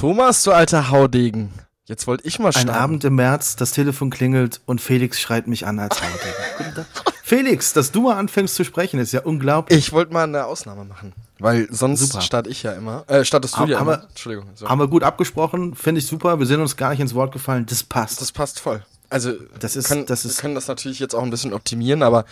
[0.00, 1.52] Thomas, du alter Haudegen.
[1.84, 2.70] Jetzt wollte ich mal Ein starten.
[2.70, 6.86] Abend im März, das Telefon klingelt und Felix schreit mich an als Haudegen.
[7.22, 9.78] Felix, dass du mal anfängst zu sprechen, ist ja unglaublich.
[9.78, 12.22] Ich wollte mal eine Ausnahme machen, weil sonst Super.
[12.22, 13.04] starte ich ja immer.
[13.08, 13.94] Äh, startest du Aber- ja immer.
[13.94, 14.48] aber- Entschuldigung.
[14.54, 14.68] So.
[14.68, 16.38] Haben wir gut abgesprochen, finde ich super.
[16.38, 17.66] Wir sind uns gar nicht ins Wort gefallen.
[17.66, 18.20] Das passt.
[18.22, 18.82] Das passt voll.
[19.10, 22.02] Also, Das ist- können, das ist- wir können das natürlich jetzt auch ein bisschen optimieren,
[22.02, 22.24] aber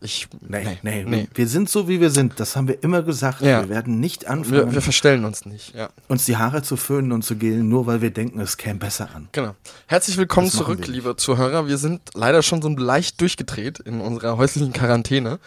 [0.00, 0.28] ich.
[0.40, 2.38] nee, nee, Wir sind so, wie wir sind.
[2.38, 3.40] Das haben wir immer gesagt.
[3.40, 3.62] Ja.
[3.62, 5.88] Wir werden nicht anfangen, Wir, wir verstellen uns nicht, ja.
[6.08, 9.08] uns die Haare zu föhnen und zu gelen, nur weil wir denken, es käme besser
[9.14, 9.28] an.
[9.32, 9.54] Genau.
[9.86, 11.66] Herzlich willkommen Das zurück, liebe Zuhörer.
[11.66, 15.38] Wir sind leider schon so leicht durchgedreht in unserer häuslichen Quarantäne.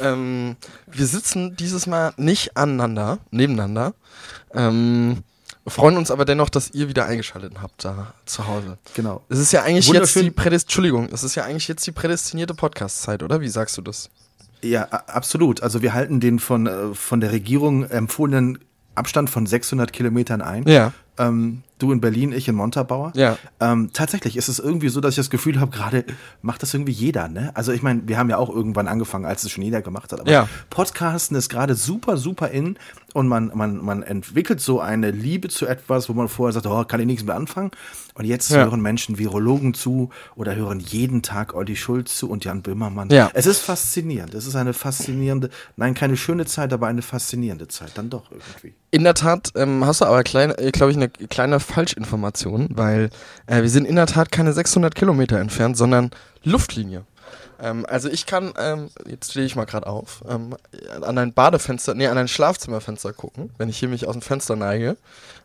[0.00, 3.94] Ähm, wir sitzen dieses Mal nicht aneinander, nebeneinander.
[4.52, 5.22] Ähm,
[5.66, 8.78] freuen uns aber dennoch, dass ihr wieder eingeschaltet habt da zu Hause.
[8.94, 9.22] Genau.
[9.28, 12.54] Es ist ja eigentlich jetzt die Prädest Entschuldigung, es ist ja eigentlich jetzt die prädestinierte
[12.54, 13.40] Podcast-Zeit, oder?
[13.40, 14.10] Wie sagst du das?
[14.62, 15.62] Ja, absolut.
[15.62, 18.58] Also wir halten den von, äh, von der Regierung empfohlenen
[18.94, 20.66] Abstand von 600 Kilometern ein.
[20.68, 20.92] Ja.
[21.18, 23.12] Ähm, du in Berlin, ich in Montabaur.
[23.14, 23.38] Ja.
[23.60, 26.04] Ähm, tatsächlich ist es irgendwie so, dass ich das Gefühl habe, gerade
[26.42, 27.28] macht das irgendwie jeder.
[27.28, 27.50] Ne?
[27.54, 30.20] Also ich meine, wir haben ja auch irgendwann angefangen, als es schon jeder gemacht hat.
[30.20, 30.48] Aber Ja.
[30.70, 32.78] Podcasten ist gerade super, super in
[33.14, 36.84] und man, man, man entwickelt so eine Liebe zu etwas, wo man vorher sagt, oh,
[36.84, 37.70] kann ich nichts mehr anfangen.
[38.14, 38.64] Und jetzt Ja.
[38.64, 43.08] hören Menschen Virologen zu oder hören jeden Tag Olli Schulz zu und Jan Böhmermann.
[43.10, 43.30] Ja.
[43.32, 44.34] Es ist faszinierend.
[44.34, 47.92] Es ist eine faszinierende, nein, keine schöne Zeit, aber eine faszinierende Zeit.
[47.94, 48.74] Dann doch irgendwie.
[48.90, 53.10] In der Tat ähm, hast du aber, glaube ich, eine kleine Falschinformation, weil
[53.46, 56.10] äh, wir sind in der Tat keine 600 Kilometer entfernt, sondern
[56.42, 57.04] Luftlinie.
[57.60, 60.56] Ähm, also ich kann, ähm, jetzt stehe ich mal gerade auf, ähm,
[61.02, 64.56] an ein Badefenster, nee, an ein Schlafzimmerfenster gucken, wenn ich hier mich aus dem Fenster
[64.56, 64.96] neige.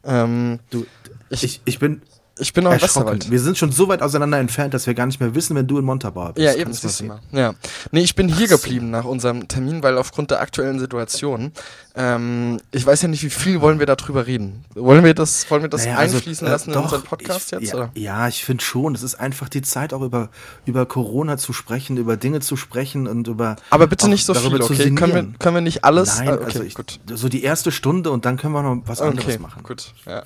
[0.04, 0.86] Ähm, Du,
[1.30, 2.02] Ich- ich, ich bin
[2.40, 2.82] ich bin noch im.
[2.82, 3.30] Westerwald.
[3.30, 5.78] Wir sind schon so weit auseinander entfernt, dass wir gar nicht mehr wissen, wenn du
[5.78, 6.46] in Montabaur bist.
[6.46, 6.72] Ja, eben.
[6.72, 7.20] das mal.
[7.32, 7.54] Ja.
[7.92, 8.58] Nee, ich bin hier Ach so.
[8.58, 11.52] geblieben nach unserem Termin, weil aufgrund der aktuellen Situation,
[11.96, 14.64] ähm, ich weiß ja nicht, wie viel wollen wir darüber reden.
[14.76, 17.48] Wollen wir das, wollen wir das Naja, also, einfließen äh, lassen in doch, unseren Podcast
[17.54, 17.70] ich, jetzt?
[17.74, 17.92] Ja, oder?
[17.96, 18.96] ja ich finde schon.
[18.96, 20.30] Es ist einfach die Zeit, auch über,
[20.66, 23.58] über Corona zu sprechen, über Dinge zu sprechen und über.
[23.70, 24.96] Aber bitte auch nicht so viel, okay?
[24.96, 26.18] Können wir, können wir nicht alles?
[26.18, 27.00] Nein, Ah, okay, also ich, gut.
[27.14, 29.64] so die erste Stunde und dann können wir noch was anderes Okay, machen.
[29.64, 29.94] gut.
[30.06, 30.24] Ja.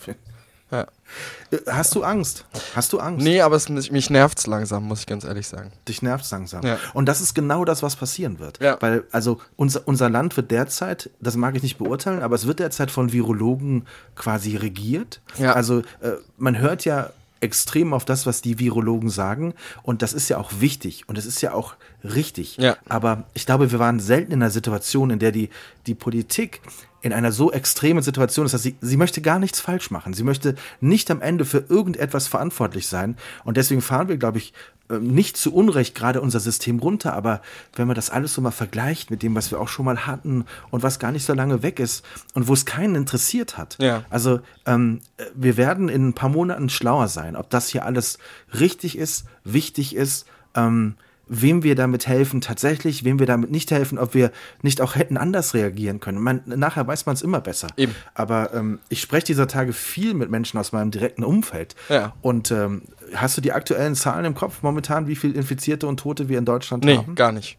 [1.51, 2.45] Äh, Hast du Angst?
[2.75, 3.23] Hast du Angst?
[3.23, 5.71] Nee, aber es, mich, mich nervt's langsam, muss ich ganz ehrlich sagen.
[5.87, 6.63] Dich nervt langsam.
[6.63, 6.77] Ja.
[6.93, 8.61] Und das ist genau das, was passieren wird.
[8.61, 8.77] Ja.
[8.79, 12.59] Weil, also, unser, unser Land wird derzeit, das mag ich nicht beurteilen, aber es wird
[12.59, 13.85] derzeit von Virologen
[14.15, 15.21] quasi regiert.
[15.37, 15.53] Ja.
[15.53, 17.11] Also, äh, man hört ja
[17.43, 19.53] extrem auf das, was die Virologen sagen.
[19.83, 22.57] Und das ist ja auch wichtig und es ist ja auch richtig.
[22.57, 22.77] Ja.
[22.89, 25.49] Aber ich glaube, wir waren selten in einer Situation, in der die,
[25.85, 26.61] die Politik
[27.01, 30.13] in einer so extremen Situation ist, dass sie, sie möchte gar nichts falsch machen.
[30.13, 33.17] Sie möchte nicht am Ende für irgendetwas verantwortlich sein.
[33.43, 34.53] Und deswegen fahren wir, glaube ich,
[34.99, 37.13] nicht zu Unrecht gerade unser System runter.
[37.13, 37.41] Aber
[37.75, 40.45] wenn man das alles so mal vergleicht mit dem, was wir auch schon mal hatten
[40.71, 43.77] und was gar nicht so lange weg ist und wo es keinen interessiert hat.
[43.79, 44.03] Ja.
[44.09, 48.17] Also ähm, äh, wir werden in ein paar Monaten schlauer sein, ob das hier alles
[48.59, 50.25] richtig ist, wichtig ist.
[50.55, 50.95] Ähm,
[51.27, 55.17] wem wir damit helfen tatsächlich, wem wir damit nicht helfen, ob wir nicht auch hätten
[55.17, 56.19] anders reagieren können.
[56.19, 57.67] Man, nachher weiß man es immer besser.
[57.77, 57.95] Eben.
[58.13, 61.75] Aber ähm, ich spreche dieser Tage viel mit Menschen aus meinem direkten Umfeld.
[61.89, 62.13] Ja.
[62.21, 62.83] Und ähm,
[63.15, 66.45] hast du die aktuellen Zahlen im Kopf momentan, wie viele Infizierte und Tote wir in
[66.45, 67.15] Deutschland Nee, haben?
[67.15, 67.57] gar nicht.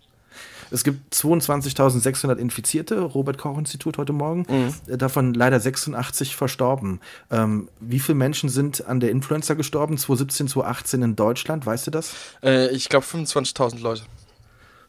[0.74, 4.74] Es gibt 22.600 Infizierte, Robert-Koch-Institut heute Morgen, Mhm.
[4.92, 7.00] äh, davon leider 86 verstorben.
[7.30, 9.96] Ähm, wie viele Menschen sind an der Influenza gestorben?
[9.96, 12.12] 2017, 2018 in Deutschland, weißt du das?
[12.42, 14.02] Äh, ich glaube 25.000 Leute.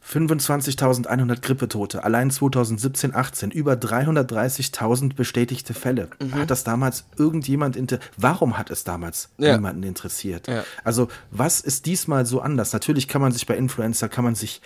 [0.07, 6.09] 25.100 Grippetote, allein 2017, 18, über 330.000 bestätigte Fälle.
[6.31, 9.55] Hat das damals irgendjemand, inter warum hat es damals Ja.
[9.55, 10.47] niemanden interessiert?
[10.47, 10.63] Ja.
[10.84, 12.72] Also, was ist diesmal so anders?
[12.73, 14.61] Natürlich kann man sich bei Influenza, kann man sich,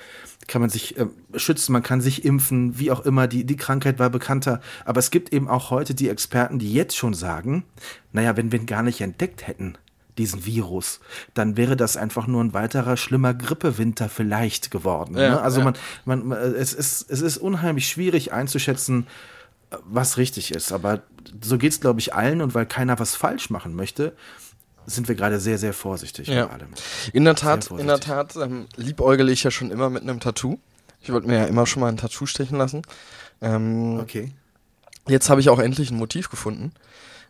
[0.48, 1.06] kann man sich äh,
[1.36, 4.60] schützen, man kann sich impfen, wie auch immer, die, die Krankheit war bekannter.
[4.86, 7.64] Aber es gibt eben auch heute die Experten, die jetzt schon sagen,
[8.12, 9.76] naja, wenn wir ihn gar nicht entdeckt hätten,
[10.20, 11.00] diesen Virus,
[11.34, 15.18] dann wäre das einfach nur ein weiterer schlimmer Grippewinter vielleicht geworden.
[15.18, 15.42] Ja, ne?
[15.42, 15.66] Also ja.
[15.66, 15.74] man,
[16.06, 19.08] man, man, es ist, es ist unheimlich schwierig einzuschätzen,
[19.86, 20.72] was richtig ist.
[20.72, 21.02] Aber
[21.42, 24.14] so geht es, glaube ich, allen und weil keiner was falsch machen möchte,
[24.86, 26.46] sind wir gerade sehr, sehr vorsichtig Ja.
[26.46, 26.70] bei allem.
[27.14, 30.60] In der Tat, in der Tat ähm, liebäugele ich ja schon immer mit einem Tattoo.
[31.02, 32.82] Ich wollte mir ja immer schon mal ein Tattoo stechen lassen.
[33.42, 34.32] Ähm, Okay.
[35.08, 36.72] Jetzt habe ich auch endlich ein Motiv gefunden.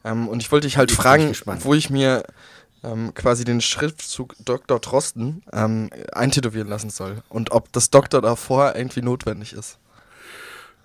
[0.04, 1.66] Ähm, und ich wollte dich halt fragen, ich gespannt.
[1.66, 2.24] wo ich mir
[2.84, 4.80] ähm, quasi den Schriftzug Dr.
[4.80, 7.22] Drosten ähm, eintätowieren lassen soll.
[7.30, 9.78] Und ob das Doktor davor irgendwie notwendig ist.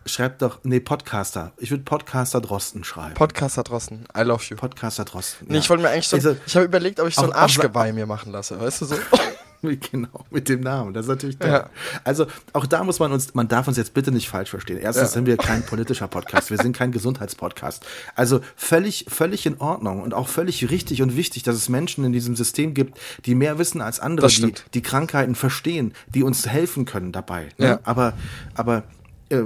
[0.06, 1.52] Schreibt doch, nee, Podcaster.
[1.56, 3.14] Ich würde Podcaster Drosten schreiben.
[3.14, 4.56] Podcaster Drosten, I love you.
[4.56, 5.46] Podcaster Drosten.
[5.48, 7.92] Nee, ich wollte mir eigentlich so, Also, ich habe überlegt, ob ich so ein Arschgeweih
[7.92, 8.96] mir machen lasse, weißt du so?
[9.90, 10.94] Genau, mit dem Namen.
[10.94, 11.50] Das ist natürlich toll.
[11.50, 11.70] Ja.
[12.04, 14.78] Also auch da muss man uns, man darf uns jetzt bitte nicht falsch verstehen.
[14.78, 15.14] Erstens Ja.
[15.14, 17.84] sind wir kein politischer Podcast, wir sind kein Gesundheitspodcast.
[18.14, 22.12] Also völlig, völlig in Ordnung und auch völlig richtig und wichtig, dass es Menschen in
[22.12, 26.84] diesem System gibt, die mehr wissen als andere, die die Krankheiten verstehen, die uns helfen
[26.84, 27.48] können dabei.
[27.58, 27.66] Ne?
[27.66, 27.80] Ja.
[27.84, 28.14] Aber,
[28.54, 28.84] aber
[29.30, 29.42] äh,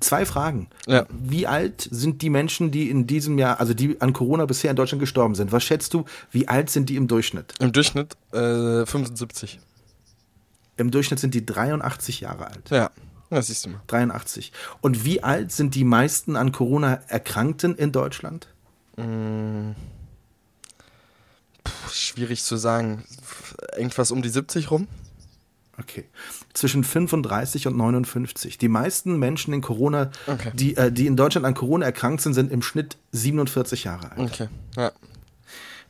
[0.00, 0.68] zwei Fragen.
[0.86, 1.06] Ja.
[1.10, 4.76] Wie alt sind die Menschen, die in diesem Jahr, also die an Corona bisher in
[4.76, 5.52] Deutschland gestorben sind?
[5.52, 7.54] Was schätzt du, wie alt sind die im Durchschnitt?
[7.60, 9.60] Im Durchschnitt äh, 75.
[10.76, 12.70] Im Durchschnitt sind die 83 Jahre alt.
[12.70, 12.90] Ja,
[13.28, 13.82] das siehst du mal.
[13.86, 14.52] 83.
[14.80, 18.48] Und wie alt sind die meisten an Corona Erkrankten in Deutschland?
[21.64, 23.04] Puh, schwierig zu sagen.
[23.76, 24.88] Irgendwas um die 70 rum?
[25.80, 26.04] Okay.
[26.54, 28.58] Zwischen 35 und 59.
[28.58, 30.50] Die meisten Menschen in Corona, Okay.
[30.54, 34.20] die, äh, die in Deutschland an Corona erkrankt sind, sind im Schnitt 47 Jahre alt.
[34.32, 34.92] Okay, ja.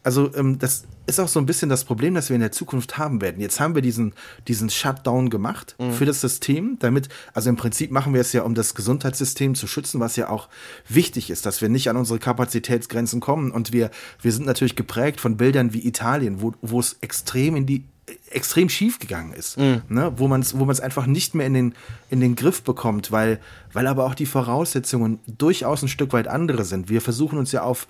[0.03, 2.97] Also ähm, das ist auch so ein bisschen das Problem, das wir in der Zukunft
[2.97, 3.39] haben werden.
[3.41, 4.15] Jetzt haben wir diesen,
[4.49, 8.55] diesen Shutdown gemacht für das System, damit, also im Prinzip machen wir es ja, um
[8.55, 10.49] das Gesundheitssystem zu schützen, was ja auch
[10.89, 13.51] wichtig ist, dass wir nicht an unsere Kapazitätsgrenzen kommen.
[13.51, 13.91] Und wir,
[14.23, 17.85] wir sind natürlich geprägt von Bildern wie Italien, wo, wo es extrem in die
[18.31, 20.13] extrem schief gegangen ist, ne?
[20.17, 21.75] wo man es wo man's einfach nicht mehr in den,
[22.11, 23.41] in den Griff bekommt, weil,
[23.73, 26.89] weil aber auch die Voraussetzungen durchaus ein Stück weit andere sind.
[26.89, 27.87] Wir versuchen uns ja auf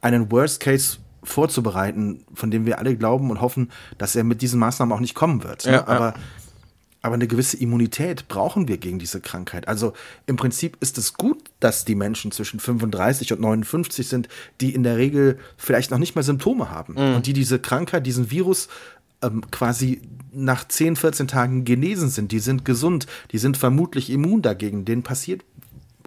[0.00, 4.58] einen Worst Case vorzubereiten, von dem wir alle glauben und hoffen, dass er mit diesen
[4.60, 5.64] Maßnahmen auch nicht kommen wird.
[5.66, 5.72] Ne?
[5.72, 5.86] Ja, ja.
[5.86, 6.14] Aber,
[7.02, 9.68] aber eine gewisse Immunität brauchen wir gegen diese Krankheit.
[9.68, 9.92] Also
[10.26, 14.28] im Prinzip ist es gut, dass die Menschen zwischen 35 und 59 sind,
[14.60, 17.16] die in der Regel vielleicht noch nicht mal Symptome haben Mhm.
[17.16, 18.68] und die diese Krankheit, diesen Virus
[19.22, 20.00] ähm, quasi
[20.32, 22.32] nach 10, 14 Tagen genesen sind.
[22.32, 24.84] Die sind gesund, die sind vermutlich immun dagegen.
[24.84, 25.44] Denen passiert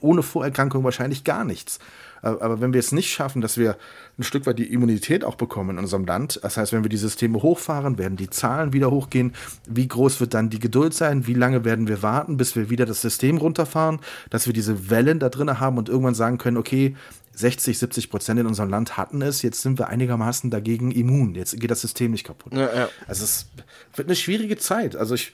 [0.01, 1.79] ohne Vorerkrankung wahrscheinlich gar nichts.
[2.23, 3.77] Äh, Aber wenn wir es nicht schaffen, dass wir
[4.17, 6.97] ein Stück weit die Immunität auch bekommen in unserem Land, das heißt, wenn wir die
[6.97, 9.33] Systeme hochfahren, werden die Zahlen wieder hochgehen.
[9.67, 11.27] Wie groß wird dann die Geduld sein?
[11.27, 13.99] Wie lange werden wir warten, bis wir wieder das System runterfahren,
[14.29, 16.95] dass wir diese Wellen da drin haben und irgendwann sagen können, okay,
[17.33, 21.35] 60, 70 Prozent in unserem Land hatten es, jetzt sind wir einigermaßen dagegen immun.
[21.35, 22.53] Jetzt geht das System nicht kaputt.
[22.53, 22.89] Ja, ja.
[23.07, 23.47] Also es
[23.95, 24.95] wird eine schwierige Zeit.
[24.95, 25.33] Also ich,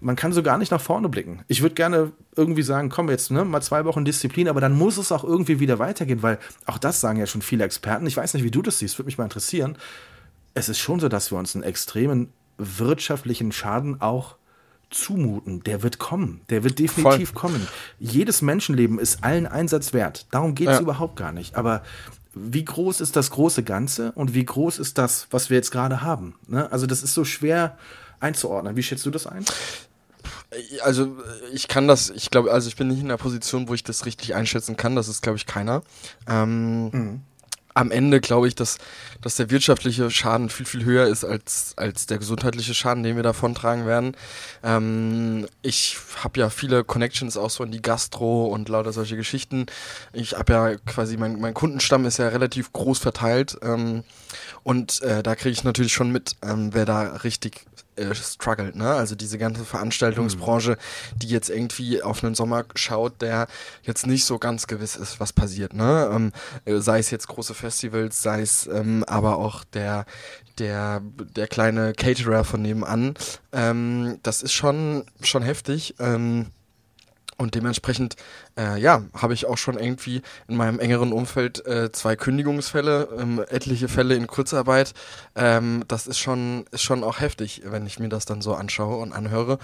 [0.00, 1.42] man kann so gar nicht nach vorne blicken.
[1.48, 4.96] Ich würde gerne irgendwie sagen, komm jetzt, ne, mal zwei Wochen Disziplin, aber dann muss
[4.96, 8.06] es auch irgendwie wieder weitergehen, weil auch das sagen ja schon viele Experten.
[8.06, 9.76] Ich weiß nicht, wie du das siehst, würde mich mal interessieren.
[10.54, 14.36] Es ist schon so, dass wir uns einen extremen wirtschaftlichen Schaden auch
[14.90, 15.62] zumuten.
[15.64, 16.40] Der wird kommen.
[16.50, 17.40] Der wird definitiv Voll.
[17.40, 17.68] kommen.
[17.98, 20.26] Jedes Menschenleben ist allen Einsatz wert.
[20.30, 20.80] Darum geht es Ja.
[20.82, 21.56] überhaupt gar nicht.
[21.56, 21.82] Aber
[22.34, 26.02] wie groß ist das große Ganze und wie groß ist das, was wir jetzt gerade
[26.02, 26.34] haben?
[26.48, 26.70] Ne?
[26.72, 27.78] Also das ist so schwer
[28.20, 28.76] einzuordnen.
[28.76, 29.44] Wie schätzt du das ein?
[30.82, 31.16] Also
[31.52, 34.06] ich kann das, ich glaube, also ich bin nicht in der Position, wo ich das
[34.06, 34.96] richtig einschätzen kann.
[34.96, 35.82] Das ist, glaube ich, keiner.
[36.28, 37.20] Ähm,
[37.74, 38.78] Am Ende glaube ich, dass,
[39.20, 43.24] dass der wirtschaftliche Schaden viel, viel höher ist als, als der gesundheitliche Schaden, den wir
[43.24, 44.16] davon tragen werden.
[44.62, 49.66] Ähm, ich habe ja viele Connections auch so in die Gastro und lauter solche Geschichten.
[50.12, 53.58] Ich habe ja quasi, mein, mein Kundenstamm ist ja relativ groß verteilt.
[53.62, 54.04] Ähm,
[54.62, 58.92] und äh, da kriege ich natürlich schon mit, ähm, wer da richtig äh, struggelt, ne?
[58.92, 60.76] Also diese ganze Veranstaltungsbranche,
[61.16, 63.46] die jetzt irgendwie auf einen Sommer schaut, der
[63.82, 66.10] jetzt nicht so ganz gewiss ist, was passiert, ne?
[66.12, 66.32] Ähm,
[66.64, 70.06] äh, sei es jetzt große Festivals, sei es ähm, aber auch der
[70.58, 73.14] der der kleine Caterer von nebenan.
[73.52, 75.94] Ähm, das ist schon schon heftig.
[75.98, 76.46] Ähm,
[77.36, 78.16] und dementsprechend,
[78.58, 83.44] äh, ja, habe ich auch schon irgendwie in meinem engeren Umfeld äh, zwei Kündigungsfälle, ähm,
[83.48, 84.94] etliche Fälle in Kurzarbeit.
[85.34, 88.96] Ähm, das ist schon, ist schon auch heftig, wenn ich mir das dann so anschaue
[88.96, 89.58] und anhöre.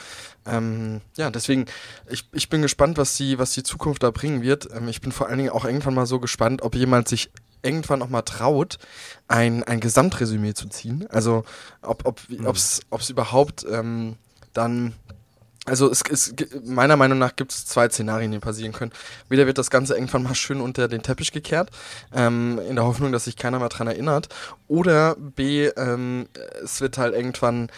[0.47, 1.67] Ähm, ja, deswegen,
[2.09, 4.69] ich, ich bin gespannt, was die, was die Zukunft da bringen wird.
[4.75, 7.31] Ähm, ich bin vor allen Dingen auch irgendwann mal so gespannt, ob jemand sich
[7.63, 8.79] irgendwann auch mal traut,
[9.29, 11.07] ein, ein Gesamtresümee zu ziehen.
[11.11, 11.45] Also
[11.83, 14.17] ob ob ob's, ob's überhaupt ähm,
[14.53, 14.95] dann
[15.67, 18.93] also es, es meiner Meinung nach gibt es zwei Szenarien, die passieren können.
[19.29, 21.71] Weder wird das Ganze irgendwann mal schön unter den Teppich gekehrt,
[22.15, 24.29] ähm, in der Hoffnung, dass sich keiner mehr dran erinnert,
[24.69, 26.29] oder B, ähm,
[26.63, 27.69] es wird halt irgendwann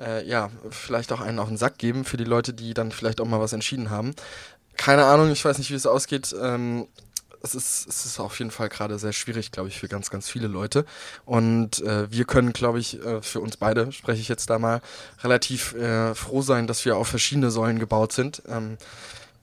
[0.00, 3.20] äh, ja vielleicht auch einen auf den Sack geben für die Leute, die dann vielleicht
[3.20, 4.14] auch mal was entschieden haben.
[4.76, 6.34] Keine Ahnung, ich weiß nicht, wie es ausgeht.
[6.40, 6.86] Ähm,
[7.42, 10.28] es ist, es ist auf jeden Fall gerade sehr schwierig, glaube ich, für ganz, ganz
[10.28, 10.84] viele Leute.
[11.24, 14.80] Und äh, wir können, glaube ich, äh, für uns beide, spreche ich jetzt da mal,
[15.22, 18.42] relativ äh, froh sein, dass wir auf verschiedene Säulen gebaut sind.
[18.48, 18.78] Ähm,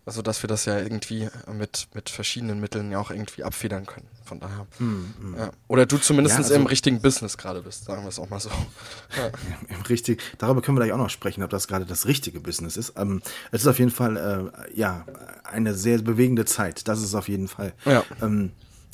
[0.06, 4.08] Also, dass wir das ja irgendwie mit, mit verschiedenen Mitteln ja auch irgendwie abfedern können.
[4.25, 4.65] Von daher.
[4.79, 5.36] Mm, mm.
[5.38, 5.51] Ja.
[5.68, 8.39] Oder du zumindest ja, also, im richtigen Business gerade bist, sagen wir es auch mal
[8.39, 8.50] so.
[9.18, 9.32] Ja.
[9.75, 12.77] Im richtig, darüber können wir gleich auch noch sprechen, ob das gerade das richtige Business
[12.77, 12.94] ist.
[12.96, 15.06] Ähm, es ist auf jeden Fall, äh, ja,
[15.44, 16.88] eine sehr bewegende Zeit.
[16.88, 17.74] Das ist auf jeden Fall.
[18.22, 18.51] Ähm,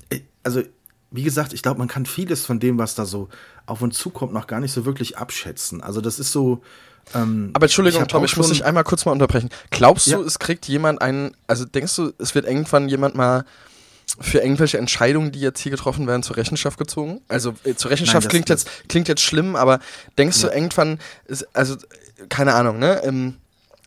[0.09, 0.63] äh, also,
[1.11, 3.29] wie gesagt, ich glaube, man kann vieles von dem, was da so
[3.65, 5.81] auf uns zukommt, noch gar nicht so wirklich abschätzen.
[5.81, 6.61] Also, das ist so,
[7.13, 9.49] ähm, Aber Entschuldigung, ich Tom, ich muss dich einmal kurz mal unterbrechen.
[9.69, 10.17] Glaubst ja.
[10.17, 13.45] du, es kriegt jemand einen, also denkst du, es wird irgendwann jemand mal
[14.19, 17.21] für irgendwelche Entscheidungen, die jetzt hier getroffen werden, zur Rechenschaft gezogen?
[17.27, 19.79] Also äh, zur Rechenschaft Nein, klingt jetzt klingt jetzt schlimm, aber
[20.17, 20.49] denkst ja.
[20.49, 21.75] du irgendwann, ist, also
[22.29, 23.01] keine Ahnung, ne?
[23.03, 23.35] Ähm,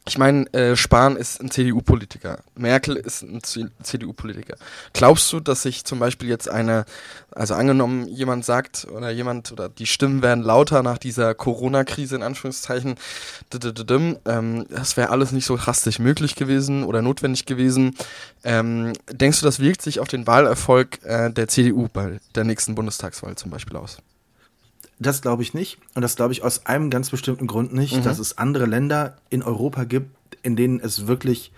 [0.08, 4.56] ich meine, äh, Spahn ist ein CDU-Politiker, Merkel ist ein CDU-Politiker.
[4.92, 6.84] Glaubst du, dass sich zum Beispiel jetzt eine,
[7.30, 12.22] also angenommen, jemand sagt oder jemand oder die Stimmen werden lauter nach dieser Corona-Krise in
[12.22, 12.96] Anführungszeichen,
[14.26, 17.94] ähm, das wäre alles nicht so drastisch möglich gewesen oder notwendig gewesen.
[18.44, 22.74] Ähm, denkst du, das wirkt sich auf den Wahlerfolg äh, der CDU bei der nächsten
[22.74, 23.98] Bundestagswahl zum Beispiel aus?
[24.98, 25.78] Das glaube ich nicht.
[25.94, 28.02] Und das glaube ich aus einem ganz bestimmten Grund nicht, mhm.
[28.02, 31.52] dass es andere Länder in Europa gibt, in denen es wirklich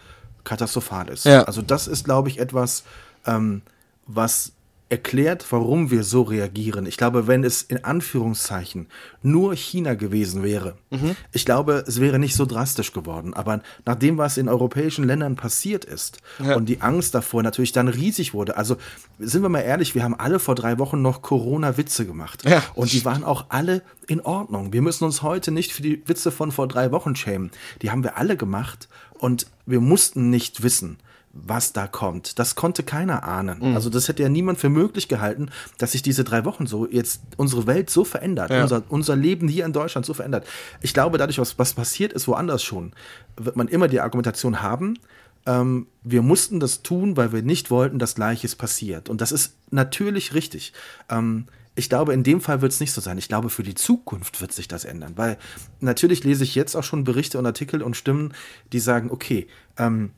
[0.45, 1.25] katastrophal ist.
[1.25, 1.45] Ja.
[1.45, 2.85] Also das ist, glaube ich, etwas,
[3.27, 3.63] ähm,
[4.07, 4.53] was
[4.91, 6.85] erklärt, warum wir so reagieren.
[6.85, 8.89] Ich glaube, wenn es in Anführungszeichen
[9.23, 11.15] nur China gewesen wäre, mhm.
[11.33, 13.33] ich glaube, es wäre nicht so drastisch geworden.
[13.33, 16.57] Aber nach dem, was in europäischen Ländern passiert ist ja.
[16.57, 18.77] und die Angst davor natürlich dann riesig wurde, also
[19.21, 22.43] sind wir mal ehrlich, wir haben alle vor drei Wochen noch Corona-Witze gemacht.
[22.45, 22.63] Ja.
[22.75, 24.73] Und die waren auch alle in Ordnung.
[24.73, 27.53] Wir müssen uns heute nicht für die Witze von vor drei Wochen schämen.
[27.81, 30.99] Die haben wir alle gemacht und wir mussten nicht wissen
[31.33, 32.39] was da kommt.
[32.39, 33.59] Das konnte keiner ahnen.
[33.61, 33.75] Mhm.
[33.77, 37.23] Also das hätte ja niemand für möglich gehalten, dass sich diese drei Wochen so jetzt
[37.37, 38.63] unsere Welt so verändert, ja.
[38.63, 40.47] unser, unser Leben hier in Deutschland so verändert.
[40.81, 42.93] Ich glaube, dadurch, was, was passiert ist woanders schon,
[43.37, 44.99] wird man immer die Argumentation haben,
[45.47, 49.09] ähm, wir mussten das tun, weil wir nicht wollten, dass Gleiches passiert.
[49.09, 50.73] Und das ist natürlich richtig.
[51.09, 51.47] Ähm,
[51.77, 53.17] ich glaube, in dem Fall wird es nicht so sein.
[53.17, 55.39] Ich glaube, für die Zukunft wird sich das ändern, weil
[55.79, 58.35] natürlich lese ich jetzt auch schon Berichte und Artikel und Stimmen,
[58.73, 59.47] die sagen, okay,
[59.79, 60.11] ähm,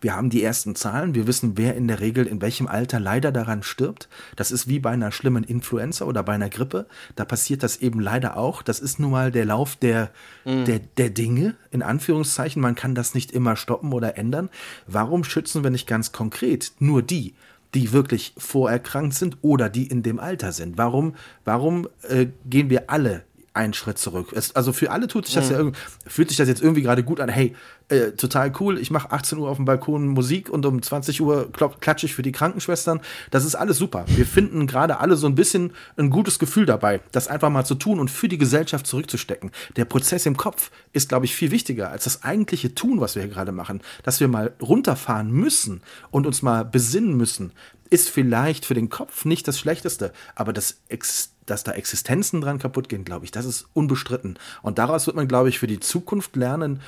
[0.00, 3.32] wir haben die ersten Zahlen, wir wissen, wer in der Regel in welchem Alter leider
[3.32, 4.08] daran stirbt.
[4.36, 6.86] Das ist wie bei einer schlimmen Influenza oder bei einer Grippe.
[7.16, 8.62] Da passiert das eben leider auch.
[8.62, 10.10] Das ist nun mal der Lauf der,
[10.44, 10.64] mhm.
[10.64, 12.62] der, der Dinge, in Anführungszeichen.
[12.62, 14.50] Man kann das nicht immer stoppen oder ändern.
[14.86, 17.34] Warum schützen wir nicht ganz konkret nur die?
[17.74, 20.76] die wirklich vorerkrankt sind oder die in dem Alter sind.
[20.76, 21.14] Warum,
[21.46, 24.32] warum äh, gehen wir alle einen Schritt zurück.
[24.32, 25.68] Es, also für alle tut sich das mhm.
[25.68, 25.72] ja
[26.06, 27.28] fühlt sich das jetzt irgendwie gerade gut an.
[27.28, 27.54] Hey,
[27.88, 28.78] äh, total cool.
[28.78, 32.22] Ich mache 18 Uhr auf dem Balkon Musik und um 20 Uhr klatsche ich für
[32.22, 33.00] die Krankenschwestern.
[33.30, 34.04] Das ist alles super.
[34.08, 37.74] Wir finden gerade alle so ein bisschen ein gutes Gefühl dabei, das einfach mal zu
[37.74, 39.50] tun und für die Gesellschaft zurückzustecken.
[39.76, 43.22] Der Prozess im Kopf ist, glaube ich, viel wichtiger als das eigentliche Tun, was wir
[43.22, 43.82] hier gerade machen.
[44.02, 47.52] Dass wir mal runterfahren müssen und uns mal besinnen müssen,
[47.90, 52.58] ist vielleicht für den Kopf nicht das Schlechteste, aber das Ex dass da Existenzen dran
[52.58, 54.38] kaputt gehen, glaube ich, das ist unbestritten.
[54.62, 56.80] Und daraus wird man, glaube ich, für die Zukunft lernen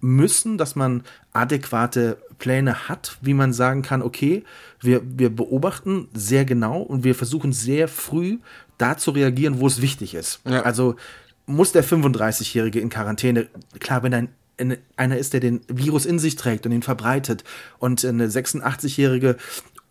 [0.00, 4.44] müssen, dass man adäquate Pläne hat, wie man sagen kann, okay,
[4.80, 8.38] wir, wir beobachten sehr genau und wir versuchen sehr früh
[8.78, 10.40] da zu reagieren, wo es wichtig ist.
[10.44, 10.62] Ja.
[10.62, 10.94] Also
[11.46, 13.48] muss der 35-Jährige in Quarantäne,
[13.80, 14.28] klar, wenn ein
[14.96, 17.44] einer ist, der den Virus in sich trägt und ihn verbreitet
[17.78, 19.36] und eine 86-jährige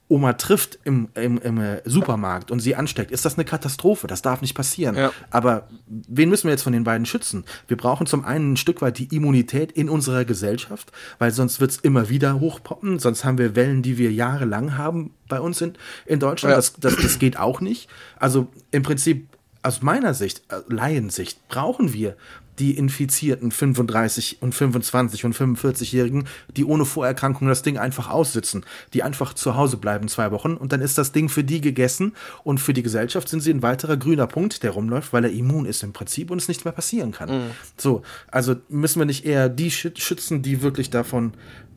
[0.10, 4.08] Oma trifft im, im, im äh, Supermarkt und sie ansteckt, ist das eine Katastrophe.
[4.08, 4.96] Das darf nicht passieren.
[4.96, 5.12] Ja.
[5.32, 7.44] Aber wen müssen wir jetzt von den beiden schützen?
[7.68, 11.72] Wir brauchen zum einen ein Stück weit die Immunität in unserer Gesellschaft, weil sonst wird
[11.72, 13.00] es immer wieder hochpoppen.
[13.00, 15.74] Sonst haben wir Wellen, die wir jahrelang haben bei uns in,
[16.06, 16.52] in Deutschland.
[16.52, 16.56] Ja.
[16.56, 17.90] Das, das, das geht auch nicht.
[18.18, 19.28] Also im Prinzip
[19.62, 22.16] aus meiner Sicht, äh, Laiensicht, brauchen wir
[22.60, 29.04] die infizierten 35 und 25 und 45-Jährigen, die ohne Vorerkrankung das Ding einfach aussitzen, die
[29.04, 32.60] einfach zu Hause bleiben zwei Wochen und dann ist das Ding für die gegessen und
[32.60, 35.84] für die Gesellschaft sind sie ein weiterer grüner Punkt, der rumläuft, weil er immun ist
[35.84, 37.30] im Prinzip und es nichts mehr passieren kann.
[37.30, 37.52] Mhm.
[37.78, 41.34] So, also müssen wir nicht eher die schützen, die wirklich davon,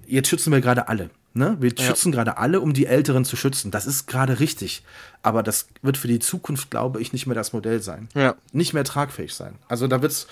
[0.07, 1.11] jetzt schützen wir gerade alle.
[1.33, 1.57] Ne?
[1.61, 1.85] Wir ja.
[1.85, 3.71] schützen gerade alle, um die Älteren zu schützen.
[3.71, 4.83] Das ist gerade richtig.
[5.23, 8.09] Aber das wird für die Zukunft, glaube ich, nicht mehr das Modell sein.
[8.15, 8.35] Ja.
[8.53, 9.55] Nicht mehr tragfähig sein.
[9.69, 10.27] Also da wird es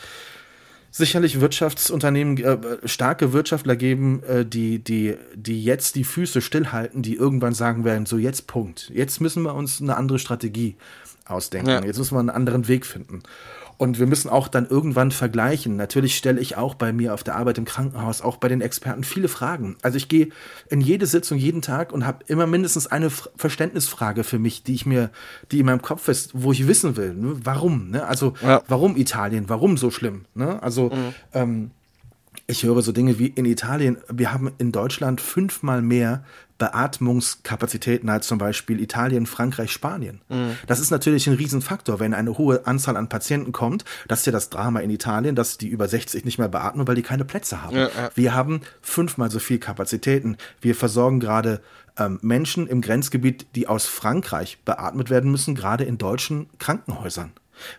[0.99, 7.15] sicherlich Wirtschaftsunternehmen, äh, starke Wirtschaftler geben, äh, die, die, die jetzt die Füße stillhalten, die
[7.15, 8.91] irgendwann sagen werden, so jetzt Punkt.
[8.93, 10.77] Jetzt müssen wir uns eine andere Strategie
[11.25, 11.71] ausdenken.
[11.71, 11.85] Ja.
[11.85, 13.23] Jetzt müssen wir einen anderen Weg finden.
[13.79, 15.77] Und wir müssen auch dann irgendwann vergleichen.
[15.77, 19.05] Natürlich stelle ich auch bei mir auf der Arbeit im Krankenhaus, auch bei den Experten
[19.05, 19.77] viele Fragen.
[19.83, 20.31] Also ich gehe
[20.69, 24.85] in jede Sitzung jeden Tag und habe immer mindestens eine Verständnisfrage für mich, die ich
[24.85, 25.11] mir,
[25.53, 27.37] die in meinem Kopf ist, wo ich wissen will, ne?
[27.45, 27.91] warum.
[27.91, 28.05] Ne?
[28.05, 28.63] Also ja.
[28.67, 30.25] warum Italien, warum so schlimm?
[30.35, 30.61] Ne?
[30.61, 31.15] Also mhm.
[31.33, 31.71] ähm,
[32.49, 36.25] Ich höre so Dinge wie in Italien, wir haben in Deutschland fünfmal mehr
[36.59, 40.21] Beatmungskapazitäten als zum Beispiel Italien, Frankreich, Spanien.
[40.29, 40.57] Mhm.
[40.67, 43.85] Das ist natürlich ein Riesenfaktor, wenn eine hohe Anzahl an Patienten kommt.
[44.09, 46.97] Das ist ja das Drama in Italien, dass die über 60 nicht mehr beatmen, weil
[46.97, 47.77] die keine Plätze haben.
[47.77, 48.11] Ja, ja.
[48.15, 50.37] Wir haben fünfmal so viel Kapazitäten.
[50.61, 51.61] Wir versorgen gerade
[51.97, 57.33] ähm, Menschen im Grenzgebiet, die aus Frankreich beatmet werden müssen, gerade in deutschen Krankenhäusern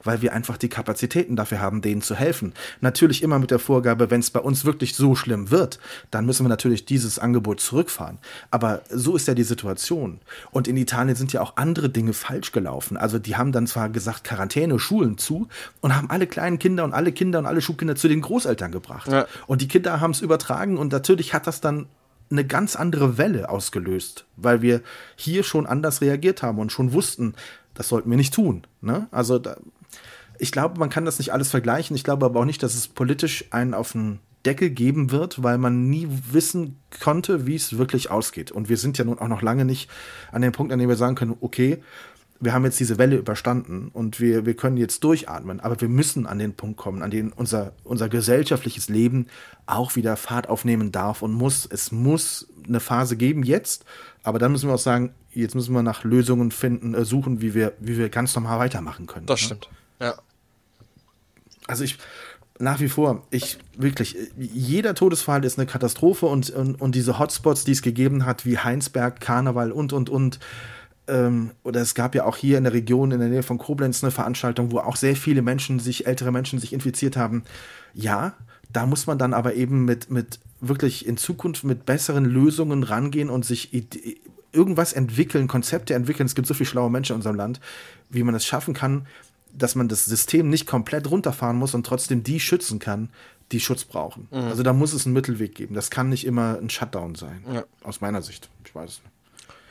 [0.04, 2.54] weil wir einfach die Kapazitäten dafür haben, denen zu helfen.
[2.82, 5.80] Natürlich immer mit der Vorgabe, wenn es bei uns wirklich so schlimm wird,
[6.12, 8.18] dann müssen wir natürlich dieses Angebot zurückfahren.
[8.52, 10.20] Aber so ist ja die Situation.
[10.52, 12.98] Und in Italien sind ja auch andere Dinge falsch gelaufen.
[12.98, 15.48] Also die haben dann zwar gesagt, Quarantäne, Schulen zu
[15.82, 19.12] und haben alle kleinen Kinder und alle Kinder und alle Schulkinder zu den Großeltern gebracht.
[19.12, 19.28] Ja.
[19.48, 21.88] Und die Kinder haben es übertragen und natürlich hat das dann
[22.32, 24.82] eine ganz andere Welle ausgelöst, weil wir
[25.16, 27.34] hier schon anders reagiert haben und schon wussten,
[27.80, 28.64] das sollten wir nicht tun.
[28.82, 29.08] Ne?
[29.10, 29.56] Also da,
[30.38, 31.96] ich glaube, man kann das nicht alles vergleichen.
[31.96, 35.58] Ich glaube aber auch nicht, dass es politisch einen auf den Deckel geben wird, weil
[35.58, 38.52] man nie wissen konnte, wie es wirklich ausgeht.
[38.52, 39.90] Und wir sind ja nun auch noch lange nicht
[40.34, 41.82] an dem Punkt, an dem wir sagen können, okay,
[42.42, 46.28] wir haben jetzt diese Welle überstanden und wir, wir können jetzt durchatmen, aber wir müssen
[46.28, 49.28] an den Punkt kommen, an dem unser, unser gesellschaftliches Leben
[49.68, 51.66] auch wieder Fahrt aufnehmen darf und muss.
[51.66, 53.86] Es muss eine Phase geben jetzt,
[54.24, 57.54] aber dann müssen wir auch sagen, jetzt müssen wir nach Lösungen finden, äh, suchen, wie
[57.54, 59.26] wir, wie wir ganz normal weitermachen können.
[59.26, 59.46] Das ne?
[59.46, 59.70] stimmt.
[60.00, 60.16] Ja.
[61.68, 61.98] Also ich,
[62.60, 67.64] nach wie vor, ich wirklich, jeder Todesfall ist eine Katastrophe und, und, und diese Hotspots,
[67.64, 70.40] die es gegeben hat, wie Heinsberg, Karneval und, und, und,
[71.08, 74.04] ähm, oder es gab ja auch hier in der Region in der Nähe von Koblenz
[74.04, 77.44] eine Veranstaltung, wo auch sehr viele Menschen sich, ältere Menschen sich infiziert haben.
[77.94, 78.34] Ja,
[78.72, 83.30] da muss man dann aber eben mit, mit wirklich in Zukunft mit besseren Lösungen rangehen
[83.30, 83.74] und sich
[84.52, 86.26] irgendwas entwickeln, Konzepte entwickeln.
[86.26, 87.60] Es gibt so viele schlaue Menschen in unserem Land,
[88.10, 89.08] wie man es schaffen kann,
[89.54, 93.10] dass man das System nicht komplett runterfahren muss und trotzdem die schützen kann,
[93.52, 94.28] die Schutz brauchen.
[94.32, 94.38] Mhm.
[94.38, 95.76] Also da muss es einen Mittelweg geben.
[95.76, 97.44] Das kann nicht immer ein Shutdown sein.
[97.52, 97.64] Ja.
[97.84, 98.50] Aus meiner Sicht.
[98.64, 99.14] Ich weiß es nicht.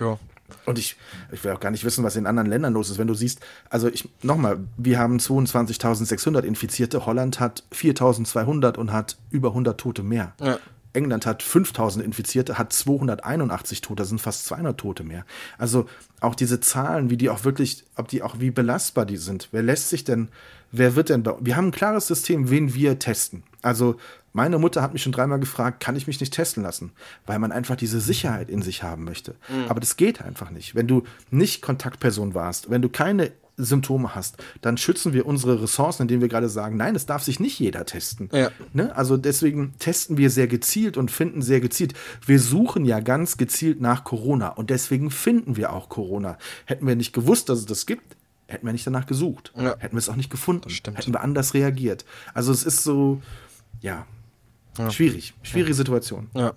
[0.00, 0.18] Ja.
[0.64, 0.96] Und ich,
[1.30, 2.98] ich will auch gar nicht wissen, was in anderen Ländern los ist.
[2.98, 9.18] Wenn du siehst, also ich, nochmal, wir haben 22.600 Infizierte, Holland hat 4.200 und hat
[9.30, 10.32] über 100 Tote mehr.
[10.40, 10.58] Ja.
[10.92, 15.24] England hat 5000 Infizierte, hat 281 Tote, das sind fast 200 Tote mehr.
[15.58, 15.88] Also
[16.20, 19.48] auch diese Zahlen, wie die auch wirklich, ob die auch wie belastbar die sind.
[19.52, 20.28] Wer lässt sich denn,
[20.72, 23.42] wer wird denn, wir haben ein klares System, wen wir testen.
[23.62, 23.96] Also
[24.32, 26.92] meine Mutter hat mich schon dreimal gefragt, kann ich mich nicht testen lassen?
[27.26, 29.34] Weil man einfach diese Sicherheit in sich haben möchte.
[29.48, 29.68] Mhm.
[29.68, 30.74] Aber das geht einfach nicht.
[30.74, 33.32] Wenn du nicht Kontaktperson warst, wenn du keine
[33.64, 37.40] Symptome hast, dann schützen wir unsere Ressourcen, indem wir gerade sagen, nein, es darf sich
[37.40, 38.30] nicht jeder testen.
[38.32, 38.50] Ja.
[38.72, 38.94] Ne?
[38.96, 41.94] Also deswegen testen wir sehr gezielt und finden sehr gezielt.
[42.24, 46.38] Wir suchen ja ganz gezielt nach Corona und deswegen finden wir auch Corona.
[46.64, 48.16] Hätten wir nicht gewusst, dass es das gibt,
[48.46, 49.52] hätten wir nicht danach gesucht.
[49.56, 49.76] Ja.
[49.78, 50.70] Hätten wir es auch nicht gefunden.
[50.70, 52.04] Hätten wir anders reagiert.
[52.34, 53.20] Also es ist so,
[53.80, 54.06] ja,
[54.78, 54.90] ja.
[54.90, 55.34] Schwierig.
[55.42, 55.74] Schwierige.
[55.74, 56.30] Situation.
[56.34, 56.54] Ja.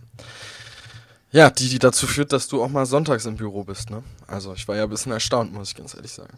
[1.32, 4.04] Ja, die, die dazu führt, dass du auch mal sonntags im Büro bist, ne?
[4.28, 6.38] Also ich war ja ein bisschen erstaunt, muss ich ganz ehrlich sagen.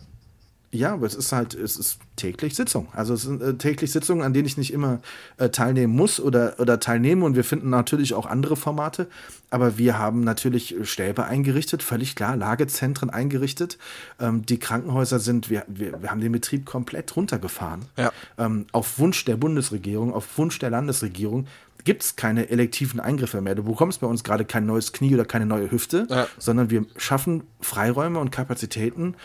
[0.74, 2.88] Ja, aber es ist halt, es ist täglich Sitzung.
[2.94, 5.02] Also es sind äh, täglich Sitzungen, an denen ich nicht immer
[5.38, 7.24] äh, teilnehmen muss oder, oder teilnehme.
[7.26, 9.08] Und wir finden natürlich auch andere Formate.
[9.52, 13.78] Aber wir haben natürlich Stäbe eingerichtet, völlig klar, Lagezentren eingerichtet.
[14.20, 17.86] Ähm, die Krankenhäuser sind, wir, wir, wir haben den Betrieb komplett runtergefahren.
[17.96, 18.12] Ja.
[18.40, 21.46] Ähm, auf Wunsch der Bundesregierung, auf Wunsch der Landesregierung
[21.84, 23.54] gibt es keine elektiven Eingriffe mehr.
[23.54, 26.28] Du bekommst bei uns gerade kein neues Knie oder keine neue Hüfte, ja.
[26.40, 29.16] sondern wir schaffen Freiräume und Kapazitäten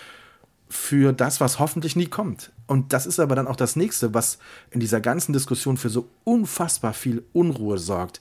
[0.68, 2.52] für das, was hoffentlich nie kommt.
[2.66, 4.38] Und das ist aber dann auch das nächste, was
[4.70, 8.20] in dieser ganzen Diskussion für so unfassbar viel Unruhe sorgt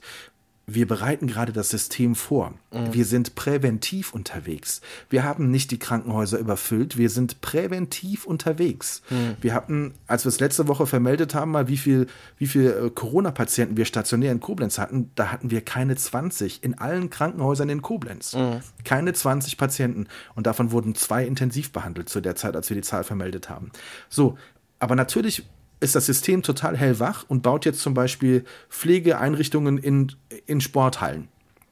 [0.70, 2.52] wir bereiten gerade das System vor.
[2.72, 2.92] Mhm.
[2.92, 4.82] Wir sind präventiv unterwegs.
[5.08, 9.00] Wir haben nicht die Krankenhäuser überfüllt, wir sind präventiv unterwegs.
[9.08, 9.36] Mhm.
[9.40, 12.90] Wir hatten, als wir es letzte Woche vermeldet haben, mal wie viel, wie viel äh,
[12.90, 17.80] Corona-Patienten wir stationär in Koblenz hatten, da hatten wir keine 20 in allen Krankenhäusern in
[17.80, 18.34] Koblenz.
[18.34, 18.60] Mhm.
[18.84, 20.06] Keine 20 Patienten.
[20.34, 23.70] Und davon wurden zwei intensiv behandelt zu der Zeit, als wir die Zahl vermeldet haben.
[24.10, 24.36] So,
[24.80, 25.46] aber natürlich
[25.80, 30.12] ist das System total hellwach und baut jetzt zum Beispiel Pflegeeinrichtungen in,
[30.46, 31.28] in Sporthallen.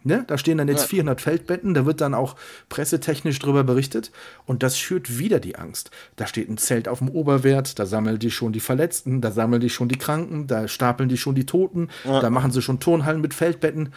[0.06, 0.24] Ne?
[0.28, 0.88] Da stehen dann jetzt ja.
[0.88, 2.36] 400 Feldbetten, da wird dann auch
[2.68, 4.12] pressetechnisch drüber berichtet
[4.44, 5.90] und das schürt wieder die Angst.
[6.14, 9.60] Da steht ein Zelt auf dem Oberwert, da sammeln die schon die Verletzten, da sammeln
[9.60, 12.20] die schon die Kranken, da stapeln die schon die Toten, ja.
[12.20, 13.92] da machen sie schon Turnhallen mit Feldbetten.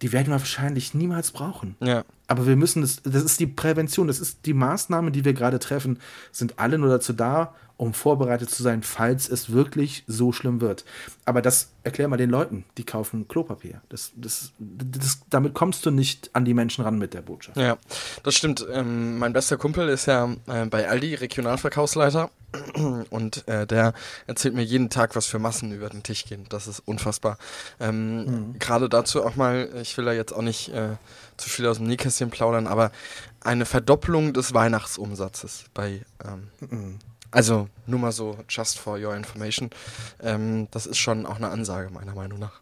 [0.00, 1.76] Die werden wir wahrscheinlich niemals brauchen.
[1.80, 2.02] Ja.
[2.28, 5.58] Aber wir müssen das, das ist die Prävention, das ist die Maßnahmen, die wir gerade
[5.58, 5.98] treffen,
[6.32, 10.84] sind alle nur dazu da, um vorbereitet zu sein, falls es wirklich so schlimm wird.
[11.24, 13.82] Aber das erklär mal den Leuten, die kaufen Klopapier.
[13.88, 17.56] Das, das, das, damit kommst du nicht an die Menschen ran mit der Botschaft.
[17.56, 17.78] Ja,
[18.22, 18.64] das stimmt.
[18.72, 22.30] Ähm, mein bester Kumpel ist ja äh, bei Aldi Regionalverkaufsleiter
[23.10, 23.94] Und äh, der
[24.28, 26.46] erzählt mir jeden Tag, was für Massen über den Tisch gehen.
[26.50, 27.36] Das ist unfassbar.
[27.80, 28.58] Ähm, mhm.
[28.60, 30.96] Gerade dazu auch mal, ich will da jetzt auch nicht äh,
[31.36, 32.92] zu viel aus dem Nähkästchen plaudern, aber
[33.40, 36.98] eine Verdopplung des Weihnachtsumsatzes bei ähm, mhm.
[37.32, 39.70] Also nur mal so, just for your information.
[40.20, 42.60] Ähm, das ist schon auch eine Ansage, meiner Meinung nach.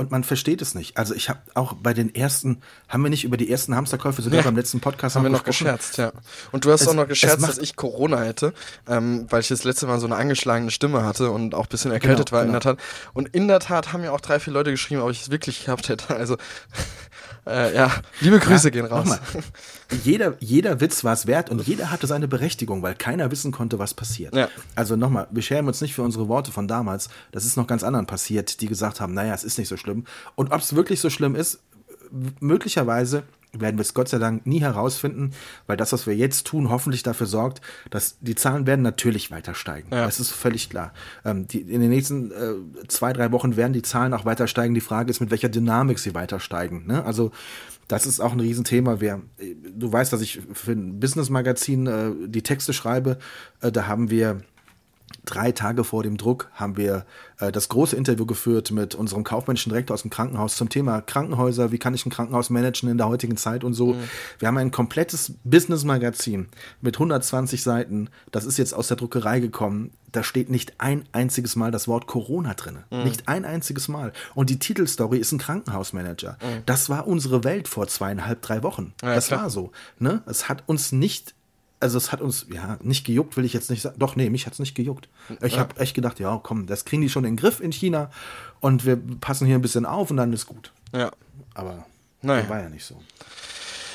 [0.00, 0.96] Und man versteht es nicht.
[0.96, 4.38] Also ich habe auch bei den ersten, haben wir nicht über die ersten Hamsterkäufe sogar
[4.38, 4.44] ja.
[4.46, 6.12] beim letzten Podcast haben wir noch gescherzt, ja.
[6.52, 8.54] Und du hast es, auch noch gescherzt, dass ich Corona hätte,
[8.88, 11.92] ähm, weil ich das letzte Mal so eine angeschlagene Stimme hatte und auch ein bisschen
[11.92, 12.56] erkältet genau, war genau.
[12.56, 12.78] in der Tat.
[13.12, 15.66] Und in der Tat haben ja auch drei, vier Leute geschrieben, ob ich es wirklich
[15.66, 16.16] gehabt hätte.
[16.16, 16.38] Also
[17.46, 19.18] äh, ja, liebe Grüße ja, gehen raus.
[20.04, 23.78] Jeder, jeder Witz war es wert und jeder hatte seine Berechtigung, weil keiner wissen konnte,
[23.78, 24.34] was passiert.
[24.34, 24.48] Ja.
[24.74, 27.08] Also nochmal, wir schämen uns nicht für unsere Worte von damals.
[27.32, 30.04] Das ist noch ganz anderen passiert, die gesagt haben, naja, es ist nicht so schlimm.
[30.36, 31.60] Und ob es wirklich so schlimm ist,
[32.40, 35.32] möglicherweise werden wir es Gott sei Dank nie herausfinden,
[35.66, 37.60] weil das, was wir jetzt tun, hoffentlich dafür sorgt,
[37.90, 39.88] dass die Zahlen werden natürlich weiter steigen.
[39.92, 40.04] Ja.
[40.04, 40.92] Das ist völlig klar.
[41.24, 44.74] Ähm, die, in den nächsten äh, zwei, drei Wochen werden die Zahlen auch weiter steigen.
[44.74, 46.86] Die Frage ist, mit welcher Dynamik sie weiter steigen.
[46.86, 47.04] Ne?
[47.04, 47.32] Also
[47.90, 49.00] das ist auch ein Riesenthema.
[49.00, 49.20] Wir,
[49.74, 53.18] du weißt, dass ich für ein Business-Magazin äh, die Texte schreibe.
[53.60, 54.42] Äh, da haben wir
[55.24, 57.04] drei Tage vor dem Druck haben wir
[57.38, 61.72] äh, das große Interview geführt mit unserem kaufmännischen Direktor aus dem Krankenhaus zum Thema Krankenhäuser,
[61.72, 63.94] wie kann ich ein Krankenhaus managen in der heutigen Zeit und so.
[63.94, 64.04] Mhm.
[64.38, 66.48] Wir haben ein komplettes Business-Magazin
[66.80, 68.08] mit 120 Seiten.
[68.30, 69.92] Das ist jetzt aus der Druckerei gekommen.
[70.12, 72.78] Da steht nicht ein einziges Mal das Wort Corona drin.
[72.90, 73.04] Mhm.
[73.04, 74.12] Nicht ein einziges Mal.
[74.34, 76.38] Und die Titelstory ist ein Krankenhausmanager.
[76.42, 76.62] Mhm.
[76.66, 78.92] Das war unsere Welt vor zweieinhalb, drei Wochen.
[79.02, 79.42] Ja, das klar.
[79.42, 79.72] war so.
[79.98, 80.22] Ne?
[80.26, 81.34] Es hat uns nicht
[81.80, 83.98] also es hat uns, ja, nicht gejuckt, will ich jetzt nicht sagen.
[83.98, 85.08] Doch, nee, mich hat es nicht gejuckt.
[85.42, 85.60] Ich ja.
[85.60, 88.10] habe echt gedacht, ja, komm, das kriegen die schon in den Griff in China
[88.60, 90.72] und wir passen hier ein bisschen auf und dann ist gut.
[90.92, 91.10] Ja.
[91.54, 91.86] Aber
[92.22, 92.48] naja.
[92.48, 93.00] war ja nicht so.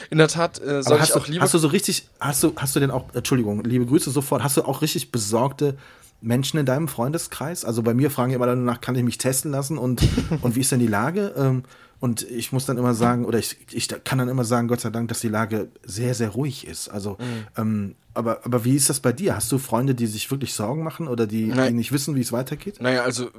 [0.10, 1.44] In der Tat äh, soll hast ich auch lieber.
[1.44, 4.58] Hast du so richtig, hast du, hast du denn auch, Entschuldigung, liebe Grüße sofort, hast
[4.58, 5.78] du auch richtig besorgte
[6.22, 7.66] Menschen in deinem Freundeskreis?
[7.66, 10.02] Also bei mir fragen immer danach, kann ich mich testen lassen und,
[10.42, 11.34] und wie ist denn die Lage?
[11.38, 11.64] Ähm,
[12.00, 14.90] und ich muss dann immer sagen, oder ich, ich kann dann immer sagen, Gott sei
[14.90, 16.90] Dank, dass die Lage sehr, sehr ruhig ist.
[16.90, 17.48] Also, mhm.
[17.58, 19.36] ähm, aber, aber wie ist das bei dir?
[19.36, 22.32] Hast du Freunde, die sich wirklich Sorgen machen oder die, die nicht wissen, wie es
[22.32, 22.82] weitergeht?
[22.82, 23.30] Naja, also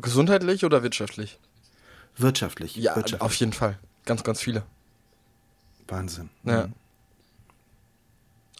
[0.00, 1.38] gesundheitlich oder wirtschaftlich?
[2.16, 2.76] Wirtschaftlich.
[2.76, 3.20] Ja, wirtschaftlich.
[3.20, 3.78] auf jeden Fall.
[4.04, 4.62] Ganz, ganz viele.
[5.88, 6.30] Wahnsinn.
[6.44, 6.66] Ja.
[6.66, 6.72] Mhm.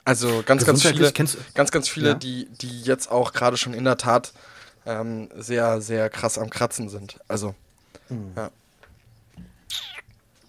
[0.05, 2.15] Also ganz, ganz viele, ganz, ganz viele, ja.
[2.15, 4.33] die, die jetzt auch gerade schon in der Tat
[4.85, 7.19] ähm, sehr, sehr krass am Kratzen sind.
[7.27, 7.57] Also,
[8.09, 8.33] mhm.
[8.37, 8.51] ja.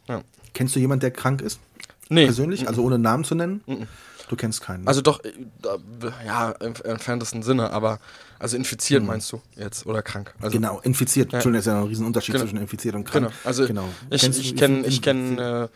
[0.08, 0.22] Ja.
[0.54, 1.60] Kennst du jemanden, der krank ist?
[2.10, 2.26] Nee.
[2.26, 2.68] Persönlich?
[2.68, 3.62] Also ohne Namen zu nennen?
[3.66, 3.88] Mhm.
[4.30, 4.84] Du kennst keinen.
[4.84, 4.88] Ne?
[4.88, 5.32] Also doch, äh,
[6.26, 8.00] ja, im entferntesten Sinne, aber
[8.40, 9.08] also infiziert mhm.
[9.08, 10.34] meinst du jetzt oder krank?
[10.42, 11.32] Also, genau, infiziert.
[11.32, 11.38] Ja.
[11.38, 12.46] Entschuldigung, ist ja ein Riesenunterschied genau.
[12.46, 13.28] zwischen infiziert und krank.
[13.28, 13.88] Genau, also genau.
[14.10, 15.68] ich, ich kenne ich kenn, äh,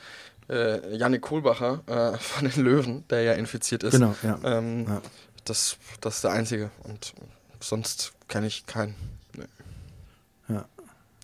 [0.50, 3.91] äh, Janik Kohlbacher äh, von den Löwen, der ja infiziert ist.
[3.91, 4.38] Genau, ja.
[4.44, 5.02] Ähm, ja.
[5.46, 7.13] Das, das ist der einzige und
[7.62, 8.96] sonst kenne ich keinen.
[9.38, 9.46] Nee.
[10.50, 10.65] Ja.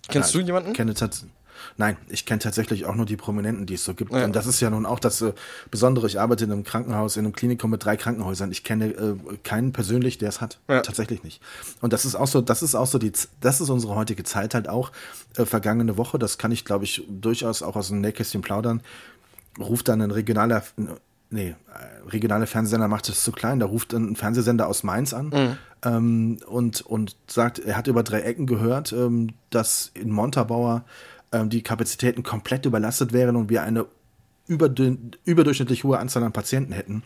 [0.08, 0.70] Kennst ja, du jemanden?
[0.70, 1.32] Ich kenne tatsächlich.
[1.76, 4.12] Nein, ich kenne tatsächlich auch nur die Prominenten, die es so gibt.
[4.12, 4.24] Ja.
[4.24, 5.32] Und das ist ja nun auch das äh,
[5.70, 6.06] Besondere.
[6.06, 8.50] Ich arbeite in einem Krankenhaus, in einem Klinikum mit drei Krankenhäusern.
[8.52, 10.58] Ich kenne äh, keinen persönlich, der es hat.
[10.68, 10.80] Ja.
[10.80, 11.40] Tatsächlich nicht.
[11.80, 14.54] Und das ist auch so, das ist auch so die, das ist unsere heutige Zeit
[14.54, 14.92] halt auch.
[15.36, 18.82] Äh, vergangene Woche, das kann ich, glaube ich, durchaus auch aus dem Nähkästchen plaudern.
[19.58, 20.62] Ruft dann ein regionaler,
[21.30, 23.60] nee, äh, regionale Fernsehsender macht es zu klein.
[23.60, 25.56] Da ruft ein Fernsehsender aus Mainz an mhm.
[25.84, 30.84] ähm, und, und sagt, er hat über drei Ecken gehört, ähm, dass in Montabaur
[31.32, 33.86] ähm, die Kapazitäten komplett überlastet wären und wir eine
[34.46, 37.02] überdurchschnittlich hohe Anzahl an Patienten hätten.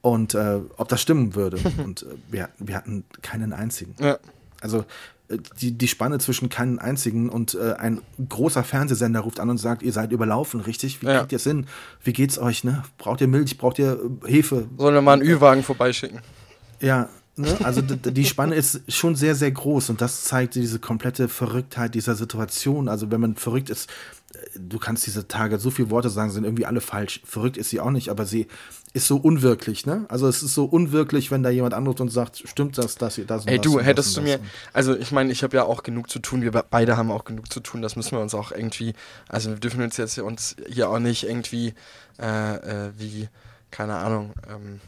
[0.00, 1.58] Und äh, ob das stimmen würde.
[1.84, 3.94] und äh, wir, wir hatten keinen einzigen.
[3.98, 4.18] Ja.
[4.60, 4.84] Also
[5.28, 9.58] äh, die, die Spanne zwischen keinen einzigen und äh, ein großer Fernsehsender ruft an und
[9.58, 11.02] sagt, ihr seid überlaufen, richtig?
[11.02, 11.18] Wie ja.
[11.18, 11.66] kriegt ihr es hin?
[12.02, 12.64] Wie geht's euch?
[12.64, 12.82] Ne?
[12.96, 13.58] Braucht ihr Milch?
[13.58, 14.68] Braucht ihr äh, Hefe?
[14.76, 16.20] Sollen wir mal einen Ü-Wagen vorbeischicken?
[16.80, 17.56] Ja, Ne?
[17.62, 22.14] Also die Spanne ist schon sehr, sehr groß und das zeigt diese komplette Verrücktheit dieser
[22.14, 22.88] Situation.
[22.88, 23.88] Also wenn man verrückt ist,
[24.34, 27.20] äh, du kannst diese Tage so viele Worte sagen, sind irgendwie alle falsch.
[27.24, 28.46] Verrückt ist sie auch nicht, aber sie
[28.92, 30.06] ist so unwirklich, ne?
[30.08, 33.42] Also es ist so unwirklich, wenn da jemand anruft und sagt, stimmt das, das, das
[33.42, 34.40] und Ey, du, hättest du mir,
[34.72, 37.52] also ich meine, ich habe ja auch genug zu tun, wir beide haben auch genug
[37.52, 38.94] zu tun, das müssen wir uns auch irgendwie,
[39.28, 41.74] also wir dürfen uns jetzt uns hier auch nicht irgendwie
[42.18, 43.28] äh, äh, wie,
[43.70, 44.80] keine Ahnung, ähm,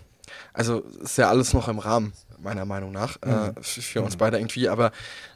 [0.53, 2.13] also ist ja alles noch im Rahmen
[2.43, 3.55] meiner Meinung nach, äh, mhm.
[3.57, 4.19] äh, für, uns mhm.
[4.19, 4.69] beide irgendwie.
[4.69, 4.93] Aber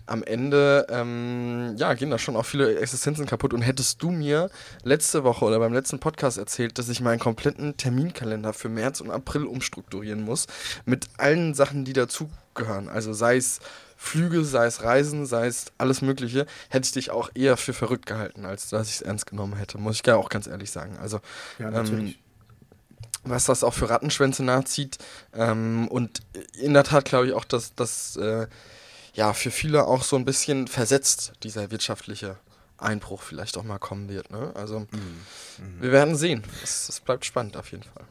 [0.07, 3.52] am Ende, ähm, ja, gehen da schon auch viele Existenzen kaputt.
[3.54, 4.50] Und hättest du mir
[4.83, 9.11] letzte Woche oder beim letzten Podcast erzählt, dass ich meinen kompletten Terminkalender für März und
[9.11, 10.46] April umstrukturieren muss,
[10.85, 13.61] mit allen Sachen, die dazugehören, also sei es
[13.96, 18.07] Flüge, sei es Reisen, sei es alles Mögliche, hätte ich dich auch eher für verrückt
[18.07, 20.98] gehalten, als dass ich es ernst genommen hätte, muss ich ja auch ganz ehrlich sagen.
[21.00, 21.20] Also,
[21.59, 22.16] ja, natürlich.
[22.16, 22.24] Ähm,
[23.25, 24.99] was das auch für Rattenschwänze nachzieht.
[25.35, 26.21] Ähm, und
[26.59, 28.47] in der Tat glaube ich auch, dass das äh,
[29.15, 32.37] ja für viele auch so ein bisschen versetzt, dieser wirtschaftliche
[32.79, 34.31] Einbruch vielleicht auch mal kommen wird.
[34.31, 34.53] Ne?
[34.55, 35.81] Also Mhm.
[35.81, 36.43] wir werden sehen.
[36.63, 38.05] Es, es bleibt spannend auf jeden Fall.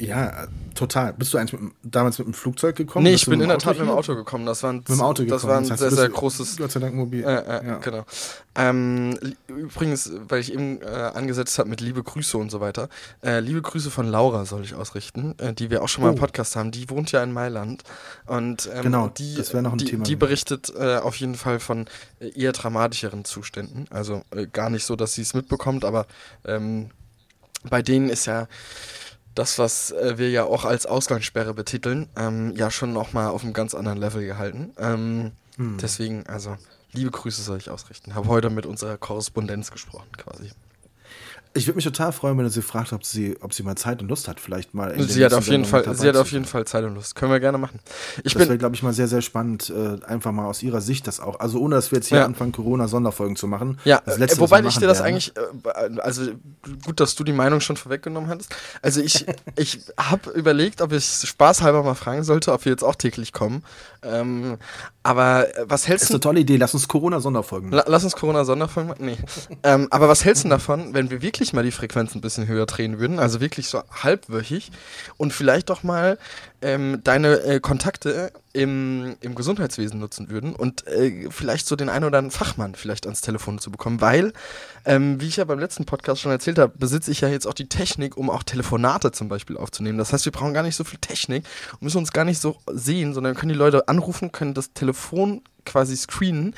[0.00, 1.12] Ja, total.
[1.14, 3.02] Bist du eigentlich mit, damals mit dem Flugzeug gekommen?
[3.02, 3.90] Nee, Bist ich bin in der Tat mit dem?
[3.90, 4.46] Auto gekommen.
[4.46, 5.30] Das war ein, Mit dem Auto gekommen.
[5.30, 7.24] das war ein Das heißt, sehr, sehr großes Gott sei Dank mobil.
[7.24, 7.76] Äh, äh, ja.
[7.78, 8.04] Genau.
[8.54, 12.88] Ähm, übrigens, weil ich eben äh, angesetzt habe mit liebe Grüße und so weiter.
[13.24, 16.16] Äh, liebe Grüße von Laura soll ich ausrichten, äh, die wir auch schon mal im
[16.16, 16.20] Oh.
[16.20, 16.70] Podcast haben.
[16.70, 17.82] Die wohnt ja in Mailand.
[18.26, 21.34] Und ähm, Genau, die, das wäre noch ein die, Thema die berichtet äh, auf jeden
[21.34, 21.86] Fall von
[22.20, 23.86] eher dramatischeren Zuständen.
[23.90, 26.06] Also gar nicht so, dass sie es mitbekommt, aber
[26.44, 26.90] ähm,
[27.68, 28.46] bei denen ist ja
[29.34, 33.52] das, was äh, wir ja auch als Ausgangssperre betiteln, ähm, ja schon nochmal auf einem
[33.52, 34.72] ganz anderen Level gehalten.
[34.78, 35.76] Ähm, Hm.
[35.78, 36.56] Deswegen, also,
[36.92, 38.14] liebe Grüße soll ich ausrichten.
[38.14, 40.50] Habe heute mit unserer Korrespondenz gesprochen, quasi.
[41.54, 44.00] Ich würde mich total freuen, wenn du sie fragt, ob sie, ob sie mal Zeit
[44.02, 44.94] und Lust hat, vielleicht mal.
[45.02, 46.44] Sie hat auf jeden Fall, sie hat auf jeden.
[46.44, 47.14] Fall Zeit und Lust.
[47.14, 47.80] Können wir gerne machen.
[48.22, 51.06] Ich Das wäre, glaube ich, mal sehr, sehr spannend, äh, einfach mal aus ihrer Sicht
[51.06, 51.40] das auch.
[51.40, 52.24] Also ohne, dass wir jetzt hier Ja.
[52.24, 53.78] anfangen, Corona-Sonderfolgen zu machen.
[53.84, 55.08] ja, das äh, Letzte, wobei ich dir das werden.
[55.08, 56.22] eigentlich, äh, also
[56.84, 58.54] gut, dass du die Meinung schon vorweggenommen hattest.
[58.82, 62.94] Also ich, ich habe überlegt, ob ich spaßhalber mal fragen sollte, ob wir jetzt auch
[62.94, 63.64] täglich kommen.
[64.02, 64.58] Ähm,
[65.08, 66.14] aber äh, was hältst ist du?
[66.14, 66.56] eine tolle Idee.
[66.56, 67.78] Lass uns Corona-Sonderfolgen machen.
[67.78, 69.06] La lass uns Corona-Sonderfolgen machen.
[69.06, 69.16] Nee.
[69.62, 72.66] ähm, aber was hältst du davon, wenn wir wirklich mal die Frequenz ein bisschen höher
[72.66, 73.18] drehen würden?
[73.18, 74.70] Also wirklich so halbwöchig
[75.16, 76.18] und vielleicht doch mal
[76.60, 82.04] ähm, deine äh, Kontakte im, im Gesundheitswesen nutzen würden und äh, vielleicht so den einen
[82.04, 84.32] oder anderen Fachmann vielleicht ans Telefon zu bekommen, weil,
[84.84, 87.54] ähm, wie ich ja beim letzten Podcast schon erzählt habe, besitze ich ja jetzt auch
[87.54, 89.98] die Technik, um auch Telefonate zum Beispiel aufzunehmen.
[89.98, 91.44] Das heißt, wir brauchen gar nicht so viel Technik
[91.74, 94.97] und müssen uns gar nicht so sehen, sondern können die Leute anrufen, können das Telefon
[95.64, 96.54] quasi screenen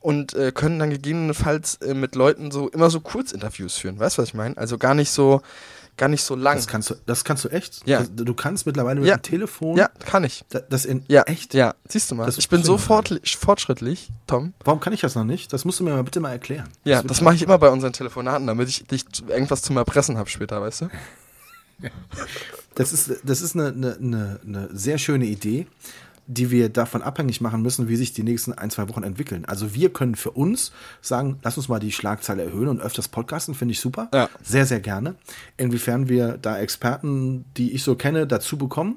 [0.00, 3.98] und äh, können dann gegebenenfalls äh, mit Leuten so immer so Kurzinterviews führen.
[3.98, 4.56] Weißt du, was ich meine?
[4.56, 5.42] Also gar nicht so,
[5.98, 6.56] gar nicht so lang.
[6.56, 7.86] Das kannst du, das kannst du echt?
[7.86, 7.98] Ja.
[8.00, 9.16] Das, du kannst mittlerweile mit Ja.
[9.18, 9.76] dem Telefon.
[9.76, 10.44] ja, kann ich.
[10.48, 11.52] da- Das in Ja, echt.
[11.52, 12.24] Ja, siehst du mal.
[12.24, 14.54] Das ich bin so fortschrittlich, Tom.
[14.64, 15.52] Warum kann ich das noch nicht?
[15.52, 16.68] Das musst du mir mal bitte mal erklären.
[16.84, 17.24] Ja, das toll.
[17.26, 20.82] mache ich immer bei unseren Telefonaten, damit ich dich irgendwas zum Erpressen habe später, weißt
[20.82, 20.88] du?
[22.76, 25.66] Das ist, das ist eine, eine, eine, eine sehr schöne Idee,
[26.26, 29.44] die wir davon abhängig machen müssen, wie sich die nächsten ein, zwei Wochen entwickeln.
[29.44, 33.54] Also wir können für uns sagen, lass uns mal die Schlagzeile erhöhen und öfters podcasten,
[33.54, 34.08] finde ich super.
[34.14, 34.28] Ja.
[34.42, 35.16] Sehr, sehr gerne.
[35.56, 38.96] Inwiefern wir da Experten, die ich so kenne, dazu bekommen,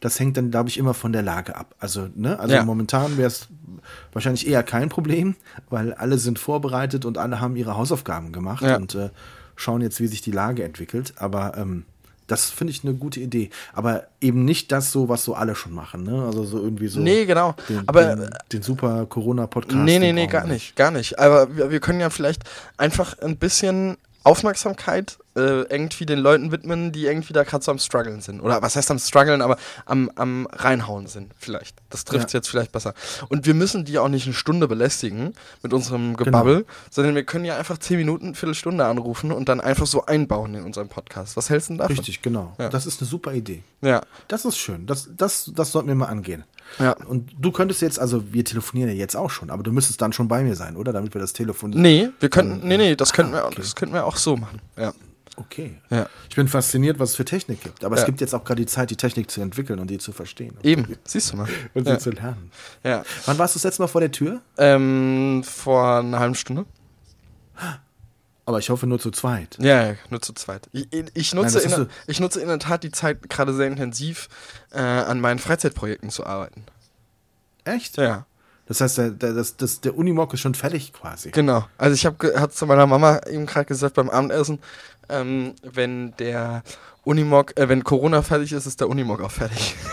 [0.00, 1.74] das hängt dann, glaube ich, immer von der Lage ab.
[1.78, 2.64] Also, ne, also Ja.
[2.64, 3.48] momentan wäre es
[4.12, 5.36] wahrscheinlich eher kein Problem,
[5.70, 8.76] weil alle sind vorbereitet und alle haben ihre Hausaufgaben gemacht Ja.
[8.76, 9.10] und äh,
[9.56, 11.14] schauen jetzt, wie sich die Lage entwickelt.
[11.16, 11.84] Aber ähm,
[12.26, 13.50] das finde ich eine gute Idee.
[13.72, 16.04] Aber eben nicht das so, was so alle schon machen.
[16.04, 16.24] Ne?
[16.24, 17.00] Also so irgendwie so.
[17.00, 17.54] Nee, genau.
[17.68, 19.84] Den, Aber den, den super Corona-Podcast.
[19.84, 21.18] Nee, nee, nee, gar nicht, gar nicht.
[21.18, 22.44] Aber wir, wir können ja vielleicht
[22.76, 27.78] einfach ein bisschen Aufmerksamkeit äh, irgendwie den Leuten widmen, die irgendwie da gerade so am
[27.78, 28.40] struggeln sind.
[28.40, 31.76] Oder was heißt am struggeln, aber am, am reinhauen sind vielleicht.
[31.90, 32.38] Das trifft Ja.
[32.38, 32.94] jetzt vielleicht besser.
[33.28, 35.76] Und wir müssen die auch nicht eine Stunde belästigen mit Genau.
[35.76, 40.06] unserem Gebabbel, sondern wir können ja einfach zehn Minuten, Viertelstunde anrufen und dann einfach so
[40.06, 41.36] einbauen in unserem Podcast.
[41.36, 41.96] Was hältst du denn davon?
[41.96, 42.54] Richtig, genau.
[42.58, 42.68] Ja.
[42.68, 43.62] Das ist eine super Idee.
[43.82, 44.02] Ja.
[44.28, 44.86] Das ist schön.
[44.86, 46.44] Das, das, das sollten wir mal angehen.
[46.78, 46.92] Ja.
[47.06, 50.12] Und du könntest jetzt, also wir telefonieren ja jetzt auch schon, aber du müsstest dann
[50.12, 50.92] schon bei mir sein, oder?
[50.92, 51.70] Damit wir das Telefon.
[51.70, 53.56] Nee, wir könnten, nee, nee, das könnten wir, auch- okay.
[53.58, 54.60] das könnten wir auch so machen.
[54.76, 54.92] Ja.
[55.36, 55.74] Okay.
[55.90, 56.06] Ja.
[56.30, 57.84] Ich bin fasziniert, was es für Technik gibt.
[57.84, 58.02] Aber Ja.
[58.02, 60.56] es gibt jetzt auch gerade die Zeit, die Technik zu entwickeln und die zu verstehen.
[60.62, 61.48] Eben, siehst du mal.
[61.74, 61.98] Und sie Ja.
[61.98, 62.52] zu lernen.
[62.84, 63.02] ja.
[63.26, 64.40] Wann warst du das letzte Mal vor der Tür?
[64.58, 66.66] Ähm, vor einer halben Stunde.
[68.46, 69.56] Aber ich hoffe nur zu zweit.
[69.58, 70.68] Ja, nur zu zweit.
[70.72, 73.66] Ich, ich, nutze, das in, der- ich nutze in der Tat die Zeit gerade sehr
[73.66, 74.28] intensiv,
[74.72, 76.64] äh, an meinen Freizeitprojekten zu arbeiten.
[77.64, 77.96] Echt?
[77.96, 78.26] Ja,
[78.66, 81.30] Das heißt, der, der, das, das, der Unimog ist schon fertig quasi.
[81.30, 81.66] genau.
[81.78, 84.58] Also ich habe hab zu meiner Mama eben gerade gesagt beim Abendessen,
[85.08, 86.62] ähm, wenn der
[87.04, 89.74] Unimog, äh, wenn Corona fertig ist, ist der Unimog auch fertig.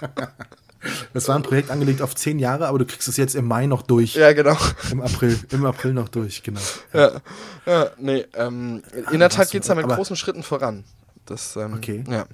[1.14, 3.66] Das war ein Projekt angelegt auf zehn Jahre, aber du kriegst es jetzt im Mai
[3.66, 4.14] noch durch.
[4.14, 4.56] ja, genau.
[4.90, 6.60] Im April, im April noch durch, genau.
[6.92, 7.12] Ja,
[7.66, 10.84] ja nee, ähm, in der Tat geht es da mit großen Schritten voran.
[11.26, 12.04] Das, ähm, Okay.
[12.08, 12.26] Ja.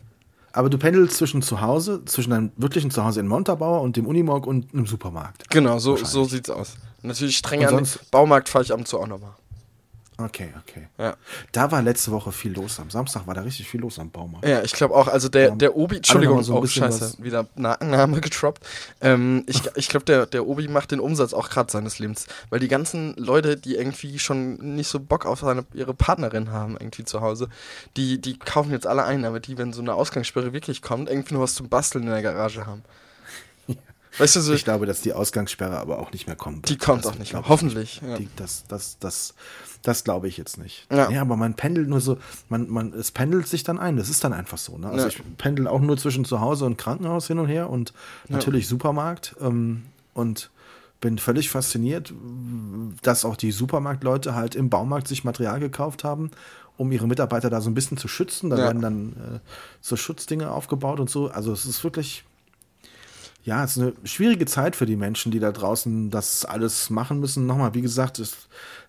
[0.53, 4.47] Aber du pendelst zwischen zu Hause, zwischen deinem wirklichen Zuhause in Montabaur und dem Unimog
[4.47, 5.49] und einem Supermarkt.
[5.51, 6.75] Genau, so, so sieht's aus.
[7.03, 9.35] Natürlich streng Und an den sonst- Baumarkt fahre ich ab und zu auch nochmal.
[10.21, 10.89] Okay, okay.
[10.99, 11.15] Ja.
[11.53, 12.81] Da war letzte Woche viel los.
[12.81, 14.49] Am Samstag war da richtig viel los am Baumarkt.
[14.49, 17.47] Ja, ich glaube auch, also der, Ja, der Obi, Entschuldigung, so ein oh, scheiße, wieder
[17.55, 18.67] Name getroppt.
[19.01, 22.59] Ähm, ich ich glaube, der, der Obi macht den Umsatz auch gerade seines Lebens, weil
[22.59, 27.05] die ganzen Leute, die irgendwie schon nicht so Bock auf seine, ihre Partnerin haben, irgendwie
[27.05, 27.49] zu Hause,
[27.97, 31.35] die, die kaufen jetzt alle ein, aber die, wenn so eine Ausgangssperre wirklich kommt, irgendwie
[31.35, 32.83] nur was zum Basteln in der Garage haben.
[34.19, 36.71] Weißt du, so, Ich glaube, dass die Ausgangssperre aber auch nicht mehr kommen wird.
[36.71, 37.43] die kommt Das auch nicht mehr.
[37.43, 38.01] ich Hoffentlich.
[38.05, 38.17] Ja.
[38.17, 39.35] Die, das, das, das,
[39.83, 40.87] das glaube ich jetzt nicht.
[40.93, 41.09] Ja.
[41.21, 43.97] aber man pendelt nur so, man, man, es pendelt sich dann ein.
[43.97, 44.77] Das ist dann einfach so.
[44.79, 44.88] Ne?
[44.88, 45.07] Also Ja.
[45.09, 47.93] ich pendel auch nur zwischen zu Hause und Krankenhaus hin und her und
[48.29, 49.37] natürlich Supermarkt.
[49.41, 50.51] Ähm, und
[51.01, 52.12] bin völlig fasziniert,
[53.03, 56.33] dass auch die Supermarktleute halt im Baumarkt sich Material gekauft haben,
[56.77, 58.51] um ihre Mitarbeiter da so ein bisschen zu schützen.
[58.51, 58.64] Da Ja.
[58.64, 59.38] werden dann äh,
[59.81, 61.29] so Schutzdinge aufgebaut und so.
[61.29, 62.25] Also es ist wirklich,
[63.45, 67.21] ja, es ist eine schwierige Zeit für die Menschen, die da draußen das alles machen
[67.21, 67.47] müssen.
[67.47, 68.37] Nochmal, wie gesagt, es,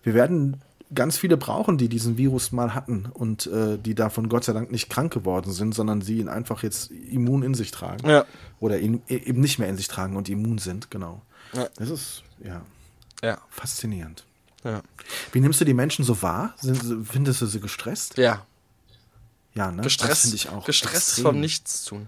[0.02, 0.58] wir werden
[0.93, 4.71] ganz viele brauchen, die diesen Virus mal hatten und äh, die davon Gott sei Dank
[4.71, 8.10] nicht krank geworden sind, sondern sie ihn einfach jetzt immun in sich tragen.
[8.10, 8.25] Ja.
[8.60, 11.21] Oder ihn e- eben nicht mehr in sich tragen und immun sind, genau.
[11.54, 11.67] Ja.
[11.78, 12.62] Das ist, ja,
[13.21, 13.38] Ja.
[13.49, 14.25] faszinierend.
[14.63, 14.82] Ja.
[15.32, 16.54] Wie nimmst du die Menschen so wahr?
[16.60, 18.17] Sind, findest du sie gestresst?
[18.17, 18.45] ja.
[19.56, 19.78] Ja, ne?
[19.78, 20.63] Das Gestresst, finde ich auch.
[20.65, 21.23] gestresst extrem.
[21.23, 22.08] vom Nichtstun.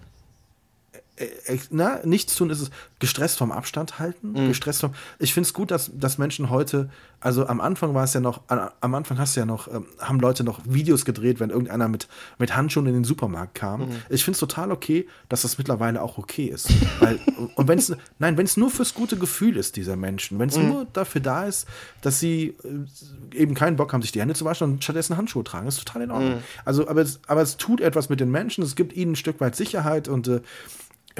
[1.17, 4.47] Äh, na, nichts tun ist es gestresst vom Abstand halten, Mhm.
[4.47, 4.93] gestresst vom.
[5.19, 8.41] Ich finde es gut, dass, dass Menschen heute, also am Anfang war es ja noch,
[8.47, 12.07] am Anfang hast du ja noch, ähm, haben Leute noch Videos gedreht, wenn irgendeiner mit,
[12.39, 13.81] mit Handschuhen in den Supermarkt kam.
[13.81, 13.95] Mhm.
[14.09, 16.69] Ich finde es total okay, dass das mittlerweile auch okay ist.
[16.99, 17.19] Weil,
[17.55, 20.57] und wenn es, nein, wenn es nur fürs gute Gefühl ist, dieser Menschen, wenn es
[20.57, 20.67] Mhm.
[20.69, 21.67] nur dafür da ist,
[22.01, 25.43] dass sie äh, eben keinen Bock haben, sich die Hände zu waschen und stattdessen Handschuhe
[25.43, 26.35] tragen, ist total in Ordnung.
[26.35, 26.43] Mhm.
[26.65, 29.39] Also, aber es, aber es tut etwas mit den Menschen, es gibt ihnen ein Stück
[29.41, 30.41] weit Sicherheit und äh,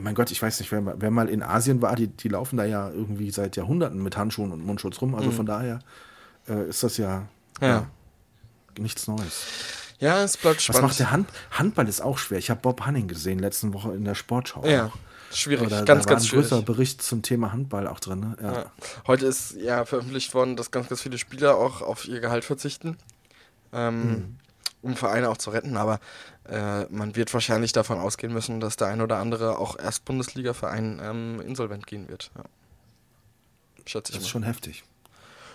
[0.01, 2.57] mein Gott, ich weiß nicht, wer, mal- wer mal in Asien war, die, die laufen
[2.57, 5.15] da ja irgendwie seit Jahrhunderten mit Handschuhen und Mundschutz rum.
[5.15, 5.79] Also von daher
[6.47, 7.27] äh, ist das ja,
[7.59, 7.67] Mhm.
[7.67, 7.87] Ja.
[8.79, 9.43] nichts Neues.
[9.99, 10.81] Ja, es bleibt Was spannend.
[10.83, 11.29] macht der Hand?
[11.51, 12.39] Handball ist auch schwer.
[12.39, 14.65] Ich habe Bob Hanning gesehen letzte Woche in der Sportschau.
[14.65, 14.91] Ja,
[15.31, 15.67] schwierig.
[15.67, 16.45] Oder ganz, da war ganz ein schwierig.
[16.49, 18.21] größerer Bericht zum Thema Handball auch drin.
[18.21, 18.37] Ne?
[18.41, 18.53] Ja.
[18.53, 18.65] Ja.
[19.05, 22.97] Heute ist ja veröffentlicht worden, dass ganz, ganz viele Spieler auch auf ihr Gehalt verzichten,
[23.73, 24.37] ähm, Mhm.
[24.81, 25.77] Um Vereine auch zu retten.
[25.77, 25.99] Aber
[26.49, 31.01] äh, man wird wahrscheinlich davon ausgehen müssen, dass der ein oder andere auch erst Bundesliga-Verein
[31.03, 32.31] ähm, insolvent gehen wird.
[32.35, 32.43] Ja.
[33.85, 34.31] Schätze ich Das ist mal.
[34.31, 34.83] schon heftig.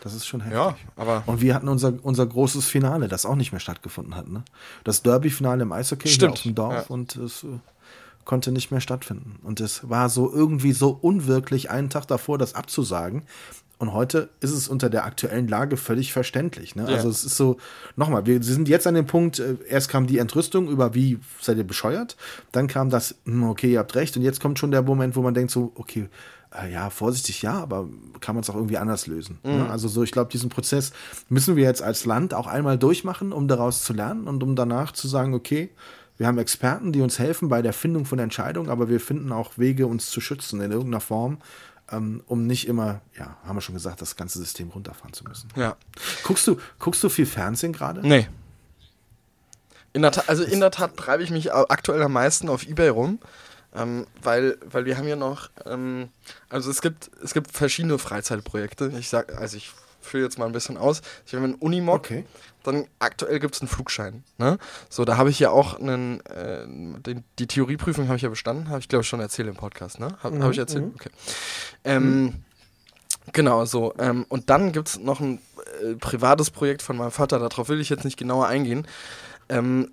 [0.03, 0.57] Das ist schon heftig.
[0.57, 4.29] Ja, aber Und wir hatten unser, unser großes Finale, das auch nicht mehr stattgefunden hat.
[4.29, 4.45] Ne?
[4.85, 6.83] Das Derby-Finale im Eishockey Stimmt, auf dem Dorf ja.
[6.89, 7.59] und es äh,
[8.25, 9.39] konnte nicht mehr stattfinden.
[9.43, 13.23] Und es war so irgendwie so unwirklich, einen Tag davor das abzusagen.
[13.79, 16.77] Und heute ist es unter der aktuellen Lage völlig verständlich.
[16.77, 16.85] Ne?
[16.89, 16.97] Ja.
[16.97, 17.59] Also es ist so,
[17.95, 21.59] nochmal, wir sind jetzt an dem Punkt, äh, erst kam die Entrüstung über wie seid
[21.59, 22.17] ihr bescheuert,
[22.53, 25.21] dann kam das, hm, okay, ihr habt recht, und jetzt kommt schon der Moment, wo
[25.21, 26.09] man denkt so, okay,
[26.55, 27.87] äh, ja, vorsichtig, ja, aber
[28.21, 29.39] kann man es auch irgendwie anders lösen.
[29.43, 29.69] Ne?
[29.69, 30.93] Also so, ich glaube, diesen Prozess
[31.29, 34.93] müssen wir jetzt als Land auch einmal durchmachen, um daraus zu lernen und um danach
[34.93, 35.71] zu sagen, okay,
[36.17, 39.59] wir haben Experten, die uns helfen bei der Findung von Entscheidungen, aber wir finden auch
[39.59, 41.39] Wege, uns zu schützen in irgendeiner Form,
[41.91, 45.49] um nicht immer, ja, haben wir schon gesagt, das ganze System runterfahren zu müssen.
[45.57, 45.77] ja.
[46.25, 48.07] Guckst du, guckst du viel Fernsehen gerade?
[48.07, 48.29] Nee.
[49.93, 52.89] In der Tat, also in der Tat treibe ich mich aktuell am meisten auf Ebay
[52.89, 53.19] rum,
[53.75, 56.09] ähm, weil, weil wir haben ja noch, ähm,
[56.51, 58.93] also es gibt, es gibt verschiedene Freizeitprojekte.
[58.99, 59.73] Ich sag, also ich
[60.07, 61.03] führe jetzt mal ein bisschen aus.
[61.27, 62.25] Ich habe einen Unimog, Okay.
[62.65, 64.25] dann aktuell gibt es einen Flugschein.
[64.39, 64.59] Ne?
[64.89, 68.69] So, da habe ich ja auch einen, äh, den, die Theorieprüfung habe ich ja bestanden,
[68.69, 70.17] habe ich glaube ich schon erzählt im Podcast, ne?
[70.23, 70.93] Habe hab ich erzählt?
[70.95, 71.11] Okay.
[71.85, 72.43] Ähm,
[73.33, 73.93] Genau, so.
[73.99, 75.41] Ähm, und dann gibt es noch ein
[75.83, 78.87] äh, privates Projekt von meinem Vater, darauf will ich jetzt nicht genauer eingehen.
[79.49, 79.91] Ähm,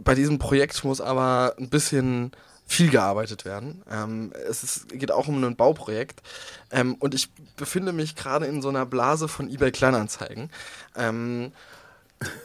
[0.00, 2.30] bei diesem Projekt muss aber ein bisschen
[2.66, 3.82] viel gearbeitet werden.
[3.90, 6.20] Ähm, es ist, geht auch um ein Bauprojekt.
[6.70, 10.50] Ähm, und ich befinde mich gerade in so einer Blase von eBay Kleinanzeigen.
[10.96, 11.52] Ähm,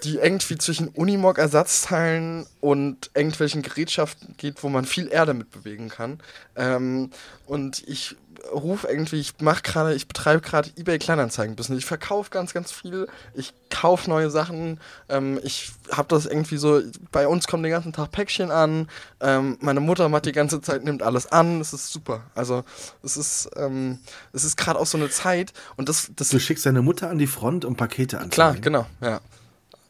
[0.04, 6.20] die irgendwie zwischen Unimog-Ersatzteilen und irgendwelchen Gerätschaften geht, wo man viel Erde mit bewegen kann.
[6.56, 7.12] Ähm,
[7.48, 8.16] und ich
[8.52, 11.80] rufe irgendwie, ich mache gerade, ich betreibe gerade eBay Kleinanzeigen-Business.
[11.80, 13.08] Ich verkaufe ganz, ganz viel.
[13.34, 14.80] Ich kaufe neue Sachen.
[15.10, 16.82] Ähm, ich habe das irgendwie so,
[17.12, 18.90] bei uns kommen den ganzen Tag Päckchen an.
[19.20, 21.62] Ähm, meine Mutter macht die ganze Zeit, nimmt alles an.
[21.62, 22.24] Es ist super.
[22.36, 22.64] Also
[23.04, 24.00] es ist, ähm,
[24.34, 27.20] es ist gerade auch so eine Zeit und das, das Du schickst deine Mutter an
[27.20, 28.32] die Front, um Pakete anzunehmen.
[28.32, 29.22] klar, genau, ja.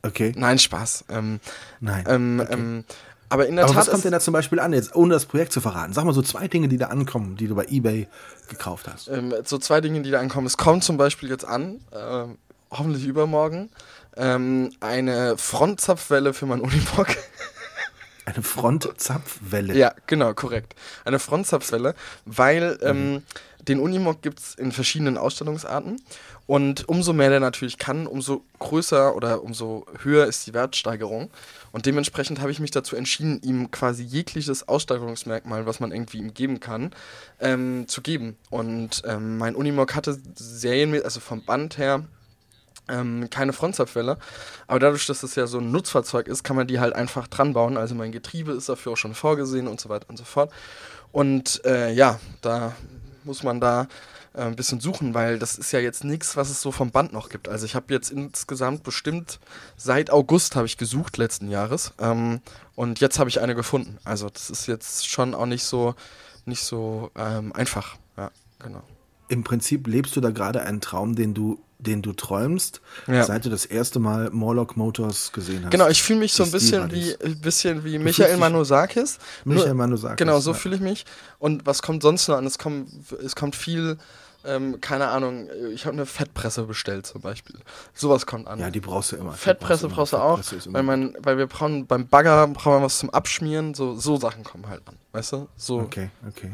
[0.04, 0.34] Okay.
[0.36, 1.06] Nein, Spaß.
[1.10, 1.40] Ähm,
[1.80, 2.06] Nein.
[2.08, 2.54] ähm, okay.
[2.54, 2.84] ähm,
[3.30, 5.26] aber in der Aber Tat was kommt denn da zum Beispiel an, jetzt ohne das
[5.26, 5.94] Projekt zu verraten?
[5.94, 8.08] Sag mal so zwei Dinge, die da ankommen, die du bei eBay
[8.50, 9.08] gekauft hast.
[9.08, 10.48] ähm, so zwei Dinge, die da ankommen.
[10.48, 12.38] Es kommt zum Beispiel jetzt an, ähm,
[12.72, 13.70] hoffentlich übermorgen,
[14.18, 17.08] ähm, eine Frontzapfwelle für mein Unimog.
[18.24, 19.76] Eine Frontzapfwelle.
[19.76, 20.76] ja, genau, korrekt.
[21.06, 23.24] Eine Frontzapfwelle, weil ähm,
[23.68, 26.00] den Unimog gibt es in verschiedenen Ausstattungsarten.
[26.52, 31.32] Und umso mehr der natürlich kann, umso größer oder umso höher ist die Wertsteigerung.
[31.72, 36.34] Und dementsprechend habe ich mich dazu entschieden, ihm quasi jegliches Ausstattungsmerkmal, was man irgendwie ihm
[36.34, 36.92] geben kann,
[37.40, 38.36] ähm, zu geben.
[38.50, 42.04] Und ähm, mein Unimog hatte serienmäßig, also vom Band her,
[42.90, 44.18] ähm, keine Frontzapfwelle.
[44.68, 47.54] Aber dadurch, dass das ja so ein Nutzfahrzeug ist, kann man die halt einfach dran
[47.54, 47.78] bauen.
[47.78, 50.52] Also mein Getriebe ist dafür auch schon vorgesehen und so weiter und so fort.
[51.14, 52.76] Und äh, ja, da
[53.24, 53.88] muss man da
[54.34, 57.14] äh, ein bisschen suchen, weil das ist ja jetzt nichts, was es so vom Band
[57.14, 57.50] noch gibt.
[57.50, 59.40] Also ich habe jetzt insgesamt bestimmt
[59.76, 62.42] seit August habe ich gesucht letzten Jahres ähm,
[62.76, 63.98] und jetzt habe ich eine gefunden.
[64.04, 65.96] Also das ist jetzt schon auch nicht so
[66.46, 67.98] nicht so ähm, einfach.
[68.18, 68.84] Ja, genau.
[69.28, 73.24] Im Prinzip lebst du da gerade einen Traum, den du den du träumst, Ja.
[73.24, 75.72] seit du das erste Mal Morlock Motors gesehen hast.
[75.72, 79.18] Genau, ich fühle mich so ein bisschen wie, ein bisschen wie Michael Manusakis.
[79.46, 80.58] Michael Manusakis, Genau, so ja.
[80.58, 81.06] fühle ich mich.
[81.40, 82.46] Und was kommt sonst noch an?
[82.46, 82.90] Es kommt,
[83.24, 83.98] es kommt viel,
[84.44, 87.56] ähm, keine Ahnung, ich habe eine Fettpresse bestellt zum Beispiel.
[87.94, 88.60] Sowas kommt an.
[88.60, 89.34] Ja, die brauchst du immer.
[89.34, 89.96] Fettpresse immer.
[89.96, 93.74] brauchst du auch, weil, man, weil wir brauchen beim Bagger brauchen wir was zum Abschmieren.
[93.74, 95.48] So, so Sachen kommen halt an, weißt du?
[95.56, 96.52] So, Okay, okay.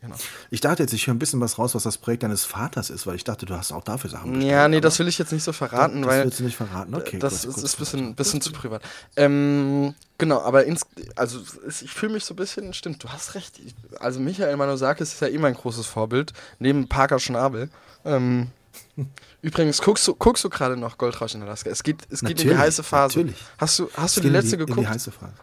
[0.00, 0.16] Genau.
[0.50, 3.06] Ich dachte jetzt, ich höre ein bisschen was raus, was das Projekt deines Vaters ist,
[3.06, 4.50] weil ich dachte, du hast auch dafür Sachen bestellt.
[4.50, 6.94] Ja, nee, das will ich jetzt nicht so verraten, das weil willst du nicht verraten.
[6.94, 8.82] Okay, das ist, ist ein bisschen, bisschen zu privat.
[9.16, 10.86] Ähm, genau, aber ins,
[11.16, 13.58] also ich fühle mich so ein bisschen, stimmt, du hast recht.
[13.64, 17.70] Ich, also Michael Manusakis ist ja eh mein großes Vorbild, neben Parker Schnabel.
[18.04, 18.48] Ähm,
[19.42, 21.70] übrigens, guckst du, guckst du gerade noch Goldrausch in Alaska?
[21.70, 23.18] Es geht, es geht in die heiße Phase.
[23.18, 23.40] natürlich.
[23.58, 24.80] Hast du, hast du die in letzte in geguckt?
[24.80, 25.34] die heiße Phase.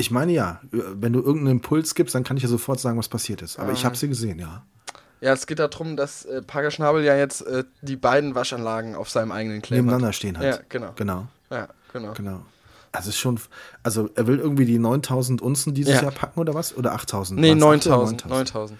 [0.00, 3.08] Ich meine ja, wenn du irgendeinen Impuls gibst, dann kann ich ja sofort sagen, was
[3.08, 3.58] passiert ist.
[3.58, 3.84] Aber ich Ah.
[3.84, 4.64] habe sie gesehen, ja.
[5.20, 9.10] Ja, es geht darum, dass äh, Parker Schnabel ja jetzt äh, die beiden Waschanlagen auf
[9.10, 10.14] seinem eigenen Claim Nebeneinander hat.
[10.14, 10.44] stehen hat.
[10.44, 10.92] Ja, genau.
[10.96, 12.14] Genau, Ja, genau.
[12.14, 12.40] genau.
[12.92, 13.38] Also ist schon,
[13.82, 16.02] also er will irgendwie die 9000 Unzen dieses Ja.
[16.04, 16.74] Jahr packen oder was?
[16.74, 17.38] Oder 8000?
[17.38, 18.26] Nee, Waren's 8 oder 9000.
[18.30, 18.78] 9000.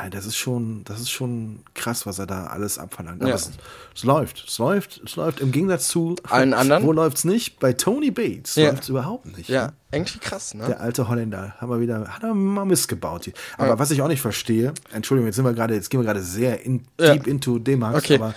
[0.00, 3.20] Ey, Das ist schon, das ist schon krass, was er da alles abverlangt.
[3.20, 3.34] Aber Ja.
[3.36, 3.50] es,
[3.96, 5.40] es läuft, es läuft, es läuft.
[5.40, 6.84] Im Gegensatz zu Allen anderen?
[6.84, 7.58] Wo läuft's nicht?
[7.58, 8.70] Bei Tony Bates Ja.
[8.70, 9.48] läuft's überhaupt nicht.
[9.48, 10.66] Ja, irgendwie krass, ne?
[10.66, 13.34] Der alte Holländer, haben wir wieder, hat er mal missgebaut hier.
[13.56, 16.22] Aber was ich auch nicht verstehe, Entschuldigung, jetzt sind wir gerade, jetzt gehen wir gerade
[16.22, 17.14] sehr in, Ja.
[17.14, 18.14] deep into D-Max, Okay.
[18.16, 18.34] aber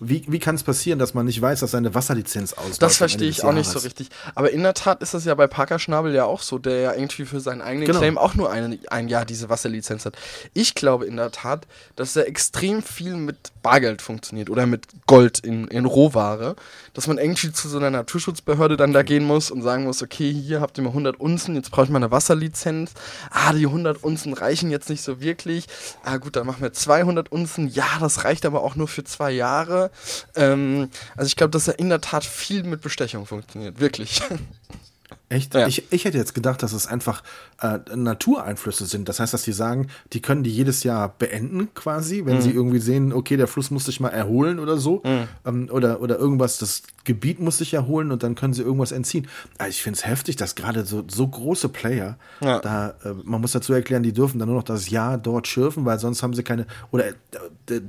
[0.00, 2.80] wie, wie kann es passieren, dass man nicht weiß, dass seine Wasserlizenz ausläuft?
[2.80, 4.08] Das verstehe ich auch nicht so richtig.
[4.34, 6.94] Aber in der Tat ist das ja bei Parker Schnabel ja auch so, der ja
[6.94, 7.98] irgendwie für seinen eigenen Genau.
[7.98, 10.16] Claim auch nur ein, ein Jahr diese Wasserlizenz hat.
[10.54, 15.40] Ich glaube in der Tat, dass er extrem viel mit Bargeld funktioniert oder mit Gold
[15.40, 16.56] in, in Rohware,
[16.94, 20.32] dass man irgendwie zu so einer Naturschutzbehörde dann da gehen muss und sagen muss, okay,
[20.32, 22.92] hier habt ihr mal 100 Unzen, jetzt brauche ich mal eine Wasserlizenz.
[23.30, 25.66] Ah, die 100 Unzen reichen jetzt nicht so wirklich.
[26.02, 27.68] Ah gut, dann machen wir 200 Unzen.
[27.68, 29.90] Ja, das reicht aber auch nur für zwei Jahre.
[30.34, 34.22] Ähm, also ich glaube, dass er in der Tat viel mit Bestechung funktioniert, wirklich.
[35.30, 35.54] Echt?
[35.54, 35.66] Ja.
[35.68, 37.22] Ich, ich hätte jetzt gedacht, dass es einfach
[37.62, 39.08] äh, Natureinflüsse sind.
[39.08, 42.40] Das heißt, dass die sagen, die können die jedes Jahr beenden quasi, wenn Mhm.
[42.42, 45.02] sie irgendwie sehen, okay, der Fluss muss sich mal erholen oder so.
[45.46, 49.28] Ähm, oder, oder irgendwas, das Gebiet muss sich erholen und dann können sie irgendwas entziehen.
[49.56, 52.58] Also ich finde es heftig, dass gerade so, so große Player, Ja.
[52.58, 55.84] da, äh, man muss dazu erklären, die dürfen dann nur noch das Jahr dort schürfen,
[55.84, 57.14] weil sonst haben sie keine, oder äh,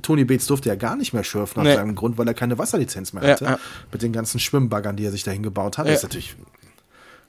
[0.00, 1.74] Tony Bates durfte ja gar nicht mehr schürfen aus Nee.
[1.74, 3.44] seinem Grund, weil er keine Wasserlizenz mehr hatte.
[3.44, 3.58] ja.
[3.90, 5.88] Mit den ganzen Schwimmbaggern, die er sich dahin gebaut hat.
[5.88, 6.36] Das ist natürlich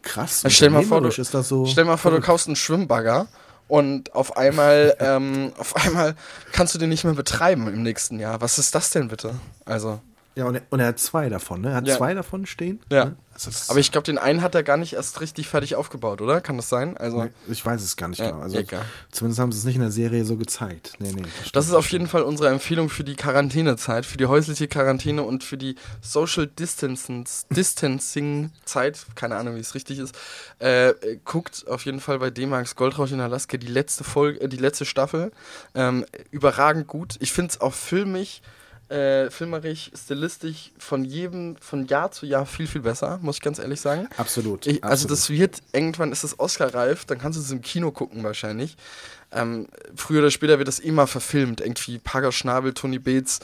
[0.04, 0.44] krass.
[0.48, 1.66] stell mal vor, du, ist das so.
[1.66, 3.28] stell mal vor, du kaufst einen Schwimmbagger
[3.68, 6.16] und auf einmal, ähm, auf einmal
[6.52, 8.42] kannst du den nicht mehr betreiben im nächsten Jahr.
[8.42, 9.36] Was ist das denn bitte?
[9.66, 10.00] Also.
[10.36, 11.70] Ja, und er, und er hat zwei davon, ne?
[11.70, 11.96] Er hat Ja.
[11.98, 12.80] zwei davon stehen.
[12.92, 13.06] Ja.
[13.06, 13.16] Ne?
[13.36, 16.22] Also das- Aber ich glaube, den einen hat er gar nicht erst richtig fertig aufgebaut,
[16.22, 16.40] oder?
[16.42, 16.98] Kann das sein?
[16.98, 17.28] Also.
[17.48, 18.42] ich weiß es gar nicht Ja, genau.
[18.44, 18.84] Also, egal.
[19.12, 20.94] zumindest haben sie es nicht in der Serie so gezeigt.
[21.00, 21.22] Nee, nee.
[21.24, 21.66] Das stimmt.
[21.66, 25.58] ist auf jeden Fall unsere Empfehlung für die Quarantänezeit, für die häusliche Quarantäne und für
[25.58, 30.16] die Social Distancing, Distancing Zeit, keine Ahnung, wie es richtig ist.
[30.60, 34.48] Äh, äh, guckt auf jeden Fall bei D-Max Goldrausch in Alaska die letzte Folge, äh,
[34.48, 35.32] die letzte Staffel.
[35.74, 37.16] Ähm, überragend gut.
[37.20, 38.42] Ich finde es auch filmig,
[38.94, 43.58] äh, filmerisch, stilistisch von jedem, von Jahr zu Jahr viel, viel besser, muss ich ganz
[43.58, 44.08] ehrlich sagen.
[44.18, 44.68] Absolut.
[44.68, 45.12] Ich, also absolut.
[45.12, 48.78] das wird, irgendwann ist es Oscar-reif, dann kannst du es im Kino gucken wahrscheinlich.
[49.32, 51.60] Ähm, früher oder später wird das immer verfilmt.
[51.60, 53.40] Irgendwie Parker Schnabel, Tony Bates,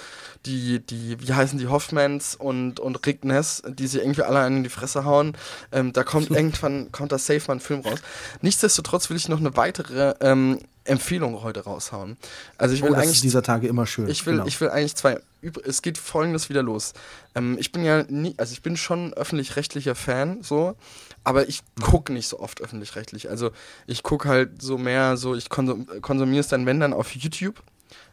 [0.45, 4.63] die, die, wie heißen die, Hoffmans und, und Rick Ness, die sich irgendwie alle in
[4.63, 5.33] die Fresse hauen.
[5.71, 7.99] Ähm, da kommt irgendwann, kommt da safe mal ein Film raus.
[8.41, 10.59] Nichtsdestotrotz will ich noch eine weitere ähm,
[10.89, 12.17] Empfehlung heute raushauen.
[12.57, 14.09] Also ich will oh, das eigentlich ist dieser Tage immer schön.
[14.09, 14.47] ich will, genau.
[14.47, 15.19] ich will eigentlich zwei.
[15.63, 16.93] Es geht folgendes wieder los.
[17.35, 20.75] Ähm, ich bin ja nie, also ich bin schon öffentlich-rechtlicher Fan, so,
[21.23, 23.29] aber ich gucke nicht so oft öffentlich-rechtlich.
[23.29, 23.51] Also
[23.87, 27.61] ich gucke halt so mehr, so, ich konsum, konsumiere es dann, wenn dann auf YouTube.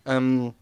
[0.05, 0.55] Ähm,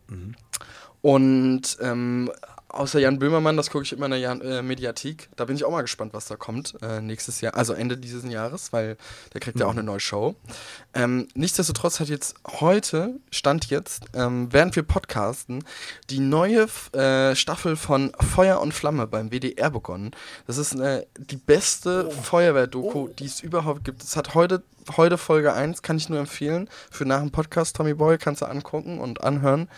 [1.05, 2.31] Und ähm,
[2.75, 5.29] außer Jan Böhmermann, das gucke ich immer in der Jan, äh, Mediathek.
[5.37, 8.25] Da bin ich auch mal gespannt, was da kommt äh, nächstes Jahr, also Ende dieses
[8.31, 8.97] Jahres, weil
[9.33, 10.35] der kriegt ja auch eine neue Show.
[10.95, 15.65] Ähm, nichtsdestotrotz hat jetzt heute, stand jetzt, ähm, während wir podcasten,
[16.11, 20.11] die neue F- äh, Staffel von Feuer und Flamme beim WDR begonnen.
[20.47, 24.03] Das ist äh, die beste Feuerwehr-Doku, die es überhaupt gibt.
[24.03, 24.63] Es hat heute,
[24.97, 26.69] heute Folge 1, kann ich nur empfehlen.
[26.91, 29.69] Für nach dem Podcast, Tommy Boy, kannst du angucken und anhören.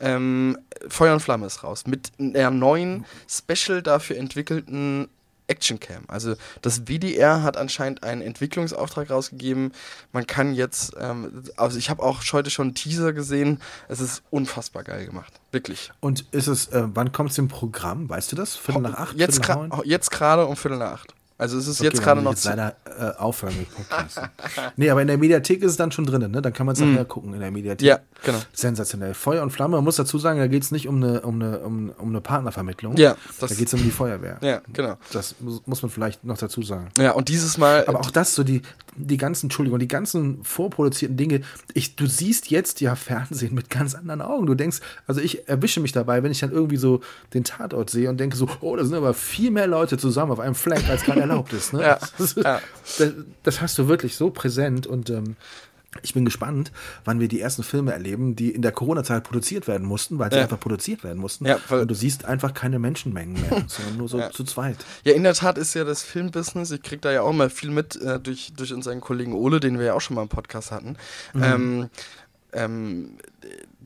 [0.00, 1.84] Ähm, Feuer und Flamme ist raus.
[1.86, 2.12] Mit
[2.46, 5.08] einer neuen, special dafür entwickelten
[5.48, 6.04] Actioncam.
[6.08, 9.72] Also das WDR hat anscheinend einen Entwicklungsauftrag rausgegeben.
[10.12, 13.60] Man kann jetzt, ähm, also ich habe auch heute schon einen Teaser gesehen.
[13.88, 15.92] Es ist unfassbar geil gemacht, wirklich.
[16.00, 18.08] Und ist es, äh, wann kommt es im Programm?
[18.08, 18.56] Weißt du das?
[18.56, 19.16] Viertel nach acht?
[19.16, 19.40] Jetzt,
[20.10, 21.14] gerade um Viertel nach acht.
[21.38, 24.28] Also es ist Okay, jetzt gerade noch jetzt leider äh, aufhören mit Podcasten.
[24.76, 26.40] nee, aber in der Mediathek ist es dann schon drin, ne?
[26.40, 27.82] Dann kann man es nachher gucken in der Mediathek.
[27.82, 27.86] Mhm.
[27.88, 28.38] Ja, genau.
[28.54, 29.12] Sensationell.
[29.12, 29.76] Feuer und Flamme.
[29.76, 32.22] Man muss dazu sagen, da geht es nicht um eine, um eine, um, um eine
[32.22, 32.96] Partnervermittlung.
[32.96, 34.38] Ja, da geht es um die Feuerwehr.
[34.40, 34.96] Ja, genau.
[35.12, 36.88] Das muss, muss man vielleicht noch dazu sagen.
[36.96, 37.84] Ja, und dieses Mal.
[37.86, 38.62] Aber auch das, so die,
[38.96, 41.42] die ganzen, Entschuldigung, die ganzen vorproduzierten Dinge,
[41.74, 44.46] ich, du siehst jetzt ja Fernsehen mit ganz anderen Augen.
[44.46, 47.02] Du denkst, also ich erwische mich dabei, wenn ich dann irgendwie so
[47.34, 50.40] den Tatort sehe und denke so, oh, da sind aber viel mehr Leute zusammen auf
[50.40, 51.72] einem Flank, als gerade erlaubt ist.
[51.72, 51.82] Ne?
[51.82, 52.60] Ja, Das, ja.
[52.98, 53.12] das,
[53.42, 55.36] das hast du wirklich so präsent und ähm,
[56.02, 56.72] ich bin gespannt,
[57.06, 60.36] wann wir die ersten Filme erleben, die in der Corona-Zeit produziert werden mussten, weil sie
[60.36, 60.42] Ja.
[60.42, 61.46] einfach produziert werden mussten.
[61.46, 64.30] Ja, und du siehst einfach keine Menschenmengen mehr, sondern nur so Ja.
[64.30, 64.76] zu zweit.
[65.04, 67.70] Ja, in der Tat ist ja das Filmbusiness, ich krieg da ja auch mal viel
[67.70, 70.70] mit äh, durch, durch unseren Kollegen Ole, den wir ja auch schon mal im Podcast
[70.70, 70.96] hatten.
[71.34, 71.88] Ähm,
[72.52, 73.16] ähm,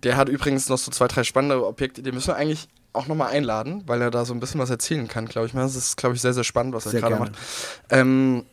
[0.02, 3.30] der hat übrigens noch so zwei, drei spannende Objekte, die müssen wir eigentlich auch nochmal
[3.30, 5.62] einladen, weil er da so ein bisschen was erzählen kann, glaube ich mal.
[5.62, 7.32] Das ist, glaube ich, sehr, sehr spannend, was er gerade macht.
[7.90, 8.44] Ähm,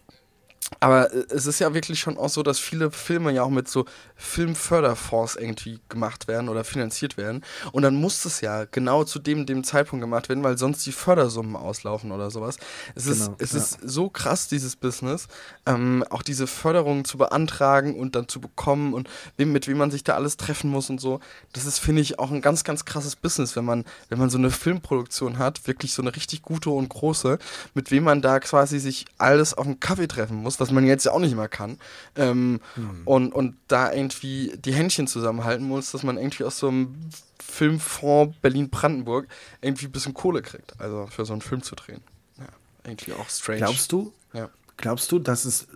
[0.80, 3.68] aber äh, es ist ja wirklich schon auch so, dass viele Filme ja auch mit
[3.68, 7.44] so Filmförderfonds irgendwie gemacht werden oder finanziert werden.
[7.72, 10.92] Und dann muss es ja genau zu dem, dem Zeitpunkt gemacht werden, weil sonst die
[10.92, 12.58] Fördersummen auslaufen oder sowas.
[12.96, 13.60] Es ist, Genau, es ja.
[13.60, 15.28] ist so krass, dieses Business,
[15.66, 19.92] ähm, auch diese Förderung zu beantragen und dann zu bekommen und wem, mit wem man
[19.92, 21.20] sich da alles treffen muss und so.
[21.54, 24.38] Das ist, finde ich, auch ein ganz, ganz krasses Business, wenn man, wenn man so
[24.38, 27.40] eine Filmproduktion hat, wirklich so eine richtig gute und große,
[27.74, 31.06] mit wem man da quasi sich alles auf einen Kaffee treffen muss, was man jetzt
[31.06, 31.78] ja auch nicht mehr kann.
[32.16, 32.60] Ähm,
[33.06, 36.96] und, und da irgendwie die Händchen zusammenhalten muss, dass man irgendwie aus so einem
[37.40, 39.28] Filmfonds Berlin-Brandenburg
[39.62, 42.02] irgendwie ein bisschen Kohle kriegt, also für so einen Film zu drehen.
[42.38, 42.46] Ja,
[42.86, 43.60] irgendwie auch strange.
[43.60, 44.50] Glaubst du, Ja.
[44.78, 45.68] Glaubst du, dass es.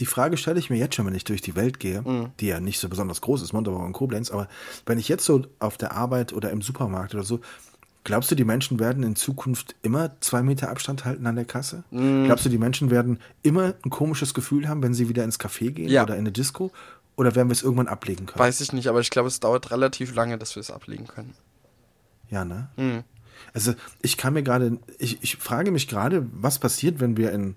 [0.00, 2.32] Die Frage stelle ich mir jetzt schon, wenn ich durch die Welt gehe, Mhm.
[2.40, 4.48] die ja nicht so besonders groß ist, Montabaur und Koblenz, aber
[4.86, 7.40] wenn ich jetzt so auf der Arbeit oder im Supermarkt oder so,
[8.04, 11.84] glaubst du, die Menschen werden in Zukunft immer zwei Meter Abstand halten an der Kasse?
[11.90, 12.24] Mhm.
[12.26, 15.70] Glaubst du, die Menschen werden immer ein komisches Gefühl haben, wenn sie wieder ins Café
[15.70, 16.02] gehen Ja.
[16.04, 16.70] oder in eine Disco?
[17.16, 18.40] Oder werden wir es irgendwann ablegen können?
[18.40, 21.34] Weiß ich nicht, aber ich glaube, es dauert relativ lange, dass wir es ablegen können.
[22.28, 22.68] Ja, ne?
[22.76, 23.04] Mhm.
[23.52, 27.56] Also ich kann mir gerade, ich, ich frage mich gerade, was passiert, wenn wir in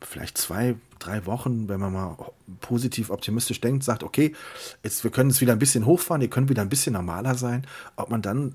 [0.00, 2.16] vielleicht zwei, drei Wochen, wenn man mal
[2.60, 4.34] positiv optimistisch denkt, sagt, okay,
[4.82, 7.66] jetzt wir können es wieder ein bisschen hochfahren, ihr könnt wieder ein bisschen normaler sein,
[7.96, 8.54] ob man dann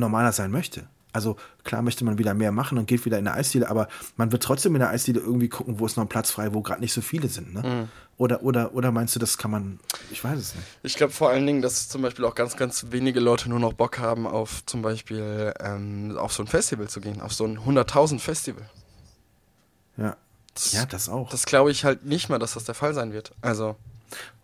[0.00, 0.86] normaler sein möchte.
[1.12, 4.32] Also klar möchte man wieder mehr machen und geht wieder in eine Eisdiele, aber man
[4.32, 6.82] wird trotzdem in der Eisdiele irgendwie gucken, wo ist noch ein Platz frei, wo gerade
[6.82, 7.54] nicht so viele sind.
[7.54, 7.88] Ne?
[8.18, 9.80] Oder, oder, oder meinst du, das kann man,
[10.10, 10.66] ich weiß es nicht.
[10.82, 13.72] Ich glaube vor allen Dingen, dass zum Beispiel auch ganz, ganz wenige Leute nur noch
[13.72, 17.60] Bock haben, auf zum Beispiel ähm, auf so ein Festival zu gehen, auf so ein
[17.60, 18.68] 100.000 Festival.
[19.96, 20.16] Ja,
[20.52, 21.30] Das, ja das auch.
[21.30, 23.32] Das glaube ich halt nicht mal, dass das der Fall sein wird.
[23.40, 23.76] Also,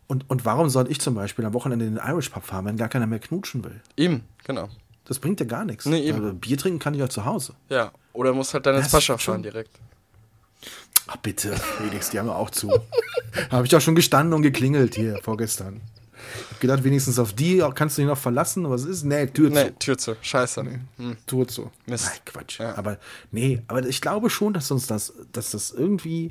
[0.07, 2.76] und, und warum soll ich zum Beispiel am Wochenende in den Irish Pub fahren, wenn
[2.76, 3.80] gar keiner mehr knutschen will?
[3.96, 4.68] eben, genau.
[5.05, 5.84] Das bringt ja gar nichts.
[5.86, 6.22] Nee, eben.
[6.22, 7.55] Also Bier trinken kann ich ja zu Hause.
[7.68, 9.70] Ja, oder musst halt dann ins Das Pascha fahren direkt.
[11.09, 12.70] Ach bitte, Felix, die haben ja auch zu.
[13.50, 15.80] Habe ich doch schon gestanden und geklingelt hier vorgestern.
[16.50, 18.70] Hab gedacht, wenigstens auf die kannst du dich noch verlassen.
[18.70, 19.03] Was ist?
[19.03, 19.78] Nee, Tür Nee, zu.
[19.80, 20.16] Tür zu.
[20.22, 20.62] Scheiße.
[20.98, 21.16] Hm.
[21.26, 21.70] Tür zu.
[21.86, 22.07] Mist.
[22.07, 22.61] Nein, Quatsch.
[22.61, 22.76] Ja.
[22.78, 22.98] Aber
[23.32, 26.30] nee, aber ich glaube schon, dass uns das, dass das irgendwie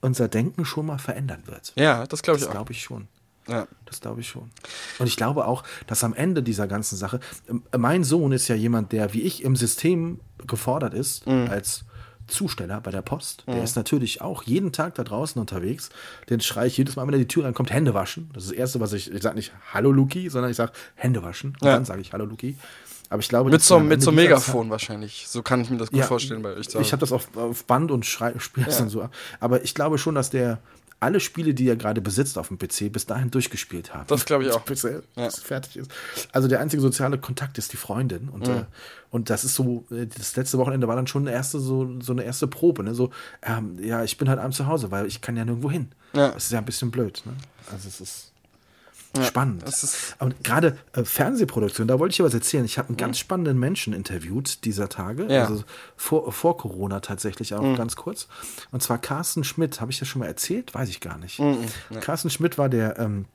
[0.00, 1.72] unser Denken schon mal verändern wird.
[1.76, 2.54] Ja, das glaube ich Das auch.
[2.54, 3.06] glaube ich schon.
[3.48, 3.66] Ja.
[3.84, 4.50] Das glaube ich schon.
[4.98, 8.54] Und ich glaube auch, dass am Ende dieser ganzen Sache, ähm, mein Sohn ist ja
[8.54, 11.48] jemand, der wie ich im System gefordert ist, Mhm.
[11.50, 11.84] als
[12.26, 13.44] Zusteller bei der Post.
[13.46, 15.90] Der ist natürlich auch jeden Tag da draußen unterwegs.
[16.30, 18.30] Den schreie ich jedes Mal, wenn er die Tür reinkommt, Hände waschen.
[18.32, 21.22] Das ist das Erste, was ich, ich sage nicht Hallo Luki, sondern ich sage Hände
[21.22, 21.50] waschen.
[21.60, 21.74] Und Ja.
[21.74, 22.56] dann sage ich Hallo Luki.
[23.10, 25.26] Aber ich glaube, Mit so, mit so dieser Megafon wahrscheinlich.
[25.28, 26.66] So kann ich mir das gut Ja, vorstellen bei euch.
[26.74, 28.32] ich habe das auf, auf Band und spiele
[28.66, 29.14] es dann so ab.
[29.38, 30.60] Aber ich glaube schon, dass der
[31.00, 34.10] alle Spiele, die er gerade besitzt auf dem PC, bis dahin durchgespielt hat.
[34.10, 34.62] Das glaube ich auch.
[34.62, 35.24] Bis er Ja.
[35.24, 35.90] er fertig ist.
[36.32, 38.28] Also der einzige soziale Kontakt ist die Freundin.
[38.28, 38.54] Und, Mhm.
[38.54, 38.64] äh,
[39.10, 42.12] und das ist so, äh, das letzte Wochenende war dann schon eine erste, so, so
[42.12, 42.82] eine erste Probe.
[42.84, 42.94] Ne?
[42.94, 43.10] So,
[43.42, 45.88] ähm, ja, ich bin halt abends zu Hause, weil ich kann ja nirgendwo hin.
[46.14, 46.30] Ja.
[46.32, 47.22] Das ist ja ein bisschen blöd.
[47.26, 47.32] Ne?
[47.72, 48.32] Also es ist
[49.22, 49.62] spannend.
[49.66, 52.64] das ist- Und gerade äh, Fernsehproduktion, da wollte ich dir was erzählen.
[52.64, 55.24] Ich habe einen ganz spannenden Menschen interviewt dieser Tage.
[55.24, 55.30] Mhm.
[55.30, 55.46] Ja.
[55.46, 55.64] Also
[55.96, 57.76] vor, vor Corona tatsächlich auch Mhm.
[57.76, 58.28] ganz kurz.
[58.72, 59.80] Und zwar Carsten Schmidt.
[59.80, 60.74] Habe ich das schon mal erzählt?
[60.74, 61.38] Weiß ich gar nicht.
[61.38, 61.58] Mhm.
[62.00, 63.26] Carsten Schmidt war der ähm,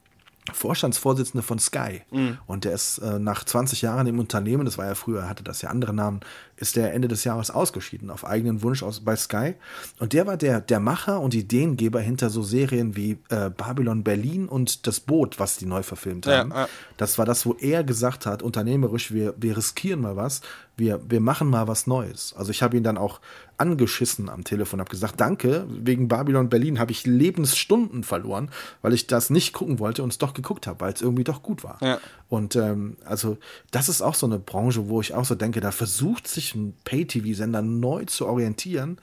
[0.53, 2.01] Vorstandsvorsitzende von Sky.
[2.11, 2.37] Mhm.
[2.47, 5.61] Und der ist äh, nach 20 Jahren im Unternehmen, das war ja früher, hatte das
[5.61, 6.21] ja andere Namen,
[6.59, 9.55] ist der Ende des Jahres ausgeschieden, auf eigenen Wunsch aus, bei Sky.
[9.99, 14.47] Und der war der, der Macher und Ideengeber hinter so Serien wie äh, Babylon Berlin
[14.47, 16.51] und Das Boot, was die neu verfilmt Ja, haben.
[16.51, 16.67] ja.
[16.97, 20.41] Das war das, wo er gesagt hat, unternehmerisch, wir, wir riskieren mal was.
[20.77, 22.33] wir, wir machen mal was Neues.
[22.37, 23.19] Also ich habe ihn dann auch
[23.57, 28.49] angeschissen am Telefon, habe gesagt, danke, wegen Babylon Berlin habe ich Lebensstunden verloren,
[28.81, 31.43] weil ich das nicht gucken wollte und es doch geguckt habe, weil es irgendwie doch
[31.43, 31.77] gut war.
[31.81, 31.99] Ja.
[32.29, 33.37] Und ähm, also
[33.71, 36.75] das ist auch so eine Branche, wo ich auch so denke, da versucht sich ein
[36.83, 38.99] Pay-TV-Sender neu zu orientieren.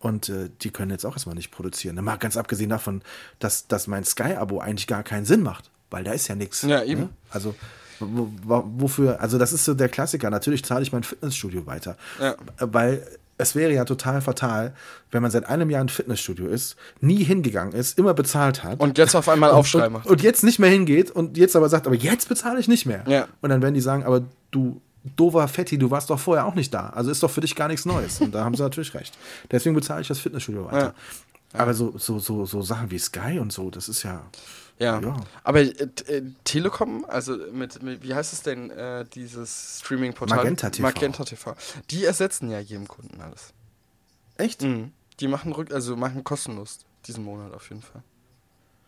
[0.00, 2.02] Und äh, die können jetzt auch erstmal nicht produzieren.
[2.04, 3.02] Mal ganz abgesehen davon,
[3.40, 6.62] dass, dass mein Sky-Abo eigentlich gar keinen Sinn macht, weil da ist ja nichts.
[6.62, 7.02] Ja, eben.
[7.02, 7.08] Ne?
[7.30, 7.54] Also
[8.00, 10.30] wo, wo, wofür, also das ist so der Klassiker.
[10.30, 11.96] Natürlich zahle ich mein Fitnessstudio weiter.
[12.20, 12.36] Ja.
[12.58, 13.04] Weil
[13.38, 14.74] es wäre ja total fatal,
[15.10, 18.80] wenn man seit einem Jahr ein Fitnessstudio ist, nie hingegangen ist, immer bezahlt hat.
[18.80, 20.06] Und jetzt auf einmal Aufschrei und, macht.
[20.06, 23.04] und jetzt nicht mehr hingeht und jetzt aber sagt, aber jetzt bezahle ich nicht mehr.
[23.06, 23.28] Ja.
[23.40, 24.80] Und dann werden die sagen, aber du
[25.16, 26.90] dover Fetti, du warst doch vorher auch nicht da.
[26.90, 28.20] Also ist doch für dich gar nichts Neues.
[28.20, 29.16] Und da haben sie natürlich recht.
[29.50, 30.94] Deswegen bezahle ich das Fitnessstudio weiter.
[31.52, 34.22] Aber so, so, so, so Sachen wie Sky und so, das ist ja.
[34.78, 35.00] Ja.
[35.00, 35.16] Ja.
[35.42, 40.36] Aber äh, äh, Telekom, also mit, mit, wie heißt es denn, äh, dieses Streaming-Portal?
[40.36, 40.82] Magenta TV.
[40.86, 41.56] Magenta TV.
[41.90, 43.52] Die ersetzen ja jedem Kunden alles.
[44.36, 44.62] Echt?
[44.62, 44.92] Mhm.
[45.18, 48.02] Die machen rück, also machen kostenlos diesen Monat auf jeden Fall.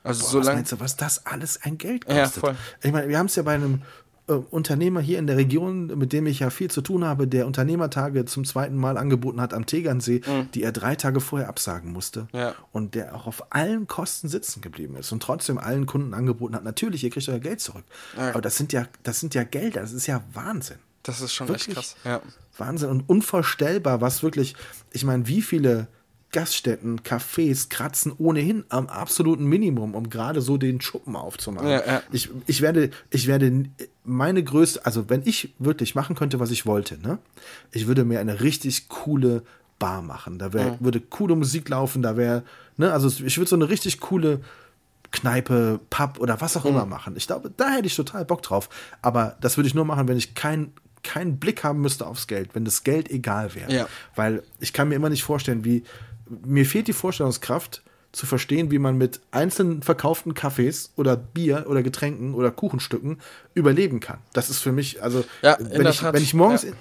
[0.05, 0.57] Also Boah, was solange.
[0.59, 2.41] meinst du, was das alles ein Geld Ja, kostet?
[2.41, 2.57] voll.
[2.83, 3.83] Ich meine, wir haben es ja bei einem
[4.31, 7.47] äh, Unternehmer hier in der Region, mit dem ich ja viel zu tun habe, der
[7.47, 10.21] Unternehmertage zum zweiten Mal angeboten hat am Tegernsee,
[10.55, 12.29] die er drei Tage vorher absagen musste.
[12.33, 12.39] Mhm.
[12.39, 12.55] Ja.
[12.73, 16.65] Und der auch auf allen Kosten sitzen geblieben ist und trotzdem allen Kunden angeboten hat,
[16.65, 17.85] natürlich, ihr kriegt euer Geld zurück.
[18.17, 18.31] Ja.
[18.31, 20.79] Aber das sind ja, das sind ja Gelder, das ist ja Wahnsinn.
[21.03, 21.69] Das ist schon Wirklich?
[21.69, 21.97] echt krass.
[22.05, 22.21] Ja.
[22.59, 24.55] Wahnsinn und unvorstellbar, was wirklich,
[24.93, 25.89] ich meine, wie viele
[26.33, 31.69] Gaststätten, Cafés kratzen ohnehin am absoluten Minimum, um gerade so den Schuppen aufzumachen.
[31.69, 32.03] Ja, ja.
[32.13, 33.65] Ich, ich werde, ich werde
[34.05, 37.19] meine größte, also wenn ich wirklich machen könnte, was ich wollte, ne,
[37.73, 39.43] ich würde mir eine richtig coole
[39.79, 40.39] Bar machen.
[40.39, 42.45] Da wär, würde coole Musik laufen, da wäre,
[42.77, 44.41] ne, also ich würde so eine richtig coole
[45.11, 47.17] Kneipe, Pub oder was auch immer machen.
[47.17, 48.69] Ich glaube, da hätte ich total Bock drauf.
[49.03, 50.73] Aber das würde ich nur machen, wenn ich kein
[51.03, 53.73] keinen Blick haben müsste aufs Geld, wenn das Geld egal wäre.
[53.73, 53.89] Ja.
[54.15, 55.83] Weil ich kann mir immer nicht vorstellen, wie
[56.45, 61.83] mir fehlt die Vorstellungskraft zu verstehen, wie man mit einzeln verkauften Kaffees oder Bier oder
[61.83, 63.19] Getränken oder Kuchenstücken
[63.55, 64.19] überleben kann.
[64.33, 66.73] Das ist für mich, also Ja, wenn, ich, wenn ich morgens ja.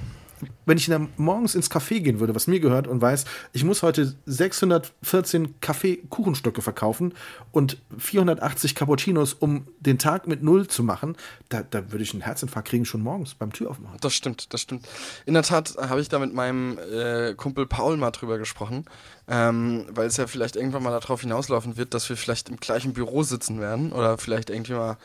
[0.69, 3.81] Wenn ich dann morgens ins Café gehen würde, was mir gehört und weiß, ich muss
[3.81, 7.15] heute 614 Kaffee-Kuchenstücke verkaufen
[7.51, 11.17] und 480 Cappuccinos, um den Tag mit Null zu machen,
[11.49, 13.97] da, da würde ich einen Herzinfarkt kriegen schon morgens beim Tür aufmachen.
[13.99, 14.87] Das stimmt, das stimmt.
[15.25, 18.85] In der Tat habe ich da mit meinem äh, Kumpel Paul mal drüber gesprochen,
[19.27, 22.93] ähm, weil es ja vielleicht irgendwann mal darauf hinauslaufen wird, dass wir vielleicht im gleichen
[22.93, 24.97] Büro sitzen werden oder vielleicht irgendwie mal,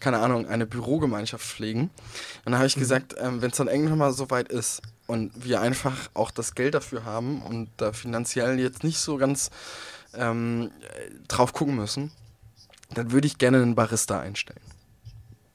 [0.00, 1.90] keine Ahnung, eine Bürogemeinschaft pflegen.
[2.44, 4.82] Und da habe ich gesagt, ähm, wenn es dann irgendwann mal so weit ist
[5.12, 9.50] und wir einfach auch das Geld dafür haben und da finanziell jetzt nicht so ganz
[10.14, 12.10] ähm, äh, drauf gucken müssen,
[12.94, 14.60] dann würde ich gerne einen Barista einstellen.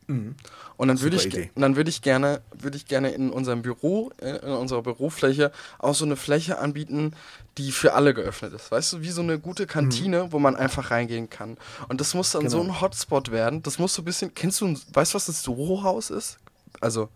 [0.07, 1.51] Und dann würde ich, Idee.
[1.55, 5.51] und dann würde ich gerne, würde ich gerne in unserem Büro, äh, in unserer Bürofläche
[5.79, 7.13] auch so eine Fläche anbieten,
[7.57, 8.71] die für alle geöffnet ist.
[8.71, 11.57] Weißt du, wie so eine gute Kantine, wo man einfach reingehen kann.
[11.89, 12.73] Und das muss dann so Genau.
[12.75, 13.63] ein Hotspot werden.
[13.63, 14.33] Das muss so ein bisschen.
[14.33, 16.37] Kennst du, weißt du, was das Soho-Haus ist?
[16.79, 17.09] Also,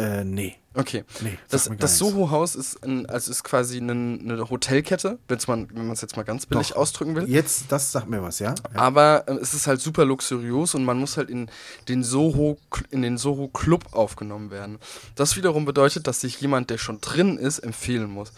[0.00, 0.56] Äh, nee.
[0.74, 1.04] okay.
[1.20, 1.98] Nee, das das.
[1.98, 6.22] Soho-Haus ist, ein, also ist quasi eine, eine Hotelkette, man, wenn man es jetzt mal
[6.22, 6.76] ganz billig Doch.
[6.76, 7.28] ausdrücken will.
[7.28, 8.54] Jetzt, das sagt mir was, ja?
[8.72, 8.80] ja.
[8.80, 11.50] Aber äh, es ist halt super luxuriös und man muss halt in
[11.88, 12.56] den Soho
[12.90, 14.78] in den Soho Club aufgenommen werden.
[15.16, 18.32] Das wiederum bedeutet, dass sich jemand, der schon drin ist, empfehlen muss.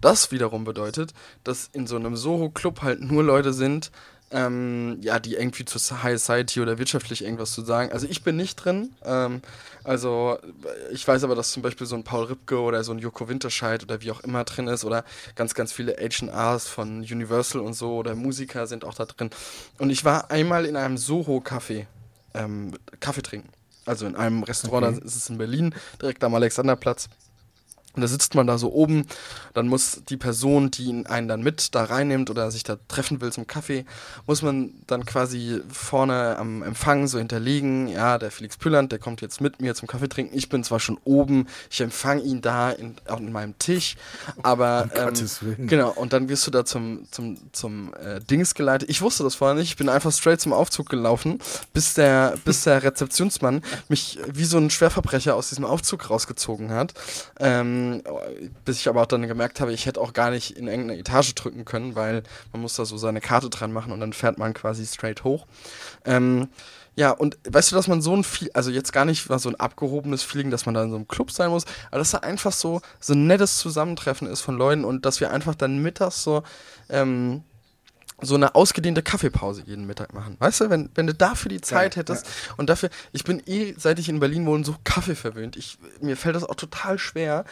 [0.00, 1.14] Das wiederum bedeutet,
[1.44, 3.90] dass in so einem Soho Club halt nur Leute sind,
[4.30, 7.92] ähm, ja, die irgendwie zur High Society oder wirtschaftlich irgendwas zu sagen.
[7.92, 8.90] Also ich bin nicht drin.
[9.04, 9.40] Ähm,
[9.84, 10.38] also
[10.90, 13.82] ich weiß aber, dass zum Beispiel so ein Paul Ripke oder so ein Joko Winterscheid
[13.84, 15.04] oder wie auch immer drin ist oder
[15.36, 19.30] ganz, ganz viele H&Rs von Universal und so oder Musiker sind auch da drin.
[19.78, 21.86] Und ich war einmal in einem Soho-Café
[22.34, 23.50] ähm, Kaffee trinken.
[23.84, 24.98] Also in einem Restaurant, Okay.
[25.00, 25.72] da ist es in Berlin,
[26.02, 27.08] direkt am Alexanderplatz.
[27.96, 29.06] Und da sitzt man da so oben,
[29.54, 33.20] dann muss die Person, die ihn- einen dann mit da reinnimmt oder sich da treffen
[33.20, 33.84] will zum Kaffee,
[34.26, 39.20] muss man dann quasi vorne am Empfang so hinterlegen, ja, der Felix Pülland, der kommt
[39.22, 40.36] jetzt mit mir zum Kaffee trinken.
[40.36, 43.96] Ich bin zwar schon oben, ich empfange ihn da in, auch in meinem Tisch,
[44.42, 45.66] aber ähm, Gottes Willen.
[45.66, 48.90] genau, und dann wirst du da zum, zum, zum äh, Dings geleitet.
[48.90, 51.38] Ich wusste das vorher nicht, ich bin einfach straight zum Aufzug gelaufen,
[51.72, 56.92] bis der, bis der Rezeptionsmann mich wie so ein Schwerverbrecher aus diesem Aufzug rausgezogen hat.
[57.38, 57.85] Ähm,
[58.64, 61.34] bis ich aber auch dann gemerkt habe, ich hätte auch gar nicht in irgendeine Etage
[61.34, 62.22] drücken können, weil
[62.52, 65.46] man muss da so seine Karte dran machen und dann fährt man quasi straight hoch.
[66.04, 66.48] Ähm,
[66.96, 69.50] ja, und weißt du, dass man so ein viel, also jetzt gar nicht mal so
[69.50, 72.18] ein abgehobenes Feeling, dass man da in so einem Club sein muss, aber dass da
[72.18, 76.22] einfach so, so ein nettes Zusammentreffen ist von Leuten und dass wir einfach dann mittags
[76.22, 76.42] so,
[76.88, 77.42] ähm,
[78.20, 80.36] so eine ausgedehnte Kaffeepause jeden Mittag machen.
[80.38, 83.74] Weißt du, wenn, wenn du dafür die Zeit Ja, hättest und dafür, ich bin eh,
[83.76, 85.56] seit ich in Berlin wohne, so Kaffee verwöhnt.
[85.56, 87.44] Ich, mir fällt das auch total schwer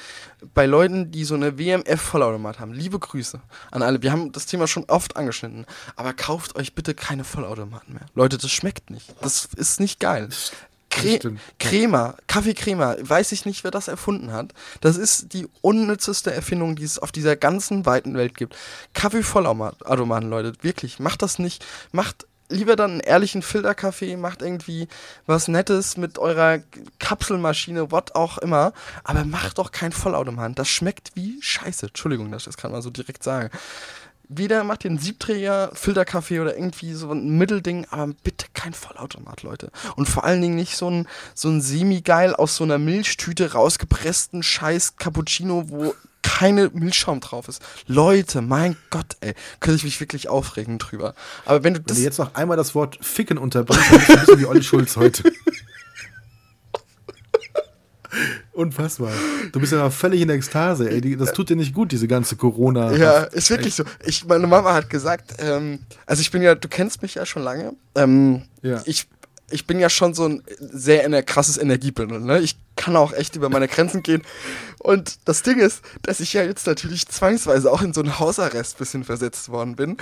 [0.55, 2.73] bei Leuten, die so eine WMF-Vollautomat haben.
[2.73, 3.41] Liebe Grüße
[3.71, 4.03] an alle.
[4.03, 5.67] Wir haben das Thema schon oft angeschnitten.
[5.97, 8.07] Aber kauft euch bitte keine Vollautomaten mehr.
[8.15, 9.15] Leute, das schmeckt nicht.
[9.21, 10.29] Das ist nicht geil.
[10.95, 11.37] Cre.
[11.59, 14.53] Crema, Kaffeecrema, weiß ich nicht, wer das erfunden hat.
[14.81, 18.57] Das ist die unnützeste Erfindung, die es auf dieser ganzen weiten Welt gibt.
[18.93, 21.65] Kaffeevollautomaten, Leute, wirklich, macht das nicht.
[21.93, 24.89] Macht lieber dann einen ehrlichen Filterkaffee, macht irgendwie
[25.27, 26.59] was Nettes mit eurer
[26.99, 28.73] Kapselmaschine, what auch immer.
[29.03, 30.55] Aber macht doch kein Vollautomaten.
[30.55, 31.87] Das schmeckt wie Scheiße.
[31.87, 33.51] Entschuldigung, dass ich das gerade mal so direkt sage.
[34.29, 39.70] Weder macht den Siebträger, Filterkaffee oder irgendwie so ein Mittelding, aber bitte kein Vollautomat, Leute.
[39.97, 44.43] Und vor allen Dingen nicht so ein, so ein semi-geil aus so einer Milchtüte rausgepressten
[44.43, 47.61] Scheiß Cappuccino, wo keine Milchschaum drauf ist.
[47.87, 51.14] Leute, mein Gott, ey, könnte ich mich wirklich aufregen drüber.
[51.45, 51.99] Aber wenn du Wenn das.
[51.99, 55.22] du jetzt noch einmal das Wort Ficken unterbringst, dann bist du wie Olli Schulz heute.
[58.55, 59.11] Unfassbar.
[59.53, 61.17] Du bist ja völlig in Ekstase, ey.
[61.17, 62.95] Das tut dir nicht gut, diese ganze Corona.
[62.95, 63.85] Ja, ist wirklich so.
[64.05, 67.43] Ich, meine Mama hat gesagt, ähm, also ich bin ja, du kennst mich ja schon
[67.43, 67.75] lange.
[67.97, 68.81] Ähm, Ja.
[68.87, 69.09] Ich,
[69.51, 72.21] ich bin ja schon so ein sehr ener krasses Energiebündel.
[72.21, 72.41] Ne?
[72.41, 74.23] Ich kann auch echt über meine Grenzen gehen.
[74.79, 78.79] Und das Ding ist, dass ich ja jetzt natürlich zwangsweise auch in so einen Hausarrest
[78.79, 79.97] bisschen versetzt worden bin.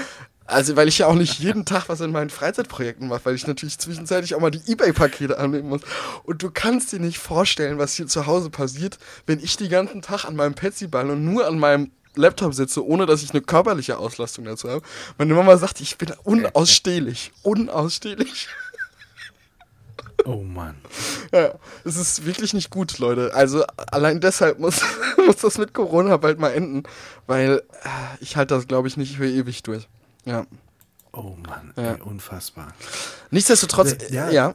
[0.44, 3.46] Also, weil ich ja auch nicht jeden Tag was in meinen Freizeitprojekten mache, weil ich
[3.46, 5.82] natürlich zwischenzeitlich auch mal die Ebay-Pakete annehmen muss.
[6.24, 10.02] Und du kannst dir nicht vorstellen, was hier zu Hause passiert, wenn ich den ganzen
[10.02, 13.98] Tag an meinem Petsy-Ball und nur an meinem Laptop sitze, ohne dass ich eine körperliche
[13.98, 14.82] Auslastung dazu habe.
[15.16, 17.32] Meine Mama sagt, ich bin unausstehlich.
[17.42, 18.48] Unausstehlich.
[20.24, 20.76] Oh Mann.
[21.32, 23.34] Ja, es ist wirklich nicht gut, Leute.
[23.34, 24.80] Also allein deshalb muss,
[25.26, 26.84] muss das mit Corona bald mal enden,
[27.26, 27.88] weil äh,
[28.20, 29.88] ich halte das, glaube ich, nicht für ewig durch.
[30.24, 30.46] Ja.
[31.14, 31.92] Oh Mann, Ja.
[31.94, 32.72] ey, unfassbar.
[33.30, 34.30] Nichtsdestotrotz, Äh, ja.
[34.30, 34.54] ja,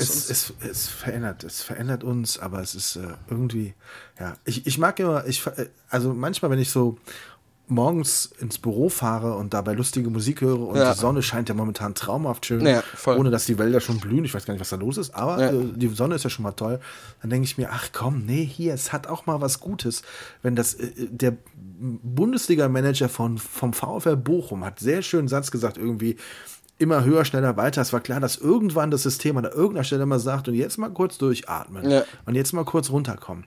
[0.00, 3.74] Es, es, es verändert, es verändert uns, aber es ist äh, irgendwie,
[4.18, 6.96] ja, ich, ich mag immer, ich, äh, also manchmal, wenn ich so
[7.68, 10.92] morgens ins Büro fahre und dabei lustige Musik höre und Ja.
[10.92, 14.32] die Sonne scheint ja momentan traumhaft schön, Ja, ohne dass die Wälder schon blühen, ich
[14.34, 15.50] weiß gar nicht, was da los ist, aber Ja.
[15.50, 16.78] äh, die Sonne ist ja schon mal toll,
[17.20, 20.02] dann denke ich mir, ach komm, nee, hier, es hat auch mal was Gutes,
[20.42, 21.34] wenn das, äh, der
[21.78, 26.16] Bundesliga-Manager von, vom VfL Bochum hat sehr schönen Satz gesagt, irgendwie,
[26.78, 27.80] immer höher, schneller, weiter.
[27.80, 30.90] Es war klar, dass irgendwann das System an irgendeiner Stelle mal sagt, und jetzt mal
[30.90, 33.44] kurz durchatmen und jetzt mal kurz runterkommen.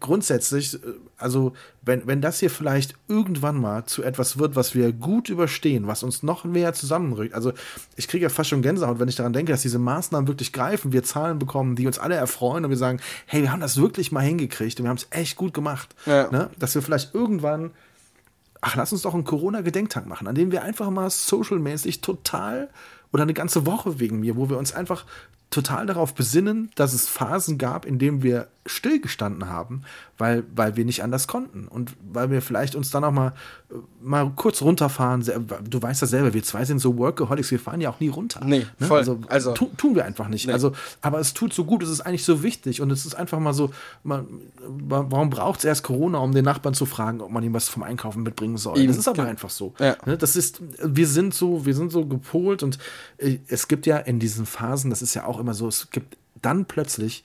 [0.00, 0.78] Grundsätzlich, äh,
[1.16, 5.86] also wenn, wenn das hier vielleicht irgendwann mal zu etwas wird, was wir gut überstehen,
[5.86, 7.52] was uns noch mehr zusammenrückt, also
[7.96, 10.92] ich kriege ja fast schon Gänsehaut, wenn ich daran denke, dass diese Maßnahmen wirklich greifen,
[10.92, 14.12] wir Zahlen bekommen, die uns alle erfreuen und wir sagen, hey, wir haben das wirklich
[14.12, 15.94] mal hingekriegt und wir haben es echt gut gemacht.
[16.06, 16.30] Ja.
[16.30, 16.50] Ne?
[16.58, 17.70] Dass wir vielleicht irgendwann
[18.60, 22.68] ach, lass uns doch einen Corona-Gedenktag machen, an dem wir einfach mal socialmäßig total
[23.12, 25.04] oder eine ganze Woche wegen mir, wo wir uns einfach
[25.50, 29.82] total darauf besinnen, dass es Phasen gab, in denen wir stillgestanden haben,
[30.18, 33.32] weil, weil wir nicht anders konnten und weil wir vielleicht uns dann auch mal,
[33.70, 35.24] äh, mal kurz runterfahren.
[35.70, 38.40] Du weißt das selber, wir zwei sind so Workaholics, wir fahren ja auch nie runter.
[38.44, 38.98] Nee, voll.
[38.98, 40.48] Also, Also- tu, tun wir einfach nicht.
[40.48, 40.52] Nee.
[40.52, 43.38] Also, aber es tut so gut, es ist eigentlich so wichtig und es ist einfach
[43.38, 43.70] mal so,
[44.02, 44.26] man,
[44.66, 47.84] warum braucht es erst Corona, um den Nachbarn zu fragen, ob man ihm was vom
[47.84, 48.78] Einkaufen mitbringen soll?
[48.78, 49.28] Eben, das ist aber genau.
[49.30, 49.74] einfach so.
[49.78, 49.96] Ja.
[50.06, 52.78] Ne, Das ist, wir sind so, wir sind so gepolt und
[53.18, 56.16] äh, es gibt ja in diesen Phasen, das ist ja auch immer so, es gibt
[56.42, 57.24] dann plötzlich,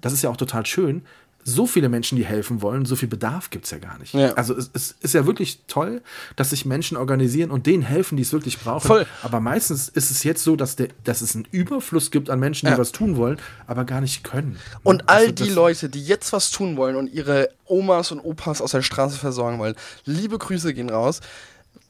[0.00, 1.02] das ist ja auch total schön,
[1.42, 4.12] so viele Menschen, die helfen wollen, so viel Bedarf gibt es ja gar nicht.
[4.12, 4.34] Ja.
[4.34, 6.02] Also es, es ist ja wirklich toll,
[6.36, 8.86] dass sich Menschen organisieren und denen helfen, die es wirklich brauchen.
[8.86, 9.06] Voll.
[9.22, 12.66] Aber meistens ist es jetzt so, dass, der, dass es einen Überfluss gibt an Menschen,
[12.66, 12.78] die Ja.
[12.78, 14.58] was tun wollen, aber gar nicht können.
[14.82, 18.60] Und all Also die Leute, die jetzt was tun wollen und ihre Omas und Opas
[18.60, 21.20] aus der Straße versorgen wollen, liebe Grüße gehen raus.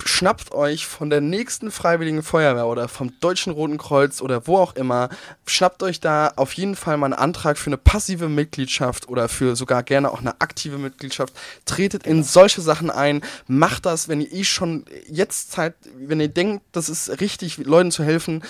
[0.05, 4.75] Schnappt euch von der nächsten Freiwilligen Feuerwehr oder vom Deutschen Roten Kreuz oder wo auch
[4.75, 5.09] immer,
[5.47, 9.57] schnappt euch da auf jeden Fall mal einen Antrag für eine passive Mitgliedschaft oder für
[9.57, 11.35] sogar gerne auch eine aktive Mitgliedschaft.
[11.67, 16.29] Tretet in solche Sachen ein, macht das, wenn ihr eh schon jetzt Zeit, wenn ihr
[16.29, 18.43] denkt, das ist richtig, Leuten zu helfen,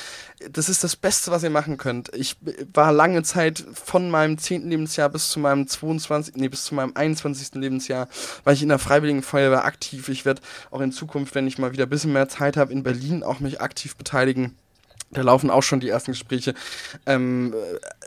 [0.51, 2.15] das ist das Beste, was ihr machen könnt.
[2.15, 2.37] Ich
[2.73, 4.69] war lange Zeit von meinem 10.
[4.69, 7.55] Lebensjahr bis zu meinem 22., nee, bis zu meinem 21.
[7.55, 8.09] Lebensjahr,
[8.45, 10.09] war ich in der Freiwilligen Feuerwehr aktiv.
[10.09, 12.83] Ich werde auch in Zukunft, wenn ich mal wieder ein bisschen mehr Zeit habe, in
[12.83, 14.57] Berlin auch mich aktiv beteiligen.
[15.13, 16.55] Da laufen auch schon die ersten Gespräche.
[17.05, 17.53] Ähm,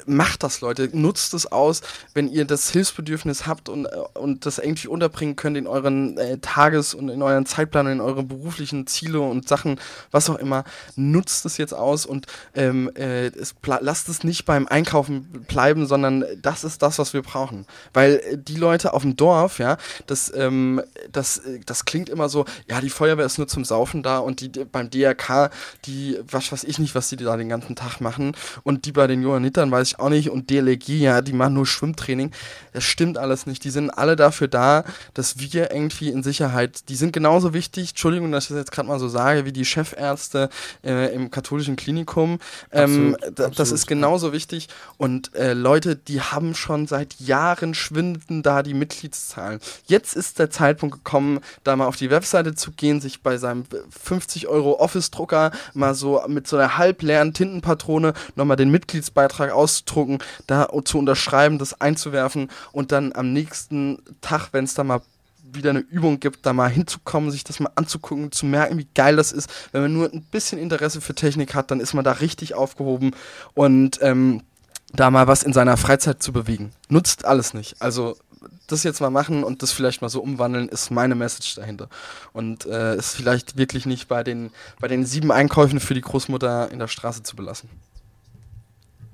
[0.05, 0.89] macht das, Leute.
[0.93, 1.81] Nutzt es aus,
[2.13, 6.93] wenn ihr das Hilfsbedürfnis habt und, und das irgendwie unterbringen könnt in euren äh, Tages-
[6.93, 9.81] und in euren Zeitplan, in euren beruflichen Ziele und Sachen,
[10.11, 10.63] was auch immer.
[10.95, 16.23] Nutzt es jetzt aus und ähm, äh, es, lasst es nicht beim Einkaufen bleiben, sondern
[16.41, 17.65] das ist das, was wir brauchen.
[17.93, 19.77] Weil äh, die Leute auf dem Dorf, ja,
[20.07, 20.81] das, ähm,
[21.11, 24.39] das, äh, das klingt immer so, ja, die Feuerwehr ist nur zum Saufen da und
[24.39, 25.49] die beim DRK,
[25.85, 28.35] die, was weiß ich nicht, was die da den ganzen Tag machen.
[28.63, 30.29] Und die bei den Johannitern weiß ich auch nicht.
[30.29, 32.31] Und DLG, ja, die machen nur Schwimmtraining.
[32.73, 33.63] Das stimmt alles nicht.
[33.63, 34.83] Die sind alle dafür da,
[35.13, 38.87] dass wir irgendwie in Sicherheit, die sind genauso wichtig, Entschuldigung, dass ich das jetzt gerade
[38.87, 40.49] mal so sage, wie die Chefärzte
[40.83, 42.39] äh, im katholischen Klinikum.
[42.71, 44.67] Ähm, absolut, das absolut, ist genauso wichtig.
[44.97, 49.59] Und äh, Leute, die haben schon seit Jahren schwinden da die Mitgliedszahlen.
[49.85, 53.65] Jetzt ist der Zeitpunkt gekommen, da mal auf die Webseite zu gehen, sich bei seinem
[53.89, 60.67] 50 Euro Office-Drucker mal so mit so einer halbleeren Tintenpatrone nochmal den Mitgliedsbeitrag auszudrucken, da
[60.83, 65.01] zu unterschreiben, das einzuwerfen und dann am nächsten Tag, wenn es da mal
[65.55, 69.15] wieder eine Übung gibt, da mal hinzukommen, sich das mal anzugucken, zu merken, wie geil
[69.15, 69.49] das ist.
[69.71, 73.11] Wenn man nur ein bisschen Interesse für Technik hat, dann ist man da richtig aufgehoben
[73.53, 74.41] und ähm,
[74.93, 76.71] da mal was in seiner Freizeit zu bewegen.
[76.89, 77.81] Nutzt alles nicht.
[77.81, 78.17] Also
[78.67, 81.89] das jetzt mal machen und das vielleicht mal so umwandeln, ist meine Message dahinter.
[82.31, 86.71] Und äh, ist vielleicht wirklich nicht bei den, bei den sieben Einkäufen für die Großmutter
[86.71, 87.69] in der Straße zu belassen.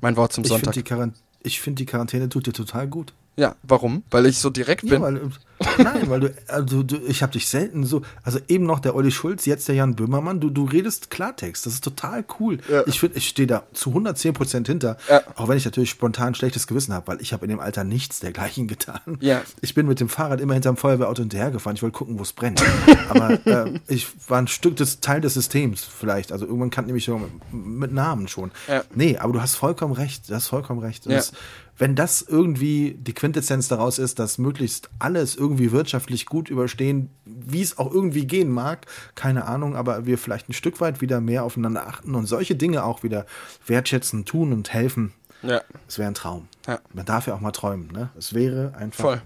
[0.01, 0.73] Mein Wort zum ich Sonntag.
[0.73, 3.13] Find ich finde, die Quarantäne tut dir total gut.
[3.39, 4.03] Ja, warum?
[4.11, 5.01] Weil ich so direkt ja, bin.
[5.01, 5.31] Weil,
[5.77, 9.11] nein, weil du, also du, ich habe dich selten so, also eben noch der Olli
[9.11, 12.57] Schulz, jetzt der Jan Böhmermann, du, du redest Klartext, das ist total cool.
[12.69, 12.83] Ja.
[12.85, 15.21] Ich finde, ich stehe da zu 110 Prozent hinter, ja.
[15.37, 18.19] auch wenn ich natürlich spontan schlechtes Gewissen habe, weil ich habe in dem Alter nichts
[18.19, 19.17] dergleichen getan.
[19.21, 19.41] Ja.
[19.61, 22.61] Ich bin mit dem Fahrrad immer hinterm Feuerwehrauto hinterhergefahren, ich wollte gucken, wo es brennt.
[23.09, 26.93] Aber äh, ich war ein Stück des Teil des Systems vielleicht, also irgendwann kannte ich
[26.93, 28.51] mich so mit, mit Namen schon.
[28.67, 28.83] Ja.
[28.93, 31.05] Nee, aber du hast vollkommen recht, du hast vollkommen recht.
[31.05, 31.15] Ja.
[31.15, 31.31] Das,
[31.79, 37.61] wenn das irgendwie die Quintessenz daraus ist, dass möglichst alles irgendwie wirtschaftlich gut überstehen, wie
[37.61, 41.43] es auch irgendwie gehen mag, keine Ahnung, aber wir vielleicht ein Stück weit wieder mehr
[41.43, 43.25] aufeinander achten und solche Dinge auch wieder
[43.65, 45.13] wertschätzen, tun und helfen.
[45.41, 45.61] Ja.
[45.87, 46.49] Es wäre ein Traum.
[46.67, 46.79] Ja.
[46.93, 48.09] Man darf ja auch mal träumen, ne?
[48.17, 49.03] Es wäre einfach.
[49.03, 49.21] Voll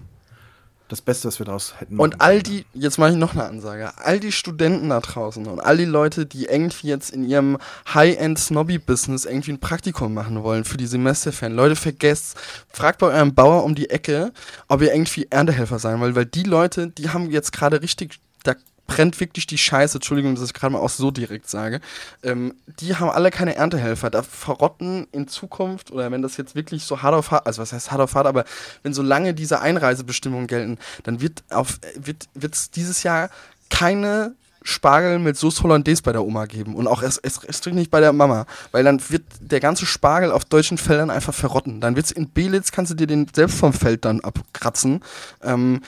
[0.94, 1.98] das Beste, was wir daraus hätten.
[1.98, 5.60] Und all die, jetzt mache ich noch eine Ansage, all die Studenten da draußen und
[5.60, 7.58] all die Leute, die irgendwie jetzt in ihrem
[7.92, 12.36] High-End-Snobby-Business irgendwie ein Praktikum machen wollen für die Semesterferien, Leute, vergesst,
[12.68, 14.32] fragt bei eurem Bauer um die Ecke,
[14.68, 18.54] ob ihr irgendwie Erntehelfer sein wollt, weil die Leute, die haben jetzt gerade richtig, da
[18.86, 21.80] brennt wirklich die Scheiße, Entschuldigung, dass ich gerade mal auch so direkt sage,
[22.22, 24.10] ähm, die haben alle keine Erntehelfer.
[24.10, 27.72] Da verrotten in Zukunft, oder wenn das jetzt wirklich so hart auf hart, also was
[27.72, 28.44] heißt hart auf hart, aber
[28.82, 33.30] wenn so lange diese Einreisebestimmungen gelten, dann wird auf wird es dieses Jahr
[33.70, 37.90] keine Spargel mit Sauce Hollandaise bei der Oma geben und auch erst, erst, erst nicht
[37.90, 41.80] bei der Mama, weil dann wird der ganze Spargel auf deutschen Feldern einfach verrotten.
[41.80, 45.02] Dann wird's in Belitz, kannst du dir den selbst vom Feld dann abkratzen.
[45.42, 45.82] Ähm,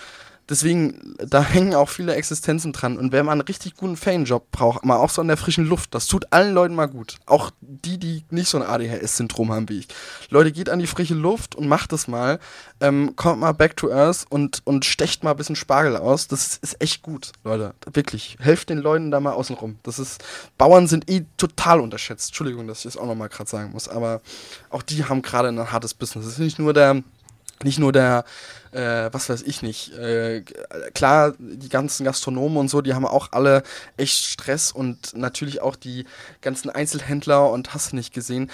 [0.49, 2.99] deswegen, da hängen auch viele Existenzen dran.
[2.99, 5.95] Und wenn man einen richtig guten Fanjob braucht, mal auch so in der frischen Luft,
[5.95, 7.17] das tut allen Leuten mal gut.
[7.27, 9.89] Auch die, die nicht so ein ADHS-Syndrom haben wie ich.
[10.31, 12.39] Leute, geht an die frische Luft und macht es mal.
[12.81, 16.29] Ähm, kommt mal back to earth und, und stecht mal ein bisschen Spargel aus.
[16.29, 17.75] Das ist echt gut, Leute.
[17.93, 18.37] Wirklich.
[18.41, 19.79] Helft den Leuten da mal außenrum.
[19.83, 20.23] Das ist,
[20.59, 22.29] Bauern sind eh total unterschätzt.
[22.29, 23.89] Entschuldigung, dass ich das auch nochmal gerade sagen muss.
[23.89, 24.21] Aber
[24.71, 26.27] auch die haben gerade ein hartes Business.
[26.27, 27.03] Es ist nicht nur der,
[27.63, 28.25] nicht nur der,
[28.73, 29.93] äh, was weiß ich nicht.
[29.95, 30.43] Äh,
[30.95, 33.63] klar, die ganzen Gastronomen und so, die haben auch alle
[33.97, 36.05] echt Stress und natürlich auch die
[36.41, 38.51] ganzen Einzelhändler und hast nicht gesehen.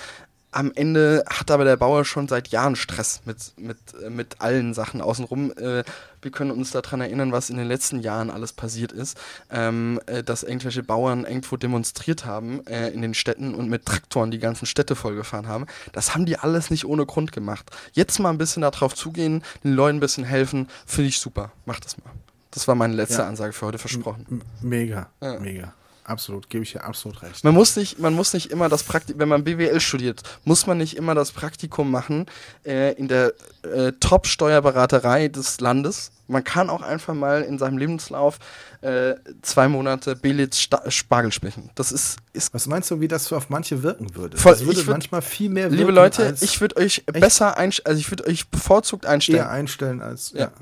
[0.54, 4.74] Am Ende hat aber der Bauer schon seit Jahren Stress mit, mit, äh, mit allen
[4.74, 5.50] Sachen außenrum.
[5.52, 5.82] Äh,
[6.20, 9.18] wir können uns daran erinnern, was in den letzten Jahren alles passiert ist,
[9.50, 14.30] ähm, äh, dass irgendwelche Bauern irgendwo demonstriert haben äh, in den Städten und mit Traktoren
[14.30, 15.66] die ganzen Städte vollgefahren haben.
[15.92, 17.70] Das haben die alles nicht ohne Grund gemacht.
[17.92, 21.50] Jetzt mal ein bisschen darauf zugehen, den Leuten ein bisschen helfen, finde ich super.
[21.64, 22.12] Macht das mal.
[22.50, 23.28] Das war meine letzte ja.
[23.28, 24.26] Ansage für heute versprochen.
[24.30, 25.40] M mega, ja.
[25.40, 25.74] mega.
[26.12, 27.42] Absolut, gebe ich dir absolut recht.
[27.42, 30.76] Man muss nicht, man muss nicht immer das Praktikum, wenn man BWL studiert, muss man
[30.76, 32.26] nicht immer das Praktikum machen
[32.66, 33.32] äh, in der
[33.62, 36.12] äh, Top-Steuerberaterei des Landes.
[36.28, 38.38] Man kann auch einfach mal in seinem Lebenslauf
[38.82, 41.70] äh, zwei Monate Belitz Spargel sprechen.
[41.76, 42.52] Das ist, ist.
[42.52, 44.36] Was meinst du, wie das auf manche wirken würde?
[44.36, 45.78] Voll, das würde würd, manchmal viel mehr wirken.
[45.78, 49.38] Liebe Leute, ich würde euch besser einstellen, also ich würde euch bevorzugt einstellen.
[49.38, 50.32] Eher einstellen als.
[50.32, 50.40] ja.
[50.40, 50.52] ja.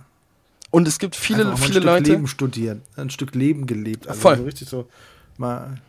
[0.71, 2.05] Und es gibt viele, Einfach viele ein Leute.
[2.05, 4.07] Stück Leben studieren, ein Stück Leben gelebt.
[4.09, 4.37] Also Voll.
[4.37, 4.89] So richtig so
[5.41, 5.81] mal.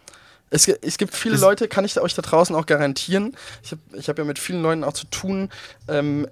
[0.50, 3.36] Es, es gibt viele es Leute, kann ich euch da draußen auch garantieren.
[3.64, 5.50] Ich habe ich hab ja mit vielen Leuten auch zu tun,
[5.88, 6.28] ähm,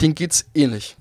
[0.00, 0.96] denen geht es ähnlich.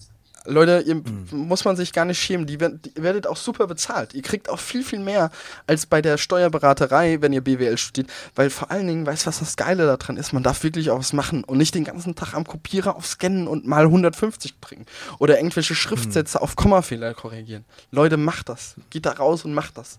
[0.45, 2.45] Leute, ihr muss man sich gar nicht schämen.
[2.45, 4.13] Die, die werdet auch super bezahlt.
[4.13, 5.31] Ihr kriegt auch viel, viel mehr
[5.67, 8.09] als bei der Steuerberaterei, wenn ihr BWL studiert.
[8.35, 10.33] Weil vor allen Dingen, weißt du, was das Geile daran ist?
[10.33, 13.47] Man darf wirklich auch was machen und nicht den ganzen Tag am Kopierer auf Scannen
[13.47, 14.85] und mal 150 bringen.
[15.19, 17.63] Oder irgendwelche Schriftsätze auf Kommafehler korrigieren.
[17.91, 18.75] Leute, macht das.
[18.89, 19.97] Geht da raus und macht das.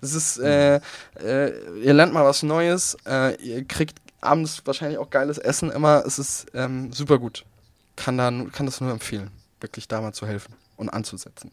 [0.00, 0.80] Es ist, äh,
[1.22, 2.96] äh, ihr lernt mal was Neues.
[3.06, 6.02] Äh, ihr kriegt abends wahrscheinlich auch geiles Essen immer.
[6.06, 7.44] Es ist ähm, super gut.
[7.96, 9.30] Kann, da, nu- kann das nur empfehlen,
[9.64, 11.50] wirklich da mal zu helfen und anzusetzen.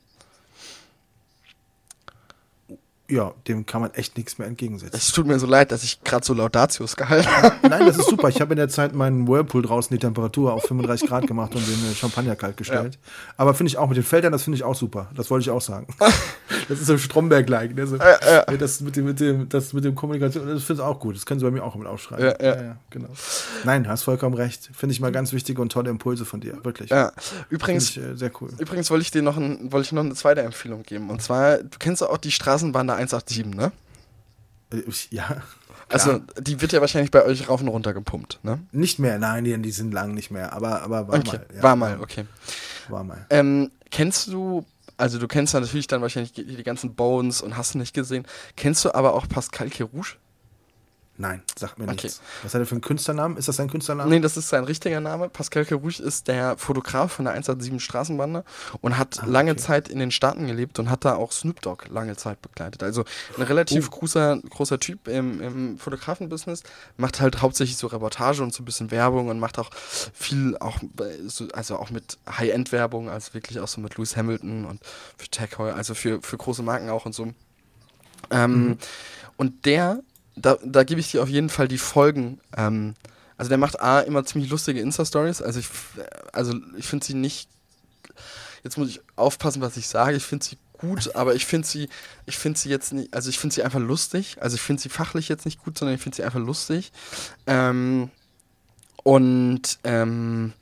[3.11, 4.95] Ja, dem kann man echt nichts mehr entgegensetzen.
[4.95, 7.55] Es tut mir so leid, dass ich gerade so Laudatius gehalten habe.
[7.67, 8.29] Nein, das ist super.
[8.29, 11.67] Ich habe in der Zeit meinen Whirlpool draußen die Temperatur auf 35 Grad gemacht und
[11.67, 12.97] den äh, Champagner kalt gestellt.
[13.35, 15.09] Aber finde ich auch mit den Feldern, das finde ich auch super.
[15.13, 15.87] Das wollte ich auch sagen.
[16.67, 17.75] Das ist so Stromberg-like.
[17.75, 17.85] Ne?
[17.87, 21.15] So, Das mit dem, mit dem, das mit dem Kommunikation, das finde ich auch gut.
[21.15, 22.33] Das können Sie bei mir auch mit aufschreiben.
[22.39, 22.77] Ja, ja.
[22.89, 23.09] genau.
[23.65, 24.69] Nein, hast vollkommen recht.
[24.73, 26.63] Finde ich mal ganz wichtige und tolle Impulse von dir.
[26.63, 26.89] Wirklich.
[26.89, 28.49] Ja, Finde übrigens, ich äh, sehr cool.
[28.57, 31.09] übrigens wollte ich dir noch, ein, wollte ich noch eine zweite Empfehlung geben.
[31.09, 33.71] Und zwar, du kennst ja auch die Straßenbahn der 187, ne?
[34.73, 35.41] Äh, Ja.
[35.89, 36.21] Also, Klar.
[36.39, 38.59] die wird ja wahrscheinlich bei euch rauf und runter gepumpt, ne?
[38.71, 40.53] Nicht mehr, nein, die, die sind lang nicht mehr.
[40.53, 41.45] Aber, aber war Okay, mal.
[41.55, 41.63] ja.
[41.63, 42.25] war mal, okay.
[42.87, 43.25] War mal.
[43.29, 47.57] Ähm, kennst du, also du kennst ja natürlich dann wahrscheinlich die, die ganzen Bones und
[47.57, 48.25] hast du nicht gesehen.
[48.55, 50.15] Kennst du aber auch Pascal Kerouche?
[51.21, 51.93] Nein, sagt mir Okay.
[52.03, 52.19] nichts.
[52.41, 53.37] Was hat er für einen Künstlernamen?
[53.37, 54.09] Ist das sein Künstlername?
[54.09, 55.29] Nee, das ist sein richtiger Name.
[55.29, 58.43] Pascal Kerouche ist der Fotograf von der 187 Straßenbande
[58.81, 59.59] und hat Ah, lange okay.
[59.61, 62.81] Zeit in den Staaten gelebt und hat da auch Snoop Dogg lange Zeit begleitet.
[62.81, 63.05] Also
[63.37, 63.97] ein relativ Oh.
[63.99, 66.63] großer, großer Typ im, im Fotografenbusiness,
[66.97, 69.69] macht halt hauptsächlich so Reportage und so ein bisschen Werbung und macht auch
[70.13, 70.79] viel, auch
[71.27, 74.81] so, also auch mit High-End-Werbung, also wirklich auch so mit Lewis Hamilton und
[75.17, 77.31] für Tech also für, für große Marken auch und so.
[78.31, 78.77] Ähm, Mhm.
[79.37, 79.99] Und der,
[80.35, 82.39] da, da gebe ich dir auf jeden Fall die Folgen.
[82.55, 82.95] Ähm,
[83.37, 85.41] also der macht A immer ziemlich lustige Insta-Stories.
[85.41, 85.99] Also ich, f-
[86.31, 87.49] also ich finde sie nicht.
[88.63, 90.15] Jetzt muss ich aufpassen, was ich sage.
[90.15, 91.89] Ich finde sie gut, aber ich finde sie,
[92.25, 94.37] ich finde sie jetzt nicht, also ich finde sie einfach lustig.
[94.39, 96.91] Also ich finde sie fachlich jetzt nicht gut, sondern ich finde sie einfach lustig.
[97.47, 98.11] Ähm,
[99.03, 100.53] und ähm,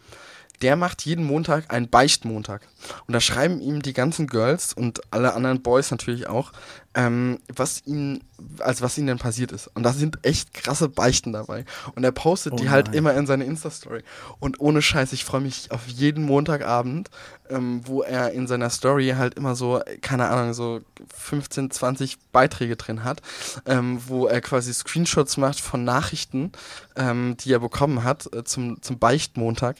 [0.61, 2.67] der macht jeden Montag einen Beichtmontag.
[3.07, 6.51] Und da schreiben ihm die ganzen Girls und alle anderen Boys natürlich auch,
[6.95, 8.23] ähm, was ihnen,
[8.59, 9.67] also was ihnen denn passiert ist.
[9.75, 11.65] Und da sind echt krasse Beichten dabei.
[11.95, 14.03] Und er postet Oh die halt immer in seine Insta-Story.
[14.39, 17.09] Und ohne Scheiß, ich freue mich auf jeden Montagabend,
[17.49, 20.81] ähm, wo er in seiner Story halt immer so, keine Ahnung, so
[21.15, 23.21] 15, 20 Beiträge drin hat,
[23.65, 26.51] ähm, wo er quasi Screenshots macht von Nachrichten,
[26.95, 29.77] ähm, die er bekommen hat äh, zum, zum Beichtmontag.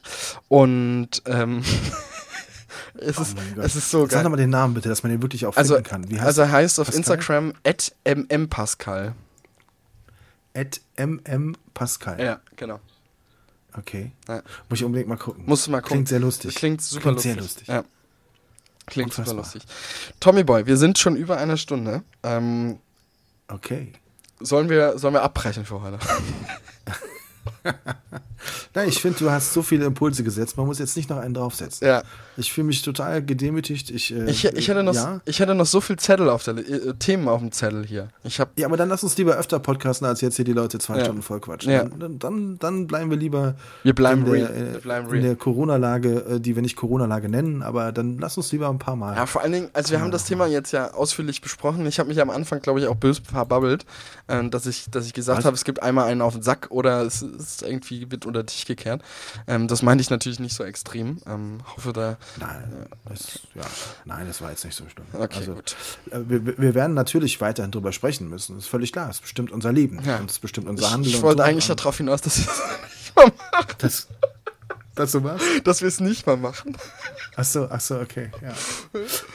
[0.48, 1.64] Und ähm,
[3.02, 3.66] es, ist, Oh Gott.
[3.66, 4.24] es ist so Sag geil.
[4.24, 6.10] doch mal den Namen bitte, dass man den wirklich auch Also, finden kann.
[6.10, 7.00] Wie heißt also er heißt auf Pascal?
[7.00, 9.16] Instagram at mmpascal.
[10.56, 12.20] At MM Pascal.
[12.22, 12.80] Ja, genau.
[13.78, 14.12] Okay.
[14.28, 14.42] Ja.
[14.68, 15.44] Muss ich unbedingt mal gucken.
[15.46, 15.98] Musst du mal gucken.
[15.98, 16.56] Klingt sehr lustig.
[16.56, 17.32] Klingt super Klingt lustig.
[17.34, 17.68] sehr lustig.
[17.68, 17.84] Ja.
[18.88, 19.62] Klingt super Unfassbar.
[19.62, 19.64] lustig.
[20.20, 22.04] Tommy Boy, wir sind schon über eine Stunde.
[22.24, 22.80] Ähm,
[23.48, 23.94] Okay.
[24.40, 26.00] sollen, wir, sollen wir abbrechen für heute?
[28.74, 30.58] Nein, ich finde, du hast so viele Impulse gesetzt.
[30.58, 31.88] Man muss jetzt nicht noch einen draufsetzen.
[31.88, 32.04] Ja.
[32.38, 33.90] Ich fühle mich total gedemütigt.
[33.92, 35.22] Ich, äh, Ich, ich, hätte noch, Ja?
[35.26, 38.10] ich hätte noch so viel Zettel auf der äh, Themen auf dem Zettel hier.
[38.24, 40.80] Ich habe ja, aber dann lass uns lieber öfter podcasten, als jetzt hier die Leute
[40.80, 41.06] zwei Ja.
[41.06, 41.72] Stunden voll quatschen.
[41.72, 41.84] Ja.
[41.84, 46.40] Dann, dann, dann bleiben wir lieber wir bleiben in der, äh, in der Corona-Lage, äh,
[46.40, 49.16] die wir nicht Corona-Lage nennen, aber dann lass uns lieber ein paar Mal.
[49.16, 51.86] Ja, vor allen Dingen, also wir haben das Thema jetzt ja ausführlich besprochen.
[51.86, 53.86] Ich habe mich am Anfang, glaube ich, auch böse verbabbelt,
[54.28, 57.02] ähm, dass ich, dass ich gesagt habe, es gibt einmal einen auf den Sack oder
[57.02, 59.02] es ist irgendwie wird unter den Tisch gekehrt.
[59.48, 61.18] Ähm, das meinte ich natürlich nicht so extrem.
[61.28, 62.18] Ähm, hoffe da.
[62.40, 63.62] Nein, das, ja,
[64.06, 65.06] nein, das war jetzt nicht so schlimm.
[65.14, 65.76] Okay, also, gut.
[66.12, 68.56] äh, wir, wir werden natürlich weiterhin drüber sprechen müssen.
[68.56, 69.10] Das ist völlig klar.
[69.10, 70.00] Es bestimmt unser Leben.
[70.06, 70.18] Ja.
[70.18, 71.10] Und es bestimmt unser Ich, Handeln.
[71.12, 71.48] ich und wollte so.
[71.50, 72.60] eigentlich darauf hinaus, dass wir es
[73.04, 73.76] nicht mal machen.
[73.80, 74.08] Das,
[75.00, 75.42] dass du was?
[75.64, 76.76] Dass wir es nicht mal machen.
[77.38, 78.30] Ach so, ach so, okay.
[78.42, 78.54] Ja.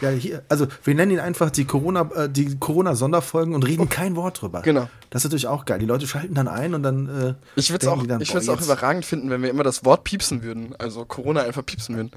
[0.03, 4.15] ja, hier, also wir nennen ihn einfach die Corona, äh, die Corona-Sonderfolgen und reden kein
[4.15, 4.61] Wort drüber.
[4.61, 4.89] Genau.
[5.09, 5.79] Das ist natürlich auch geil.
[5.79, 7.09] Die Leute schalten dann ein und dann.
[7.09, 9.85] Äh, Ich würde es auch, dann, ich boah, auch überragend finden, wenn wir immer das
[9.85, 10.75] Wort piepsen würden.
[10.79, 12.11] Also Corona einfach piepsen würden.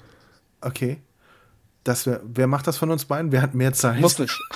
[0.60, 1.02] Okay.
[1.86, 3.32] Das wär, wer macht das von uns beiden?
[3.32, 4.02] Wer hat mehr Zeit?
[4.02, 4.38] Muss nicht.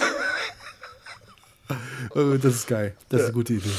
[2.13, 2.93] Oh, das ist geil.
[3.07, 3.69] Das ist eine gute Idee.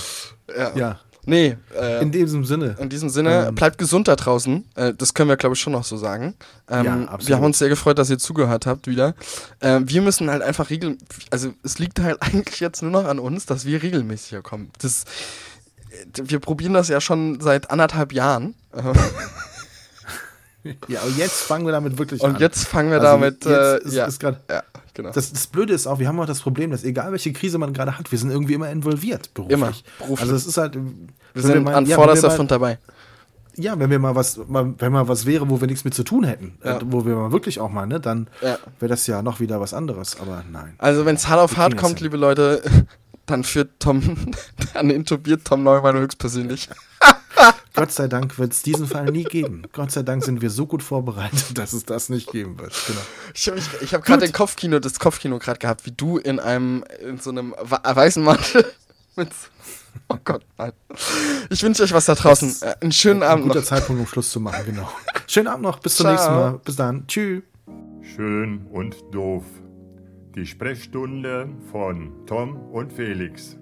[0.56, 0.74] Ja.
[0.74, 1.00] Ja.
[1.24, 2.76] Nee, äh, In diesem Sinne.
[2.80, 3.54] In diesem Sinne, Ähm.
[3.54, 4.64] bleibt gesund da draußen.
[4.74, 6.34] Äh, das können wir, glaube ich, schon noch so sagen.
[6.68, 7.28] Ähm, Ja, absolut.
[7.28, 9.14] Wir haben uns sehr gefreut, dass ihr zugehört habt wieder.
[9.60, 10.98] Ähm, wir müssen halt einfach regel...
[11.30, 14.70] Also es liegt halt eigentlich jetzt nur noch an uns, dass wir regelmäßig hier kommen.
[14.80, 15.04] Das,
[15.90, 18.54] äh, wir probieren das ja schon seit anderthalb Jahren.
[20.64, 22.32] Äh, Ja, aber jetzt fangen wir damit wirklich an.
[22.34, 23.44] Und jetzt fangen wir Also damit...
[23.46, 24.62] Äh, jetzt ist, ja, ist grad, ja,
[24.94, 25.10] genau.
[25.10, 27.72] das, das Blöde ist auch, wir haben auch das Problem, dass egal welche Krise man
[27.72, 29.54] gerade hat, wir sind irgendwie immer involviert beruflich.
[29.58, 30.20] Immer, beruflich.
[30.20, 30.76] Also es ist halt.
[31.34, 32.78] wir sind an ja, vorderster wir mal- Front dabei.
[33.56, 36.04] Ja, wenn wir mal was, mal, wenn mal was wäre, wo wir nichts mit zu
[36.04, 36.78] tun hätten, Ja.
[36.78, 38.56] äh, wo wir mal wirklich auch mal, ne, dann Ja.
[38.78, 40.18] wäre das ja noch wieder was anderes.
[40.20, 40.74] Aber nein.
[40.78, 42.62] Also wenn es hart auf Wir hart kommt, liebe Leute,
[43.26, 44.00] dann führt Tom,
[44.74, 46.70] dann intubiert Tom Neumann höchstpersönlich.
[47.74, 49.62] Gott sei Dank wird es diesen Fall nie geben.
[49.72, 52.74] Gott sei Dank sind wir so gut vorbereitet, dass es das nicht geben wird.
[52.86, 53.00] Genau.
[53.34, 57.18] Ich habe ich hab gerade Kopfkino, das Kopfkino gerade gehabt, wie du in einem, in
[57.18, 58.64] so einem weißen Mantel
[59.16, 59.30] mit,
[60.08, 60.72] oh Gott, nein.
[61.50, 62.56] Ich wünsche euch was da draußen.
[62.62, 63.66] Äh, einen schönen Ein Abend guter noch.
[63.66, 64.90] Zeitpunkt, um Schluss zu machen, genau.
[65.26, 66.12] Schönen Abend noch, bis zum Ciao.
[66.12, 66.60] nächsten Mal.
[66.64, 67.06] Bis dann.
[67.06, 67.42] Tschüss.
[68.02, 69.44] Schön und doof.
[70.34, 73.56] Die Sprechstunde von Tom und Felix.